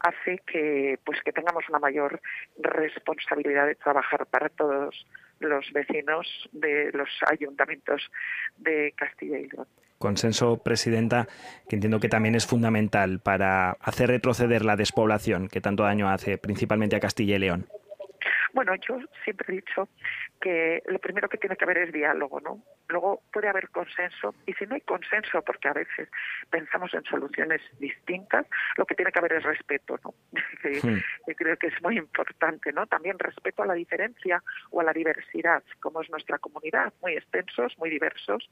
hace 0.00 0.38
que 0.46 0.98
pues 1.04 1.20
que 1.22 1.32
tengamos 1.32 1.68
una 1.68 1.78
mayor 1.78 2.20
responsabilidad 2.58 3.66
de 3.66 3.76
trabajar 3.76 4.26
para 4.26 4.48
todos 4.48 5.06
los 5.38 5.72
vecinos 5.72 6.26
de 6.52 6.90
los 6.92 7.08
ayuntamientos 7.30 8.10
de 8.58 8.92
Castilla 8.96 9.38
y 9.38 9.48
León 9.48 9.66
consenso, 9.98 10.56
Presidenta, 10.56 11.28
que 11.68 11.76
entiendo 11.76 12.00
que 12.00 12.08
también 12.08 12.34
es 12.34 12.44
fundamental 12.44 13.20
para 13.20 13.70
hacer 13.80 14.08
retroceder 14.08 14.64
la 14.64 14.74
despoblación 14.74 15.46
que 15.46 15.60
tanto 15.60 15.84
daño 15.84 16.10
hace 16.10 16.38
principalmente 16.38 16.96
a 16.96 17.00
Castilla 17.00 17.36
y 17.36 17.38
León. 17.38 17.68
Bueno, 18.52 18.74
yo 18.76 18.98
siempre 19.24 19.46
he 19.48 19.56
dicho 19.56 19.88
que 20.40 20.82
lo 20.86 20.98
primero 20.98 21.28
que 21.28 21.38
tiene 21.38 21.56
que 21.56 21.64
haber 21.64 21.78
es 21.78 21.92
diálogo, 21.92 22.40
¿no? 22.40 22.62
Luego 22.88 23.22
puede 23.32 23.48
haber 23.48 23.70
consenso 23.70 24.34
y 24.46 24.52
si 24.54 24.66
no 24.66 24.74
hay 24.74 24.82
consenso, 24.82 25.40
porque 25.42 25.68
a 25.68 25.72
veces 25.72 26.08
pensamos 26.50 26.92
en 26.94 27.04
soluciones 27.04 27.62
distintas, 27.78 28.46
lo 28.76 28.84
que 28.84 28.94
tiene 28.94 29.12
que 29.12 29.18
haber 29.18 29.34
es 29.34 29.42
respeto, 29.42 29.98
¿no? 30.04 30.14
Hmm. 30.62 31.00
Yo 31.26 31.34
creo 31.34 31.56
que 31.56 31.66
es 31.66 31.82
muy 31.82 31.98
importante, 31.98 32.72
¿no? 32.72 32.86
También 32.86 33.18
respeto 33.18 33.62
a 33.62 33.66
la 33.66 33.74
diferencia 33.74 34.42
o 34.70 34.80
a 34.80 34.84
la 34.84 34.92
diversidad, 34.92 35.62
como 35.80 36.00
es 36.00 36.08
nuestra 36.08 36.38
comunidad, 36.38 36.92
muy 37.02 37.14
extensos, 37.14 37.76
muy 37.78 37.90
diversos, 37.90 38.48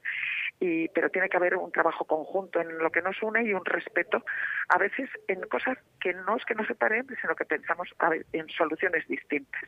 y 0.59 0.89
pero 0.89 1.09
tiene 1.09 1.29
que 1.29 1.37
haber 1.37 1.55
un 1.55 1.71
trabajo 1.71 2.05
conjunto 2.05 2.59
en 2.59 2.77
lo 2.77 2.91
que 2.91 3.01
nos 3.01 3.21
une 3.23 3.43
y 3.43 3.53
un 3.53 3.65
respeto 3.65 4.23
a 4.69 4.77
veces 4.77 5.09
en 5.27 5.41
cosas 5.47 5.77
que 5.99 6.13
no 6.13 6.35
es 6.35 6.45
que 6.45 6.55
nos 6.55 6.67
separen, 6.67 7.07
sino 7.21 7.35
que 7.35 7.45
pensamos 7.45 7.89
en 8.33 8.49
soluciones 8.49 9.07
distintas. 9.07 9.63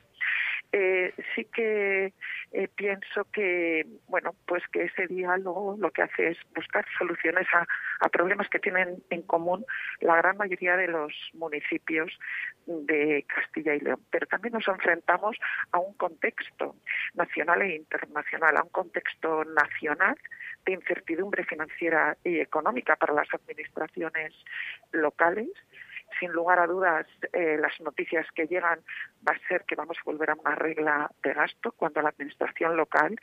Eh, 0.76 1.14
sí 1.36 1.46
que 1.46 2.14
eh, 2.52 2.68
pienso 2.76 3.26
que 3.32 3.86
bueno 4.08 4.34
pues 4.48 4.64
que 4.72 4.86
ese 4.86 5.06
diálogo 5.06 5.78
lo 5.80 5.92
que 5.92 6.02
hace 6.02 6.30
es 6.30 6.38
buscar 6.56 6.84
soluciones 6.98 7.46
a, 7.54 7.68
a, 8.00 8.10
problemas 8.10 8.50
que 8.50 8.58
tienen 8.58 9.04
en 9.12 9.22
común 9.22 9.64
la 10.00 10.16
gran 10.16 10.36
mayoría 10.38 10.76
de 10.76 10.88
los 10.88 11.14
municipios 11.34 12.12
de 12.66 13.24
Castilla 13.28 13.76
y 13.76 13.82
León. 13.82 14.00
Pero 14.10 14.26
también 14.26 14.54
nos 14.54 14.68
enfrentamos 14.68 15.38
a 15.72 15.78
un 15.80 15.94
contexto 15.94 16.76
nacional 17.14 17.62
e 17.62 17.76
internacional 17.76 18.58
a 18.58 18.64
un 18.64 18.70
contexto 18.70 19.44
nacional 19.46 20.18
de 20.66 20.74
incertidumbre 20.74 21.44
financiera 21.46 22.18
y 22.24 22.40
económica 22.40 22.96
para 22.96 23.14
las 23.14 23.28
administraciones 23.34 24.34
locales 24.92 25.50
sin 26.24 26.32
lugar 26.32 26.58
a 26.58 26.68
dudas, 26.68 27.06
eh, 27.34 27.58
las 27.60 27.78
noticias 27.82 28.26
que 28.34 28.48
llegan 28.48 28.80
va 29.28 29.34
a 29.34 29.48
ser 29.50 29.66
que 29.66 29.76
vamos 29.76 29.98
a 29.98 30.04
volver 30.06 30.30
a 30.30 30.36
una 30.36 30.56
regla 30.56 31.12
de 31.22 31.34
gasto 31.34 31.74
cuando 31.74 32.02
la 32.02 32.10
administración 32.10 32.78
local 32.78 33.18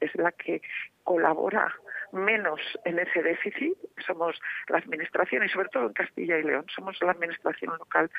es 0.00 0.14
la 0.14 0.32
que 0.32 0.62
colabora 1.04 1.74
menos 2.12 2.60
en 2.84 2.98
ese 2.98 3.22
déficit. 3.22 3.76
Somos 4.06 4.40
la 4.68 4.78
administración 4.78 5.44
y 5.44 5.48
sobre 5.48 5.68
todo 5.68 5.86
en 5.86 5.92
Castilla 5.92 6.38
y 6.38 6.42
León, 6.42 6.66
somos 6.74 7.00
la 7.02 7.12
administración 7.12 7.76
local 7.78 8.10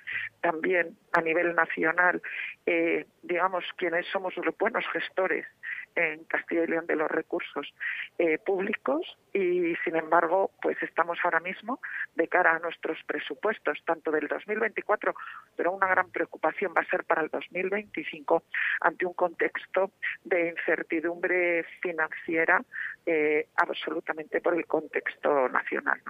también 0.42 0.98
a 1.14 1.22
nivel 1.22 1.56
nacional, 1.56 2.22
eh, 2.66 3.06
digamos, 3.24 3.64
quienes 3.78 4.06
somos 4.08 4.36
los 4.38 4.58
buenos 4.58 4.86
gestores 4.94 5.46
en 5.98 6.24
Castilla 6.26 6.64
y 6.64 6.68
León 6.68 6.86
de 6.86 6.96
los 6.96 7.10
recursos 7.10 7.74
eh, 8.20 8.38
públicos 8.38 9.18
y 9.34 9.76
sin 9.84 9.96
embargo 9.96 10.52
pues 10.62 10.78
estamos 10.84 11.18
ahora 11.24 11.40
mismo 11.40 11.80
de 12.16 12.28
cara 12.28 12.56
a 12.56 12.60
nuestros 12.60 12.98
presupuestos 13.06 13.80
tanto 13.86 14.12
del 14.12 14.28
2024 14.28 15.16
pero 15.56 15.72
una 15.72 15.88
gran 15.88 16.12
preocupación 16.12 16.74
va 16.78 16.82
a 16.82 16.90
ser 16.90 17.04
para 17.04 17.24
el 17.24 17.30
2025 17.30 18.44
ante 18.82 19.06
un 19.06 19.14
contexto 19.14 19.92
de 20.24 20.50
incertidumbre 20.50 21.64
financiera 21.82 22.64
eh, 23.06 23.48
absolutamente 23.78 24.42
por 24.42 24.56
el 24.56 24.66
contexto 24.66 25.50
nacional. 25.50 26.02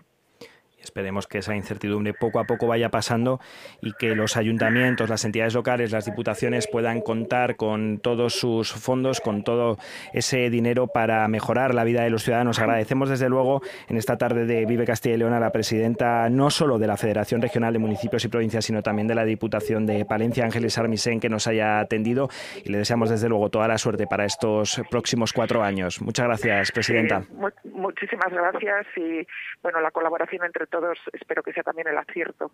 Esperemos 0.87 1.27
que 1.27 1.39
esa 1.39 1.53
incertidumbre 1.53 2.13
poco 2.13 2.39
a 2.39 2.45
poco 2.45 2.65
vaya 2.65 2.89
pasando 2.89 3.41
y 3.81 3.91
que 3.93 4.15
los 4.15 4.37
ayuntamientos, 4.37 5.09
las 5.09 5.25
entidades 5.25 5.53
locales, 5.53 5.91
las 5.91 6.05
diputaciones 6.05 6.67
puedan 6.67 7.01
contar 7.01 7.57
con 7.57 7.99
todos 7.99 8.35
sus 8.35 8.71
fondos, 8.71 9.19
con 9.19 9.43
todo 9.43 9.77
ese 10.13 10.49
dinero 10.49 10.87
para 10.87 11.27
mejorar 11.27 11.75
la 11.75 11.83
vida 11.83 12.03
de 12.03 12.09
los 12.09 12.23
ciudadanos. 12.23 12.59
Agradecemos 12.59 13.09
desde 13.09 13.27
luego 13.27 13.61
en 13.89 13.97
esta 13.97 14.17
tarde 14.17 14.45
de 14.45 14.65
Vive 14.65 14.85
Castilla 14.85 15.15
y 15.15 15.17
León 15.17 15.33
a 15.33 15.41
la 15.41 15.51
presidenta 15.51 16.29
no 16.29 16.49
solo 16.49 16.79
de 16.79 16.87
la 16.87 16.95
Federación 16.95 17.41
Regional 17.41 17.73
de 17.73 17.79
Municipios 17.79 18.23
y 18.23 18.29
Provincias, 18.29 18.63
sino 18.63 18.81
también 18.81 19.09
de 19.09 19.15
la 19.15 19.25
Diputación 19.25 19.85
de 19.85 20.05
Palencia, 20.05 20.45
Ángeles 20.45 20.77
Armisen, 20.77 21.19
que 21.19 21.27
nos 21.29 21.47
haya 21.47 21.79
atendido 21.79 22.29
y 22.63 22.71
le 22.71 22.77
deseamos 22.77 23.09
desde 23.09 23.27
luego 23.27 23.49
toda 23.49 23.67
la 23.67 23.77
suerte 23.77 24.07
para 24.07 24.23
estos 24.23 24.81
próximos 24.89 25.33
cuatro 25.33 25.63
años. 25.63 26.01
Muchas 26.01 26.27
gracias, 26.27 26.71
presidenta. 26.71 27.23
muchísimas 27.63 28.31
gracias 28.31 28.87
y 28.95 29.27
bueno, 29.61 29.81
la 29.81 29.91
colaboración 29.91 30.45
entre 30.45 30.67
todos 30.67 30.76
todos, 30.79 30.97
espero 31.13 31.43
que 31.43 31.53
sea 31.53 31.63
también 31.63 31.87
el 31.87 31.97
acierto 31.97 32.51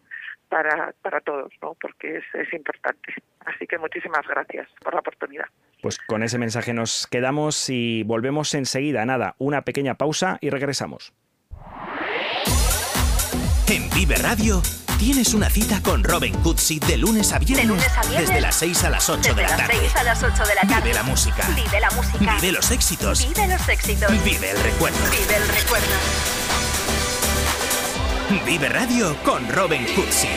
para, 0.50 0.94
para 1.02 1.22
todos, 1.22 1.52
¿no? 1.62 1.76
porque 1.80 2.18
es, 2.18 2.24
es 2.34 2.54
importante. 2.54 3.14
Así 3.46 3.68
que 3.68 3.78
muchísimas 3.78 4.26
gracias 4.28 4.68
por 4.82 4.94
la 4.94 5.02
oportunidad. 5.02 5.46
Pues 5.82 5.98
con 6.00 6.24
ese 6.24 6.38
mensaje 6.38 6.74
nos 6.74 7.08
quedamos 7.08 7.70
y 7.70 8.04
volvemos 8.04 8.54
enseguida. 8.54 9.06
Nada, 9.06 9.36
una 9.38 9.64
pequeña 9.64 9.96
pausa 9.96 10.38
y 10.42 10.50
regresamos. 10.50 11.14
En 13.70 13.90
Vive 13.90 14.16
Radio 14.16 14.62
tienes 15.00 15.34
una 15.34 15.50
cita 15.50 15.82
con 15.84 16.04
Robin 16.04 16.34
Cutsi 16.42 16.80
de 16.80 16.98
lunes 16.98 17.34
a 17.34 17.40
viernes. 17.40 17.84
Desde 18.10 18.40
las 18.40 18.56
6 18.56 18.84
a 18.86 18.90
las 18.90 19.10
8 19.10 19.34
de 19.34 19.42
la 19.42 19.58
tarde. 19.58 19.74
a 19.96 20.04
las 20.04 20.24
8 20.24 20.44
de 20.46 20.56
la 20.56 20.62
tarde. 20.62 20.82
Vive 20.84 20.94
la 20.94 21.04
música. 21.04 21.48
Vive 21.56 21.80
la 21.80 21.92
música. 21.92 22.36
Vive 22.36 22.52
los 22.54 22.72
éxitos. 22.72 23.28
Vive 23.28 23.48
los 23.48 23.68
éxitos. 23.68 24.24
Vive 24.24 24.52
el 24.52 24.64
recuerdo. 24.64 24.98
Vive 25.12 25.36
el 25.36 25.48
recuerdo. 25.50 26.43
Vive 28.42 28.68
Radio 28.68 29.16
con 29.24 29.48
Robin 29.48 29.86
Cutsi. 29.96 30.28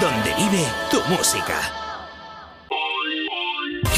Donde 0.00 0.34
vive 0.34 0.64
tu 0.90 1.00
música. 1.04 1.60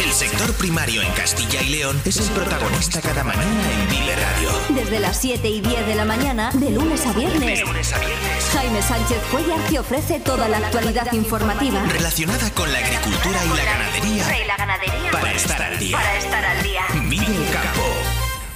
El 0.04 0.12
sector 0.12 0.52
primario 0.54 1.00
en 1.02 1.10
Castilla 1.12 1.62
y 1.62 1.68
León 1.70 2.00
es 2.04 2.18
el 2.18 2.28
protagonista 2.34 3.00
cada 3.00 3.24
mañana 3.24 3.72
en 3.72 3.88
Vive 3.88 4.16
Radio. 4.16 4.50
Desde 4.70 5.00
las 5.00 5.16
7 5.18 5.48
y 5.48 5.60
10 5.60 5.86
de 5.86 5.94
la 5.94 6.04
mañana, 6.04 6.50
de 6.52 6.70
lunes 6.70 7.06
a 7.06 7.12
viernes. 7.12 7.60
De 7.60 7.64
lunes 7.64 7.92
a 7.92 7.98
viernes. 8.00 8.50
Jaime 8.52 8.82
Sánchez 8.82 9.22
Cuellar 9.30 9.60
te 9.70 9.78
ofrece 9.78 10.20
toda 10.20 10.48
la 10.48 10.58
actualidad 10.58 11.10
informativa. 11.12 11.82
Relacionada 11.84 12.50
con 12.50 12.70
la 12.72 12.78
agricultura 12.78 13.38
y 13.44 13.56
la 13.56 13.64
ganadería. 13.64 14.42
Y 14.42 14.46
la 14.46 14.56
ganadería. 14.56 15.10
Para 15.12 15.32
estar 15.32 15.62
al 15.62 15.78
día. 15.78 15.96
Para 15.96 16.18
estar 16.18 16.44
al 16.44 16.62
día. 16.62 16.82
Vive 17.08 17.26
el 17.26 17.50
campo. 17.50 17.95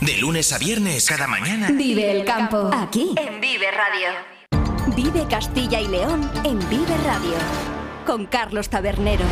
De 0.01 0.16
lunes 0.16 0.51
a 0.55 0.59
viernes, 0.59 1.07
cada 1.07 1.26
mañana. 1.26 1.70
Vive 1.70 2.11
el 2.11 2.24
campo. 2.24 2.70
Aquí. 2.72 3.14
En 3.16 3.38
Vive 3.38 3.66
Radio. 3.70 4.09
Vive 4.96 5.26
Castilla 5.28 5.78
y 5.78 5.88
León 5.88 6.30
en 6.42 6.59
Vive 6.70 6.96
Radio. 7.05 7.34
Con 8.07 8.24
Carlos 8.24 8.70
Tabernero. 8.70 9.26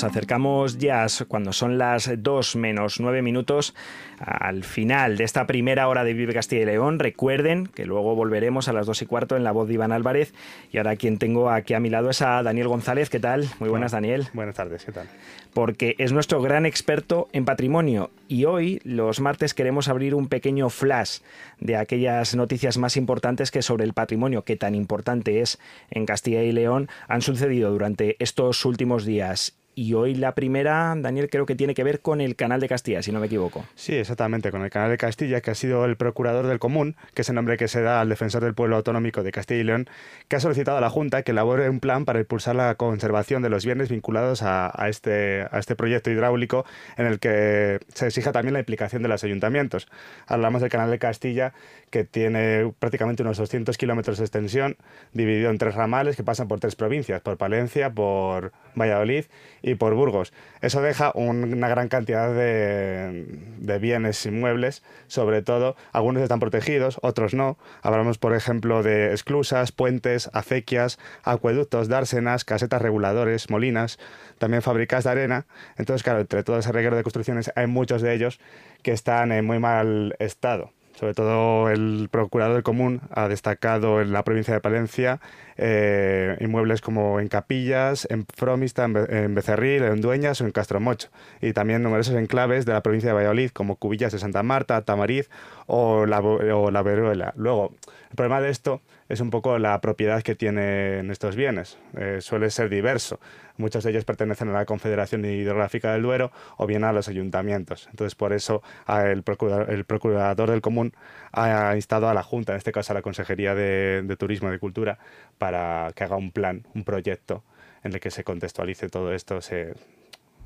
Nos 0.00 0.10
acercamos 0.12 0.78
ya 0.78 1.04
cuando 1.28 1.52
son 1.52 1.76
las 1.76 2.10
2 2.16 2.56
menos 2.56 3.00
9 3.00 3.20
minutos 3.20 3.74
al 4.18 4.64
final 4.64 5.18
de 5.18 5.24
esta 5.24 5.46
primera 5.46 5.88
hora 5.88 6.04
de 6.04 6.14
Vive 6.14 6.32
Castilla 6.32 6.62
y 6.62 6.64
León. 6.64 6.98
Recuerden 6.98 7.66
que 7.66 7.84
luego 7.84 8.14
volveremos 8.14 8.68
a 8.68 8.72
las 8.72 8.86
2 8.86 9.02
y 9.02 9.04
cuarto 9.06 9.36
en 9.36 9.44
la 9.44 9.52
voz 9.52 9.68
de 9.68 9.74
Iván 9.74 9.92
Álvarez. 9.92 10.32
Y 10.72 10.78
ahora 10.78 10.96
quien 10.96 11.18
tengo 11.18 11.50
aquí 11.50 11.74
a 11.74 11.80
mi 11.80 11.90
lado 11.90 12.08
es 12.08 12.22
a 12.22 12.42
Daniel 12.42 12.68
González. 12.68 13.10
¿Qué 13.10 13.20
tal? 13.20 13.46
Muy 13.58 13.68
buenas, 13.68 13.92
Daniel. 13.92 14.28
Buenas 14.32 14.54
tardes, 14.54 14.86
¿qué 14.86 14.92
tal? 14.92 15.06
Porque 15.52 15.96
es 15.98 16.12
nuestro 16.12 16.40
gran 16.40 16.64
experto 16.64 17.28
en 17.34 17.44
patrimonio. 17.44 18.10
Y 18.26 18.46
hoy, 18.46 18.80
los 18.84 19.20
martes, 19.20 19.52
queremos 19.52 19.88
abrir 19.88 20.14
un 20.14 20.28
pequeño 20.28 20.70
flash 20.70 21.18
de 21.58 21.76
aquellas 21.76 22.34
noticias 22.34 22.78
más 22.78 22.96
importantes 22.96 23.50
que 23.50 23.60
sobre 23.60 23.84
el 23.84 23.92
patrimonio, 23.92 24.44
que 24.44 24.56
tan 24.56 24.74
importante 24.74 25.42
es 25.42 25.58
en 25.90 26.06
Castilla 26.06 26.42
y 26.42 26.52
León, 26.52 26.88
han 27.06 27.20
sucedido 27.20 27.70
durante 27.70 28.16
estos 28.18 28.64
últimos 28.64 29.04
días. 29.04 29.59
Y 29.80 29.94
hoy 29.94 30.14
la 30.14 30.34
primera, 30.34 30.94
Daniel, 30.94 31.30
creo 31.30 31.46
que 31.46 31.54
tiene 31.54 31.72
que 31.72 31.82
ver 31.82 32.00
con 32.00 32.20
el 32.20 32.36
Canal 32.36 32.60
de 32.60 32.68
Castilla, 32.68 33.00
si 33.00 33.12
no 33.12 33.18
me 33.18 33.28
equivoco. 33.28 33.64
Sí, 33.76 33.94
exactamente, 33.94 34.50
con 34.50 34.60
el 34.60 34.68
Canal 34.68 34.90
de 34.90 34.98
Castilla, 34.98 35.40
que 35.40 35.52
ha 35.52 35.54
sido 35.54 35.86
el 35.86 35.96
procurador 35.96 36.46
del 36.48 36.58
común, 36.58 36.96
que 37.14 37.22
es 37.22 37.30
el 37.30 37.34
nombre 37.34 37.56
que 37.56 37.66
se 37.66 37.80
da 37.80 38.02
al 38.02 38.10
defensor 38.10 38.44
del 38.44 38.52
pueblo 38.52 38.76
autonómico 38.76 39.22
de 39.22 39.32
Castilla 39.32 39.60
y 39.62 39.64
León, 39.64 39.88
que 40.28 40.36
ha 40.36 40.40
solicitado 40.40 40.76
a 40.76 40.82
la 40.82 40.90
Junta 40.90 41.22
que 41.22 41.30
elabore 41.30 41.70
un 41.70 41.80
plan 41.80 42.04
para 42.04 42.20
impulsar 42.20 42.56
la 42.56 42.74
conservación 42.74 43.40
de 43.40 43.48
los 43.48 43.64
bienes 43.64 43.88
vinculados 43.88 44.42
a, 44.42 44.70
este, 44.86 45.46
a 45.50 45.58
este 45.58 45.76
proyecto 45.76 46.10
hidráulico 46.10 46.66
en 46.98 47.06
el 47.06 47.18
que 47.18 47.80
se 47.94 48.08
exija 48.08 48.32
también 48.32 48.52
la 48.52 48.60
implicación 48.60 49.00
de 49.02 49.08
los 49.08 49.24
ayuntamientos. 49.24 49.88
Hablamos 50.26 50.60
del 50.60 50.68
Canal 50.68 50.90
de 50.90 50.98
Castilla, 50.98 51.54
que 51.90 52.04
tiene 52.04 52.72
prácticamente 52.78 53.22
unos 53.22 53.36
200 53.36 53.76
kilómetros 53.76 54.18
de 54.18 54.24
extensión, 54.24 54.76
dividido 55.12 55.50
en 55.50 55.58
tres 55.58 55.74
ramales 55.74 56.16
que 56.16 56.22
pasan 56.22 56.48
por 56.48 56.60
tres 56.60 56.76
provincias, 56.76 57.20
por 57.20 57.36
Palencia, 57.36 57.90
por 57.90 58.52
Valladolid 58.76 59.24
y 59.62 59.74
por 59.74 59.94
Burgos. 59.94 60.32
Eso 60.60 60.80
deja 60.80 61.10
una 61.14 61.68
gran 61.68 61.88
cantidad 61.88 62.32
de, 62.32 63.26
de, 63.58 63.78
bienes 63.78 64.24
inmuebles, 64.24 64.82
sobre 65.08 65.42
todo, 65.42 65.76
algunos 65.92 66.22
están 66.22 66.38
protegidos, 66.38 66.98
otros 67.02 67.34
no. 67.34 67.58
Hablamos, 67.82 68.18
por 68.18 68.34
ejemplo, 68.34 68.82
de 68.82 69.12
esclusas, 69.12 69.72
puentes, 69.72 70.30
acequias, 70.32 70.98
acueductos, 71.24 71.88
dársenas, 71.88 72.44
casetas 72.44 72.80
reguladores, 72.80 73.50
molinas, 73.50 73.98
también 74.38 74.62
fábricas 74.62 75.04
de 75.04 75.10
arena. 75.10 75.46
Entonces, 75.76 76.04
claro, 76.04 76.20
entre 76.20 76.44
todo 76.44 76.58
ese 76.58 76.72
reguero 76.72 76.96
de 76.96 77.02
construcciones 77.02 77.50
hay 77.56 77.66
muchos 77.66 78.00
de 78.02 78.14
ellos 78.14 78.38
que 78.82 78.92
están 78.92 79.32
en 79.32 79.44
muy 79.44 79.58
mal 79.58 80.14
estado. 80.18 80.72
Sobre 81.00 81.14
todo 81.14 81.70
el 81.70 82.10
procurador 82.10 82.62
común 82.62 83.00
ha 83.10 83.26
destacado 83.26 84.02
en 84.02 84.12
la 84.12 84.22
provincia 84.22 84.52
de 84.52 84.60
Palencia 84.60 85.18
eh, 85.62 86.36
inmuebles 86.40 86.80
como 86.80 87.20
en 87.20 87.28
Capillas, 87.28 88.06
en 88.10 88.24
Fromista, 88.26 88.84
en, 88.84 89.34
Becerril, 89.34 89.82
en 89.82 90.00
Dueñas 90.00 90.40
o 90.40 90.46
en 90.46 90.52
Castromocho. 90.52 91.08
Y 91.42 91.52
también 91.52 91.82
numerosos 91.82 92.14
enclaves 92.14 92.64
de 92.64 92.72
la 92.72 92.82
provincia 92.82 93.10
de 93.10 93.14
Valladolid, 93.14 93.50
como 93.50 93.76
Cubillas 93.76 94.12
de 94.12 94.18
Santa 94.18 94.42
Marta, 94.42 94.82
Tamariz 94.82 95.28
o 95.66 96.06
la, 96.06 96.20
o 96.20 96.70
la 96.70 96.82
Veruela. 96.82 97.34
Luego, 97.36 97.74
el 98.10 98.16
problema 98.16 98.40
de 98.40 98.50
esto 98.50 98.80
es 99.10 99.20
un 99.20 99.30
poco 99.30 99.58
la 99.58 99.80
propiedad 99.80 100.22
que 100.22 100.34
tienen 100.34 101.10
estos 101.10 101.36
bienes. 101.36 101.78
Eh, 101.96 102.18
suele 102.20 102.48
ser 102.50 102.68
diverso. 102.68 103.20
Muchos 103.56 103.84
de 103.84 103.90
ellos 103.90 104.04
pertenecen 104.04 104.48
a 104.48 104.52
la 104.52 104.64
Confederación 104.64 105.24
Hidrográfica 105.24 105.92
del 105.92 106.02
Duero 106.02 106.32
o 106.56 106.66
bien 106.66 106.84
a 106.84 106.92
los 106.92 107.08
ayuntamientos. 107.08 107.88
Entonces, 107.90 108.14
por 108.14 108.32
eso 108.32 108.62
el, 108.88 109.22
el 109.68 109.84
procurador 109.84 110.50
del 110.50 110.60
común 110.60 110.94
ha 111.32 111.74
instado 111.76 112.08
a 112.08 112.14
la 112.14 112.22
Junta, 112.22 112.52
en 112.52 112.58
este 112.58 112.72
caso 112.72 112.92
a 112.92 112.94
la 112.94 113.02
Consejería 113.02 113.54
de, 113.54 114.16
Turismo 114.18 114.48
y 114.48 114.52
de 114.52 114.58
Cultura, 114.58 114.98
para 115.38 115.92
que 115.94 116.04
haga 116.04 116.16
un 116.16 116.32
plan, 116.32 116.66
un 116.74 116.84
proyecto 116.84 117.44
en 117.82 117.92
el 117.92 118.00
que 118.00 118.10
se 118.10 118.24
contextualice 118.24 118.88
todo 118.88 119.14
esto, 119.14 119.40
se, 119.40 119.74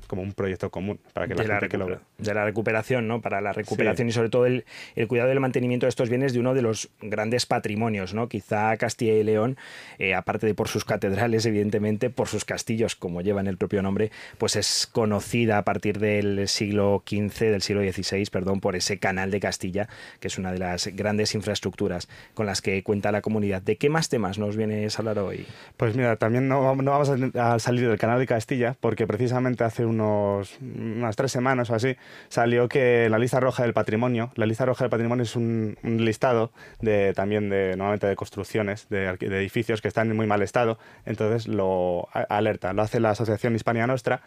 como 0.07 0.21
un 0.21 0.33
proyecto 0.33 0.69
común 0.69 0.99
para 1.13 1.27
que 1.27 1.35
la, 1.35 1.43
gente 1.43 1.69
que 1.69 1.77
lo 1.77 1.87
vea. 1.87 1.99
De 2.17 2.33
la 2.33 2.45
recuperación, 2.45 3.07
¿no? 3.07 3.21
Para 3.21 3.41
la 3.41 3.53
recuperación 3.53 4.07
y 4.09 4.11
sobre 4.11 4.29
todo 4.29 4.45
el, 4.45 4.65
el, 4.95 5.07
cuidado 5.07 5.29
y 5.29 5.33
el 5.33 5.39
mantenimiento 5.39 5.85
de 5.85 5.89
estos 5.89 6.09
bienes 6.09 6.33
de 6.33 6.39
uno 6.39 6.53
de 6.53 6.61
los 6.61 6.89
grandes 7.01 7.45
patrimonios, 7.45 8.13
¿no? 8.13 8.29
Quizá 8.29 8.75
Castilla 8.77 9.13
y 9.13 9.23
León, 9.23 9.57
eh, 9.99 10.13
aparte 10.13 10.47
de 10.47 10.53
por 10.53 10.67
sus 10.67 10.85
catedrales, 10.85 11.45
evidentemente, 11.45 12.09
por 12.09 12.27
sus 12.27 12.45
castillos, 12.45 12.95
como 12.95 13.21
llevan 13.21 13.47
el 13.47 13.57
propio 13.57 13.81
nombre, 13.81 14.11
pues 14.37 14.55
es 14.55 14.87
conocida 14.91 15.57
a 15.57 15.63
partir 15.63 15.99
del 15.99 16.47
siglo 16.47 17.03
XV, 17.07 17.51
del 17.51 17.61
siglo 17.61 17.81
XVI, 17.81 18.25
perdón, 18.31 18.61
por 18.61 18.75
ese 18.75 18.99
canal 18.99 19.31
de 19.31 19.39
Castilla, 19.39 19.89
que 20.19 20.27
es 20.27 20.37
una 20.37 20.51
de 20.51 20.59
las 20.59 20.87
grandes 20.87 21.35
infraestructuras 21.35 22.07
con 22.33 22.45
las 22.45 22.61
que 22.61 22.81
cuenta 22.83 23.11
la 23.11 23.21
comunidad. 23.21 23.61
¿De 23.61 23.77
qué 23.77 23.89
más 23.89 24.09
temas 24.09 24.37
nos 24.37 24.55
vienes 24.55 24.97
a 24.97 25.01
hablar 25.01 25.19
hoy? 25.19 25.45
Pues 25.77 25.95
mira, 25.95 26.15
también 26.15 26.47
no, 26.47 26.75
no 26.75 26.91
vamos 26.91 27.11
a 27.35 27.59
salir 27.59 27.87
del 27.87 27.97
canal 27.97 28.19
de 28.19 28.27
Castilla, 28.27 28.75
porque 28.79 29.07
precisamente 29.07 29.63
hace 29.63 29.85
un 29.85 29.94
unos, 29.95 30.57
unas 30.61 31.15
tres 31.15 31.31
semanas 31.31 31.69
o 31.69 31.75
así, 31.75 31.95
salió 32.29 32.67
que 32.67 33.09
la 33.09 33.17
lista 33.17 33.39
roja 33.39 33.63
del 33.63 33.73
patrimonio, 33.73 34.31
la 34.35 34.45
lista 34.45 34.65
roja 34.65 34.85
del 34.85 34.91
patrimonio 34.91 35.23
es 35.23 35.35
un, 35.35 35.77
listado 35.83 36.51
de 36.81 37.13
también 37.13 37.49
de 37.49 37.75
normalmente 37.77 38.07
de 38.07 38.15
construcciones, 38.15 38.87
de, 38.89 39.07
edificios 39.07 39.81
que 39.81 39.87
están 39.87 40.09
en 40.09 40.15
muy 40.15 40.27
mal 40.27 40.41
estado, 40.41 40.77
entonces 41.05 41.47
lo 41.47 42.07
alerta, 42.29 42.73
lo 42.73 42.81
hace 42.81 42.99
la 42.99 43.11
Asociación 43.11 43.55
Hispania 43.55 43.87
Nostra 43.87 44.21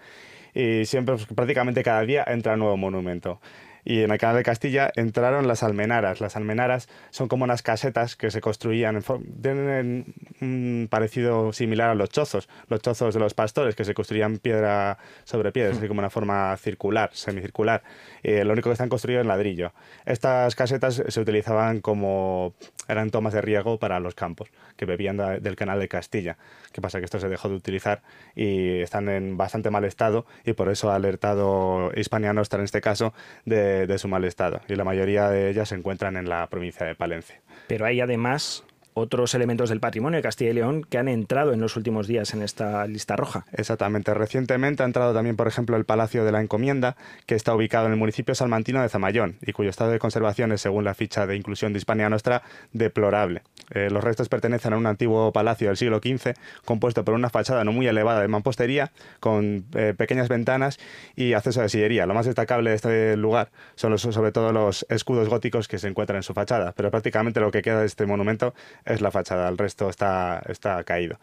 y 0.54 0.86
siempre, 0.86 1.14
pues, 1.14 1.26
prácticamente 1.26 1.82
cada 1.82 2.02
día 2.02 2.24
entra 2.26 2.54
un 2.54 2.60
nuevo 2.60 2.76
monumento 2.76 3.40
y 3.84 4.02
en 4.02 4.10
el 4.10 4.18
canal 4.18 4.36
de 4.36 4.42
Castilla 4.42 4.90
entraron 4.96 5.48
las 5.48 5.62
almenaras. 5.62 6.20
Las 6.20 6.36
almenaras 6.36 6.88
son 7.10 7.28
como 7.28 7.44
unas 7.44 7.62
casetas 7.62 8.16
que 8.16 8.30
se 8.30 8.40
construían, 8.40 8.96
en 8.96 9.02
tienen 9.40 10.14
un 10.40 10.88
parecido 10.90 11.52
similar 11.52 11.90
a 11.90 11.94
los 11.94 12.10
chozos, 12.10 12.48
los 12.68 12.80
chozos 12.80 13.14
de 13.14 13.20
los 13.20 13.34
pastores 13.34 13.74
que 13.74 13.84
se 13.84 13.94
construían 13.94 14.38
piedra 14.38 14.98
sobre 15.24 15.52
piedra, 15.52 15.76
así 15.76 15.88
como 15.88 16.00
una 16.00 16.10
forma 16.10 16.56
circular, 16.56 17.10
semicircular. 17.12 17.82
Eh, 18.22 18.44
lo 18.44 18.52
único 18.52 18.68
que 18.68 18.74
están 18.74 18.88
construidos 18.88 19.22
en 19.22 19.28
ladrillo. 19.28 19.72
Estas 20.04 20.54
casetas 20.54 21.02
se 21.06 21.20
utilizaban 21.20 21.80
como 21.80 22.54
eran 22.88 23.10
tomas 23.10 23.32
de 23.32 23.40
riego 23.40 23.78
para 23.78 24.00
los 24.00 24.14
campos 24.14 24.48
que 24.76 24.86
bebían 24.86 25.16
del 25.16 25.56
canal 25.56 25.80
de 25.80 25.88
Castilla. 25.88 26.38
¿Qué 26.72 26.80
pasa? 26.80 27.00
Que 27.00 27.04
esto 27.04 27.18
se 27.18 27.28
dejó 27.28 27.48
de 27.48 27.56
utilizar 27.56 28.02
y 28.34 28.80
están 28.80 29.08
en 29.08 29.36
bastante 29.36 29.70
mal 29.70 29.84
estado 29.84 30.24
y 30.44 30.52
por 30.52 30.70
eso 30.70 30.90
ha 30.90 30.94
alertado 30.94 31.90
Hispania 31.96 32.32
Nostra 32.32 32.60
en 32.60 32.64
este 32.64 32.80
caso 32.80 33.12
de, 33.44 33.67
de 33.86 33.98
su 33.98 34.08
mal 34.08 34.24
estado. 34.24 34.60
Y 34.68 34.74
la 34.74 34.84
mayoría 34.84 35.28
de 35.28 35.50
ellas 35.50 35.68
se 35.68 35.74
encuentran 35.74 36.16
en 36.16 36.28
la 36.28 36.46
provincia 36.48 36.86
de 36.86 36.94
Palencia. 36.94 37.40
Pero 37.66 37.86
hay 37.86 38.00
además 38.00 38.64
otros 38.95 39.34
elementos 39.34 39.68
del 39.68 39.80
patrimonio 39.80 40.18
de 40.18 40.22
Castilla 40.22 40.51
y 40.51 40.55
León 40.55 40.84
que 40.89 40.99
han 40.99 41.09
entrado 41.09 41.53
en 41.53 41.61
los 41.61 41.76
últimos 41.76 42.07
días 42.07 42.34
en 42.34 42.43
esta 42.43 42.86
lista 42.86 43.16
roja. 43.16 43.47
Exactamente. 43.53 44.14
Recientemente 44.14 44.82
ha 44.82 44.86
entrado 44.86 45.14
también, 45.14 45.36
por 45.36 45.49
ejemplo, 45.49 45.76
el 45.76 45.84
Palacio 45.84 46.24
de 46.24 46.32
la 46.32 46.41
Encomienda, 46.41 46.97
que 47.26 47.34
está 47.34 47.55
ubicado 47.55 47.86
en 47.86 47.93
el 47.93 47.99
municipio 47.99 48.34
salmantino 48.34 48.82
de 48.82 48.89
Zamayón 48.89 49.36
y 49.43 49.53
cuyo 49.53 49.70
estado 49.70 49.91
de 49.91 49.99
conservación 49.99 50.53
es, 50.53 50.61
según 50.61 50.84
la 50.84 50.95
ficha 50.95 51.26
de 51.26 51.36
inclusión 51.36 51.72
de 51.72 51.78
Hispania 51.78 52.09
Nostra, 52.09 52.43
deplorable. 52.72 53.43
Eh, 53.70 53.89
los 53.91 54.03
restos 54.03 54.28
pertenecen 54.28 54.72
a 54.72 54.76
un 54.76 54.86
antiguo 54.86 55.32
palacio 55.32 55.68
del 55.68 55.76
siglo 55.76 55.99
XV, 55.99 56.34
compuesto 56.64 57.05
por 57.05 57.14
una 57.14 57.30
fachada 57.30 57.64
no 57.64 57.72
muy 57.72 57.86
elevada 57.86 58.20
de 58.22 58.28
mampostería, 58.28 58.93
con 59.20 59.64
eh, 59.74 59.95
pequeñas 59.97 60.28
ventanas 60.28 60.78
y 61.16 61.34
acceso 61.34 61.61
de 61.61 61.68
sillería. 61.68 62.07
Lo 62.07 62.14
más 62.14 62.26
destacable 62.26 62.70
de 62.70 62.76
este 62.76 63.16
lugar 63.16 63.51
son 63.74 63.99
sobre 63.99 64.32
todo 64.32 64.53
los 64.53 64.86
escudos 64.89 65.28
góticos 65.28 65.68
que 65.68 65.78
se 65.78 65.89
encuentran 65.89 66.18
en 66.18 66.22
su 66.22 66.34
fachada, 66.34 66.72
pero 66.76 66.91
prácticamente 66.91 67.41
lo 67.41 67.51
que 67.51 67.62
queda 67.62 67.80
de 67.80 67.86
este 67.86 68.07
monumento 68.07 68.55
es 68.89 69.01
la 69.01 69.11
fachada, 69.11 69.49
el 69.49 69.59
resto 69.59 69.89
está, 69.89 70.43
está 70.49 70.82
caído 70.84 71.18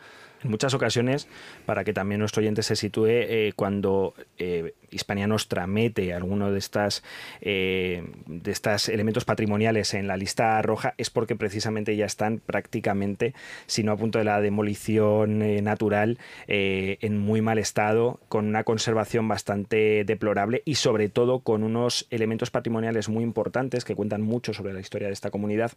en 0.45 0.51
muchas 0.51 0.73
ocasiones, 0.73 1.27
para 1.65 1.83
que 1.83 1.93
también 1.93 2.19
nuestro 2.19 2.41
oyente 2.41 2.63
se 2.63 2.75
sitúe, 2.75 3.07
eh, 3.07 3.53
cuando 3.55 4.13
eh, 4.37 4.73
Hispania 4.91 5.27
Nostra 5.27 5.67
mete 5.67 6.13
alguno 6.13 6.51
de 6.51 6.59
estas 6.59 7.03
eh, 7.41 8.03
de 8.27 8.51
estos 8.51 8.89
elementos 8.89 9.25
patrimoniales 9.25 9.93
en 9.93 10.07
la 10.07 10.17
lista 10.17 10.61
roja, 10.61 10.93
es 10.97 11.09
porque 11.09 11.35
precisamente 11.35 11.95
ya 11.95 12.05
están 12.05 12.41
prácticamente, 12.45 13.33
si 13.65 13.83
no 13.83 13.91
a 13.91 13.97
punto 13.97 14.19
de 14.19 14.25
la 14.25 14.39
demolición 14.39 15.63
natural, 15.63 16.19
en 16.47 17.17
muy 17.17 17.41
mal 17.41 17.57
estado, 17.57 18.19
con 18.29 18.45
una 18.45 18.63
conservación 18.63 19.27
bastante 19.27 20.03
deplorable 20.05 20.61
y 20.65 20.75
sobre 20.75 21.09
todo 21.09 21.39
con 21.39 21.63
unos 21.63 22.07
elementos 22.11 22.51
patrimoniales 22.51 23.09
muy 23.09 23.23
importantes 23.23 23.83
que 23.83 23.95
cuentan 23.95 24.21
mucho 24.21 24.53
sobre 24.53 24.73
la 24.73 24.79
historia 24.79 25.07
de 25.07 25.13
esta 25.13 25.31
comunidad 25.31 25.73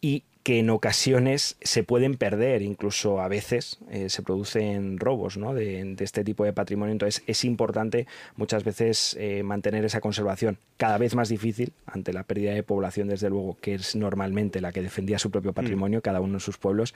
y 0.00 0.24
que 0.42 0.58
en 0.58 0.70
ocasiones 0.70 1.56
se 1.60 1.84
pueden 1.84 2.16
perder, 2.16 2.62
incluso 2.62 3.20
a 3.20 3.28
veces 3.28 3.78
eh, 3.90 4.08
se 4.08 4.22
producen 4.22 4.98
robos 4.98 5.36
¿no? 5.36 5.52
de, 5.52 5.96
este 5.98 6.24
tipo 6.24 6.44
de 6.44 6.52
patrimonio. 6.52 6.92
Entonces 6.92 7.22
es 7.26 7.44
importante 7.44 8.06
muchas 8.36 8.64
veces 8.64 9.16
eh, 9.18 9.42
mantener 9.42 9.84
esa 9.84 10.00
conservación, 10.00 10.58
cada 10.76 10.96
vez 10.98 11.14
más 11.14 11.28
difícil 11.28 11.72
ante 11.86 12.12
la 12.12 12.22
pérdida 12.22 12.52
de 12.52 12.62
población, 12.62 13.08
desde 13.08 13.30
luego, 13.30 13.56
que 13.60 13.74
es 13.74 13.96
normalmente 13.96 14.60
la 14.60 14.72
que 14.72 14.82
defendía 14.82 15.18
su 15.18 15.30
propio 15.30 15.52
patrimonio, 15.52 15.98
mm. 15.98 16.02
cada 16.02 16.20
uno 16.20 16.34
en 16.34 16.40
sus 16.40 16.58
pueblos. 16.58 16.94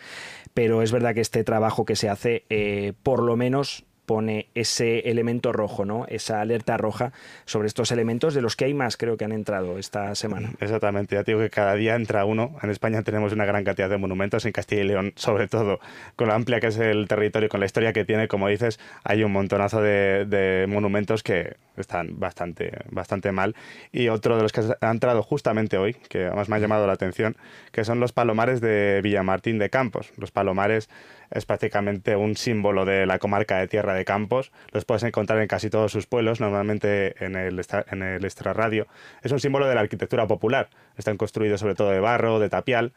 Pero 0.54 0.82
es 0.82 0.92
verdad 0.92 1.14
que 1.14 1.20
este 1.20 1.44
trabajo 1.44 1.84
que 1.84 1.96
se 1.96 2.08
hace, 2.08 2.44
eh, 2.48 2.92
por 3.02 3.22
lo 3.22 3.36
menos 3.36 3.84
pone 4.06 4.48
ese 4.54 5.10
elemento 5.10 5.52
rojo, 5.52 5.84
¿no? 5.84 6.06
Esa 6.08 6.40
alerta 6.40 6.76
roja 6.76 7.12
sobre 7.44 7.68
estos 7.68 7.90
elementos 7.90 8.34
de 8.34 8.42
los 8.42 8.56
que 8.56 8.66
hay 8.66 8.74
más, 8.74 8.96
creo 8.96 9.16
que 9.16 9.24
han 9.24 9.32
entrado 9.32 9.78
esta 9.78 10.14
semana. 10.14 10.52
Exactamente, 10.60 11.16
ya 11.16 11.22
digo 11.22 11.40
que 11.40 11.50
cada 11.50 11.74
día 11.74 11.94
entra 11.94 12.24
uno. 12.24 12.56
En 12.62 12.70
España 12.70 13.02
tenemos 13.02 13.32
una 13.32 13.44
gran 13.44 13.64
cantidad 13.64 13.88
de 13.88 13.98
monumentos, 13.98 14.44
en 14.44 14.52
Castilla 14.52 14.82
y 14.82 14.86
León 14.86 15.12
sobre 15.16 15.48
todo, 15.48 15.80
con 16.16 16.28
la 16.28 16.34
amplia 16.34 16.60
que 16.60 16.68
es 16.68 16.78
el 16.78 17.08
territorio, 17.08 17.48
con 17.48 17.60
la 17.60 17.66
historia 17.66 17.92
que 17.92 18.04
tiene, 18.04 18.28
como 18.28 18.48
dices, 18.48 18.78
hay 19.04 19.24
un 19.24 19.32
montonazo 19.32 19.80
de, 19.80 20.66
monumentos 20.68 21.22
que 21.22 21.56
están 21.76 22.18
bastante, 22.18 22.72
bastante 22.90 23.32
mal. 23.32 23.54
Y 23.92 24.08
otro 24.08 24.36
de 24.36 24.42
los 24.42 24.52
que 24.52 24.62
ha 24.80 24.90
entrado 24.90 25.22
justamente 25.22 25.78
hoy, 25.78 25.94
que 26.08 26.26
además 26.26 26.48
me 26.48 26.56
ha 26.56 26.58
llamado 26.58 26.86
la 26.86 26.92
atención, 26.92 27.36
que 27.72 27.84
son 27.84 28.00
los 28.00 28.12
palomares 28.12 28.60
de 28.60 29.00
Villamartín 29.02 29.58
de 29.58 29.70
Campos. 29.70 30.12
Los 30.16 30.30
palomares 30.30 30.88
es 31.34 31.44
prácticamente 31.44 32.16
un 32.16 32.36
símbolo 32.36 32.84
de 32.84 33.06
la 33.06 33.18
comarca 33.18 33.58
de 33.58 33.68
Tierra 33.68 33.94
de 33.94 34.04
Campos. 34.04 34.52
Los 34.72 34.84
puedes 34.84 35.02
encontrar 35.02 35.40
en 35.40 35.48
casi 35.48 35.68
todos 35.68 35.92
sus 35.92 36.06
pueblos, 36.06 36.40
normalmente 36.40 37.22
en 37.24 37.34
el, 37.34 37.60
en 37.90 38.02
el 38.02 38.24
extrarradio. 38.24 38.86
Es 39.22 39.32
un 39.32 39.40
símbolo 39.40 39.66
de 39.66 39.74
la 39.74 39.80
arquitectura 39.82 40.26
popular. 40.26 40.68
Están 40.96 41.16
construidos 41.16 41.60
sobre 41.60 41.74
todo 41.74 41.90
de 41.90 42.00
barro, 42.00 42.38
de 42.38 42.48
tapial. 42.48 42.92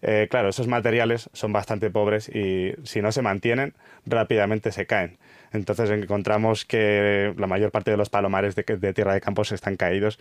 Eh, 0.00 0.26
claro, 0.30 0.48
esos 0.48 0.66
materiales 0.66 1.30
son 1.32 1.52
bastante 1.52 1.90
pobres 1.90 2.28
y 2.28 2.74
si 2.82 3.02
no 3.02 3.12
se 3.12 3.22
mantienen, 3.22 3.74
rápidamente 4.06 4.72
se 4.72 4.86
caen. 4.86 5.18
Entonces 5.52 5.90
encontramos 5.90 6.64
que 6.64 7.34
la 7.36 7.46
mayor 7.46 7.70
parte 7.70 7.90
de 7.90 7.98
los 7.98 8.08
palomares 8.08 8.56
de, 8.56 8.64
de 8.64 8.94
Tierra 8.94 9.14
de 9.14 9.20
Campos 9.20 9.52
están 9.52 9.76
caídos 9.76 10.18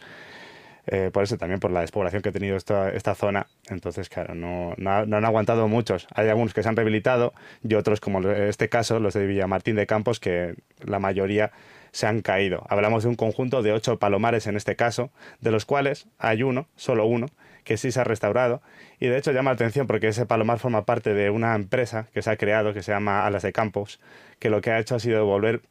eh, 0.87 1.09
por 1.13 1.23
eso 1.23 1.37
también 1.37 1.59
por 1.59 1.71
la 1.71 1.81
despoblación 1.81 2.21
que 2.21 2.29
ha 2.29 2.31
tenido 2.31 2.57
esta, 2.57 2.89
esta 2.89 3.15
zona. 3.15 3.47
Entonces, 3.69 4.09
claro, 4.09 4.35
no, 4.35 4.73
no, 4.77 4.91
han 4.91 5.25
aguantado 5.25 5.67
muchos. 5.67 6.07
Hay 6.13 6.27
algunos 6.29 6.53
que 6.53 6.63
se 6.63 6.69
han 6.69 6.75
rehabilitado 6.75 7.33
y 7.63 7.75
otros, 7.75 7.99
como 7.99 8.21
este 8.29 8.69
caso, 8.69 8.99
los 8.99 9.13
de 9.13 9.25
Villamartín 9.25 9.75
de 9.75 9.87
Campos, 9.87 10.19
que 10.19 10.55
la 10.83 10.99
mayoría 10.99 11.51
se 11.91 12.07
han 12.07 12.21
caído. 12.21 12.65
Hablamos 12.69 13.03
de 13.03 13.09
un 13.09 13.15
conjunto 13.15 13.61
de 13.61 13.73
ocho 13.73 13.99
palomares 13.99 14.47
en 14.47 14.55
este 14.55 14.75
caso, 14.75 15.11
de 15.39 15.51
los 15.51 15.65
cuales 15.65 16.07
hay 16.17 16.43
uno, 16.43 16.67
solo 16.75 17.05
uno, 17.05 17.27
que 17.63 17.77
sí 17.77 17.91
se 17.91 17.99
ha 17.99 18.03
restaurado. 18.03 18.61
Y 18.99 19.07
de 19.07 19.17
hecho 19.17 19.31
llama 19.31 19.51
la 19.51 19.55
atención 19.55 19.87
porque 19.87 20.07
ese 20.07 20.25
palomar 20.25 20.59
forma 20.59 20.85
parte 20.85 21.13
de 21.13 21.29
una 21.29 21.55
empresa 21.55 22.07
que 22.13 22.21
se 22.21 22.29
ha 22.29 22.37
creado, 22.37 22.73
que 22.73 22.81
se 22.81 22.91
llama 22.91 23.25
Alas 23.25 23.43
de 23.43 23.51
Campos, 23.51 23.99
que 24.39 24.49
lo 24.49 24.61
que 24.61 24.71
ha 24.71 24.79
hecho 24.79 24.95
ha 24.95 24.99
sido 24.99 25.17
devolver 25.17 25.61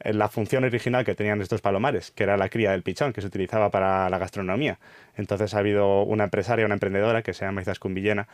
la 0.00 0.28
función 0.28 0.64
original 0.64 1.04
que 1.04 1.14
tenían 1.14 1.40
estos 1.40 1.60
palomares, 1.60 2.10
que 2.10 2.24
era 2.24 2.36
la 2.36 2.48
cría 2.48 2.72
del 2.72 2.82
pichón, 2.82 3.12
que 3.12 3.20
se 3.20 3.26
utilizaba 3.26 3.70
para 3.70 4.08
la 4.10 4.18
gastronomía. 4.18 4.78
Entonces 5.16 5.54
ha 5.54 5.58
habido 5.58 6.02
una 6.02 6.24
empresaria, 6.24 6.64
una 6.64 6.74
emprendedora, 6.74 7.22
que 7.22 7.32
se 7.32 7.44
llama 7.44 7.62
Izaskun 7.62 7.94
Villena, 7.94 8.28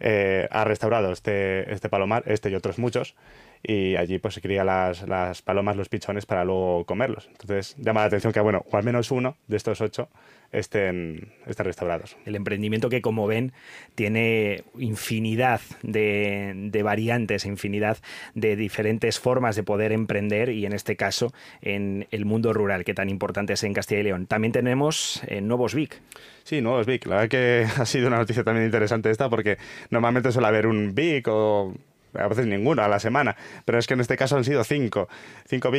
eh, 0.00 0.48
ha 0.50 0.64
restaurado 0.64 1.12
este, 1.12 1.72
este 1.72 1.88
palomar, 1.88 2.24
este 2.26 2.50
y 2.50 2.54
otros 2.54 2.78
muchos, 2.78 3.14
y 3.62 3.96
allí 3.96 4.18
pues 4.18 4.34
se 4.34 4.40
cría 4.40 4.64
las, 4.64 5.06
las 5.06 5.42
palomas, 5.42 5.76
los 5.76 5.88
pichones 5.88 6.26
para 6.26 6.44
luego 6.44 6.84
comerlos. 6.84 7.28
Entonces 7.28 7.76
llama 7.78 8.00
la 8.00 8.06
atención 8.06 8.32
que, 8.32 8.40
bueno, 8.40 8.64
o 8.70 8.76
al 8.76 8.84
menos 8.84 9.10
uno 9.10 9.36
de 9.48 9.56
estos 9.56 9.80
ocho 9.80 10.08
estén, 10.52 11.32
estén 11.46 11.66
restaurados. 11.66 12.16
El 12.24 12.34
emprendimiento 12.34 12.88
que, 12.88 13.02
como 13.02 13.26
ven, 13.26 13.52
tiene 13.94 14.64
infinidad 14.78 15.60
de, 15.82 16.52
de, 16.56 16.82
variantes, 16.82 17.44
infinidad 17.44 17.98
de 18.34 18.56
diferentes 18.56 19.20
formas 19.20 19.56
de 19.56 19.62
poder 19.62 19.92
emprender 19.92 20.48
y, 20.48 20.66
en 20.66 20.72
este 20.72 20.96
caso, 20.96 21.32
en 21.62 22.06
el 22.10 22.24
mundo 22.24 22.52
rural, 22.52 22.84
que 22.84 22.94
tan 22.94 23.08
importante 23.08 23.52
es 23.52 23.64
en 23.64 23.74
Castilla 23.74 24.00
y 24.00 24.04
León. 24.04 24.26
También 24.26 24.52
tenemos 24.52 25.22
eh, 25.26 25.40
Nuevos 25.40 25.74
Vic. 25.74 26.00
Sí, 26.44 26.60
Nuevos 26.60 26.86
Vic. 26.86 27.06
La 27.06 27.16
verdad 27.16 27.28
que 27.28 27.66
ha 27.80 27.86
sido 27.86 28.08
una 28.08 28.16
noticia 28.16 28.42
también 28.42 28.66
interesante 28.66 29.10
esta 29.10 29.28
porque 29.28 29.58
normalmente 29.90 30.32
suele 30.32 30.48
haber 30.48 30.66
un 30.66 30.94
Vic 30.94 31.28
o 31.28 31.74
a 32.14 32.28
veces 32.28 32.46
ninguno 32.46 32.82
a 32.82 32.88
la 32.88 33.00
semana, 33.00 33.36
pero 33.64 33.78
es 33.78 33.86
que 33.86 33.94
en 33.94 34.00
este 34.00 34.16
caso 34.16 34.36
han 34.36 34.44
sido 34.44 34.64
cinco. 34.64 35.08
Cinco, 35.46 35.70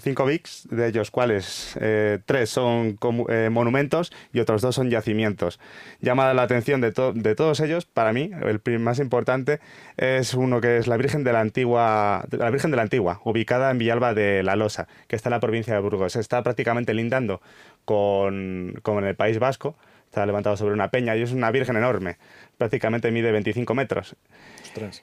cinco 0.00 0.24
VICs, 0.24 0.68
de 0.70 0.88
ellos 0.88 1.10
cuales 1.10 1.76
eh, 1.80 2.18
tres 2.24 2.50
son 2.50 2.98
eh, 3.28 3.48
monumentos 3.50 4.12
y 4.32 4.40
otros 4.40 4.62
dos 4.62 4.74
son 4.74 4.90
yacimientos. 4.90 5.60
Llama 6.00 6.32
la 6.34 6.42
atención 6.42 6.80
de, 6.80 6.92
de 7.14 7.34
todos 7.34 7.60
ellos, 7.60 7.84
para 7.86 8.12
mí, 8.12 8.30
el 8.42 8.78
más 8.78 8.98
importante 8.98 9.60
es 9.96 10.34
uno 10.34 10.60
que 10.60 10.78
es 10.78 10.86
la 10.86 10.96
Virgen 10.96 11.24
de 11.24 11.32
la 11.32 11.40
Antigua, 11.40 12.24
la 12.30 12.50
Virgen 12.50 12.70
de 12.70 12.76
la 12.76 12.82
Antigua, 12.82 13.20
ubicada 13.24 13.70
en 13.70 13.78
Villalba 13.78 14.14
de 14.14 14.42
la 14.42 14.56
Losa, 14.56 14.88
que 15.06 15.16
está 15.16 15.28
en 15.28 15.32
la 15.32 15.40
provincia 15.40 15.74
de 15.74 15.80
Burgos. 15.80 16.16
Está 16.16 16.42
prácticamente 16.42 16.94
lindando 16.94 17.40
con, 17.84 18.78
con 18.82 19.04
el 19.04 19.14
País 19.14 19.38
Vasco, 19.38 19.76
está 20.04 20.24
levantado 20.26 20.56
sobre 20.56 20.74
una 20.74 20.90
peña 20.90 21.16
y 21.16 21.22
es 21.22 21.32
una 21.32 21.50
virgen 21.50 21.76
enorme, 21.76 22.16
prácticamente 22.56 23.10
mide 23.10 23.32
25 23.32 23.74
metros. 23.74 24.16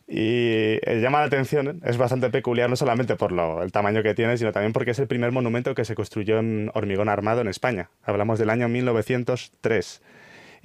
Y 0.08 0.80
eh, 0.82 1.00
llama 1.02 1.20
la 1.20 1.26
atención, 1.26 1.82
es 1.84 1.98
bastante 1.98 2.30
peculiar 2.30 2.70
no 2.70 2.76
solamente 2.76 3.16
por 3.16 3.32
lo, 3.32 3.64
el 3.64 3.72
tamaño 3.72 4.04
que 4.04 4.14
tiene, 4.14 4.38
sino 4.38 4.52
también 4.52 4.74
porque 4.74 4.92
es 4.92 5.00
el 5.00 5.08
primer 5.08 5.32
monumento 5.32 5.76
que 5.76 5.86
se 5.86 5.96
construyó 5.96 6.40
en 6.40 6.72
hormigón 6.74 7.10
armado 7.10 7.42
en 7.42 7.48
España. 7.48 7.90
Hablamos 8.04 8.40
del 8.40 8.50
año 8.50 8.68
1903. 8.68 10.02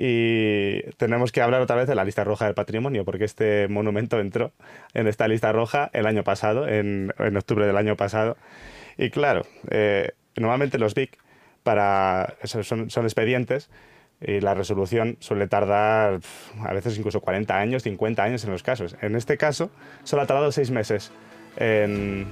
Y 0.02 0.82
tenemos 0.96 1.30
que 1.30 1.42
hablar 1.42 1.60
otra 1.60 1.76
vez 1.76 1.86
de 1.86 1.94
la 1.94 2.04
lista 2.04 2.24
roja 2.24 2.46
del 2.46 2.54
patrimonio, 2.54 3.04
porque 3.04 3.24
este 3.24 3.68
monumento 3.68 4.18
entró 4.18 4.52
en 4.94 5.06
esta 5.06 5.28
lista 5.28 5.52
roja 5.52 5.90
el 5.92 6.06
año 6.06 6.24
pasado, 6.24 6.66
en, 6.66 7.12
en 7.18 7.36
octubre 7.36 7.66
del 7.66 7.76
año 7.76 7.96
pasado. 7.96 8.38
Y 8.96 9.10
claro, 9.10 9.42
eh, 9.70 10.12
normalmente 10.36 10.78
los 10.78 10.94
BIC 10.94 11.18
para, 11.62 12.34
son, 12.44 12.88
son 12.90 13.04
expedientes 13.04 13.70
y 14.20 14.40
la 14.40 14.54
resolución 14.54 15.16
suele 15.20 15.46
tardar 15.48 16.20
a 16.62 16.72
veces 16.72 16.98
incluso 16.98 17.20
40 17.20 17.58
años, 17.58 17.82
50 17.82 18.22
años 18.22 18.44
en 18.44 18.50
los 18.50 18.62
casos. 18.62 18.96
En 19.00 19.16
este 19.16 19.36
caso, 19.36 19.70
solo 20.04 20.22
ha 20.22 20.26
tardado 20.26 20.52
seis 20.52 20.70
meses 20.70 21.10
en, 21.56 22.26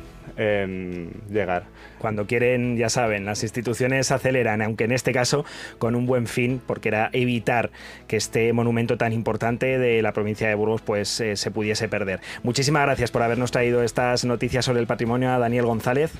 llegar. 1.31 1.65
Cuando 1.99 2.27
quieren, 2.27 2.77
ya 2.77 2.91
saben, 2.91 3.25
las 3.25 3.43
instituciones 3.43 4.13
aceleran, 4.13 4.63
aunque 4.63 4.85
en 4.85 4.93
este 4.93 5.13
caso 5.13 5.45
con 5.79 5.97
un 5.97 6.07
buen 6.07 6.27
fin, 6.27 6.61
porque 6.65 6.91
era 6.91 7.11
evitar 7.13 7.71
que 8.07 8.17
este 8.17 8.53
monumento 8.53 8.99
tan 8.99 9.13
importante 9.13 9.79
de 9.79 10.03
la 10.03 10.13
provincia 10.13 10.49
de 10.49 10.55
Burgos 10.55 10.83
pues 10.83 11.21
eh, 11.21 11.37
se 11.37 11.51
pudiese 11.51 11.89
perder. 11.89 12.21
Muchísimas 12.43 12.85
gracias 12.85 13.11
por 13.11 13.23
habernos 13.23 13.51
traído 13.51 13.83
estas 13.83 14.25
noticias 14.25 14.65
sobre 14.65 14.81
el 14.81 14.87
patrimonio 14.87 15.31
a 15.31 15.39
Daniel 15.39 15.65
González. 15.65 16.13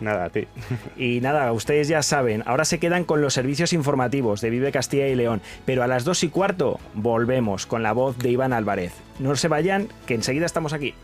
Nada, 0.00 0.24
a 0.24 0.30
ti. 0.30 0.46
Y 0.96 1.20
nada, 1.20 1.50
ustedes 1.52 1.88
ya 1.88 2.02
saben, 2.02 2.42
ahora 2.46 2.64
se 2.64 2.78
quedan 2.78 3.04
con 3.04 3.20
los 3.20 3.34
servicios 3.34 3.72
informativos 3.72 4.40
de 4.40 4.50
Vive 4.50 4.72
Castilla 4.72 5.08
y 5.08 5.14
León, 5.14 5.40
pero 5.64 5.82
a 5.82 5.86
las 5.86 6.04
dos 6.04 6.24
y 6.24 6.28
cuarto 6.28 6.80
volvemos 6.94 7.66
con 7.66 7.82
la 7.82 7.92
voz 7.92 8.18
de 8.18 8.30
Iván 8.30 8.52
Álvarez. 8.52 8.92
No 9.18 9.34
se 9.36 9.48
vayan, 9.48 9.88
que 10.06 10.14
enseguida 10.14 10.46
estamos 10.46 10.72
aquí. 10.72 10.94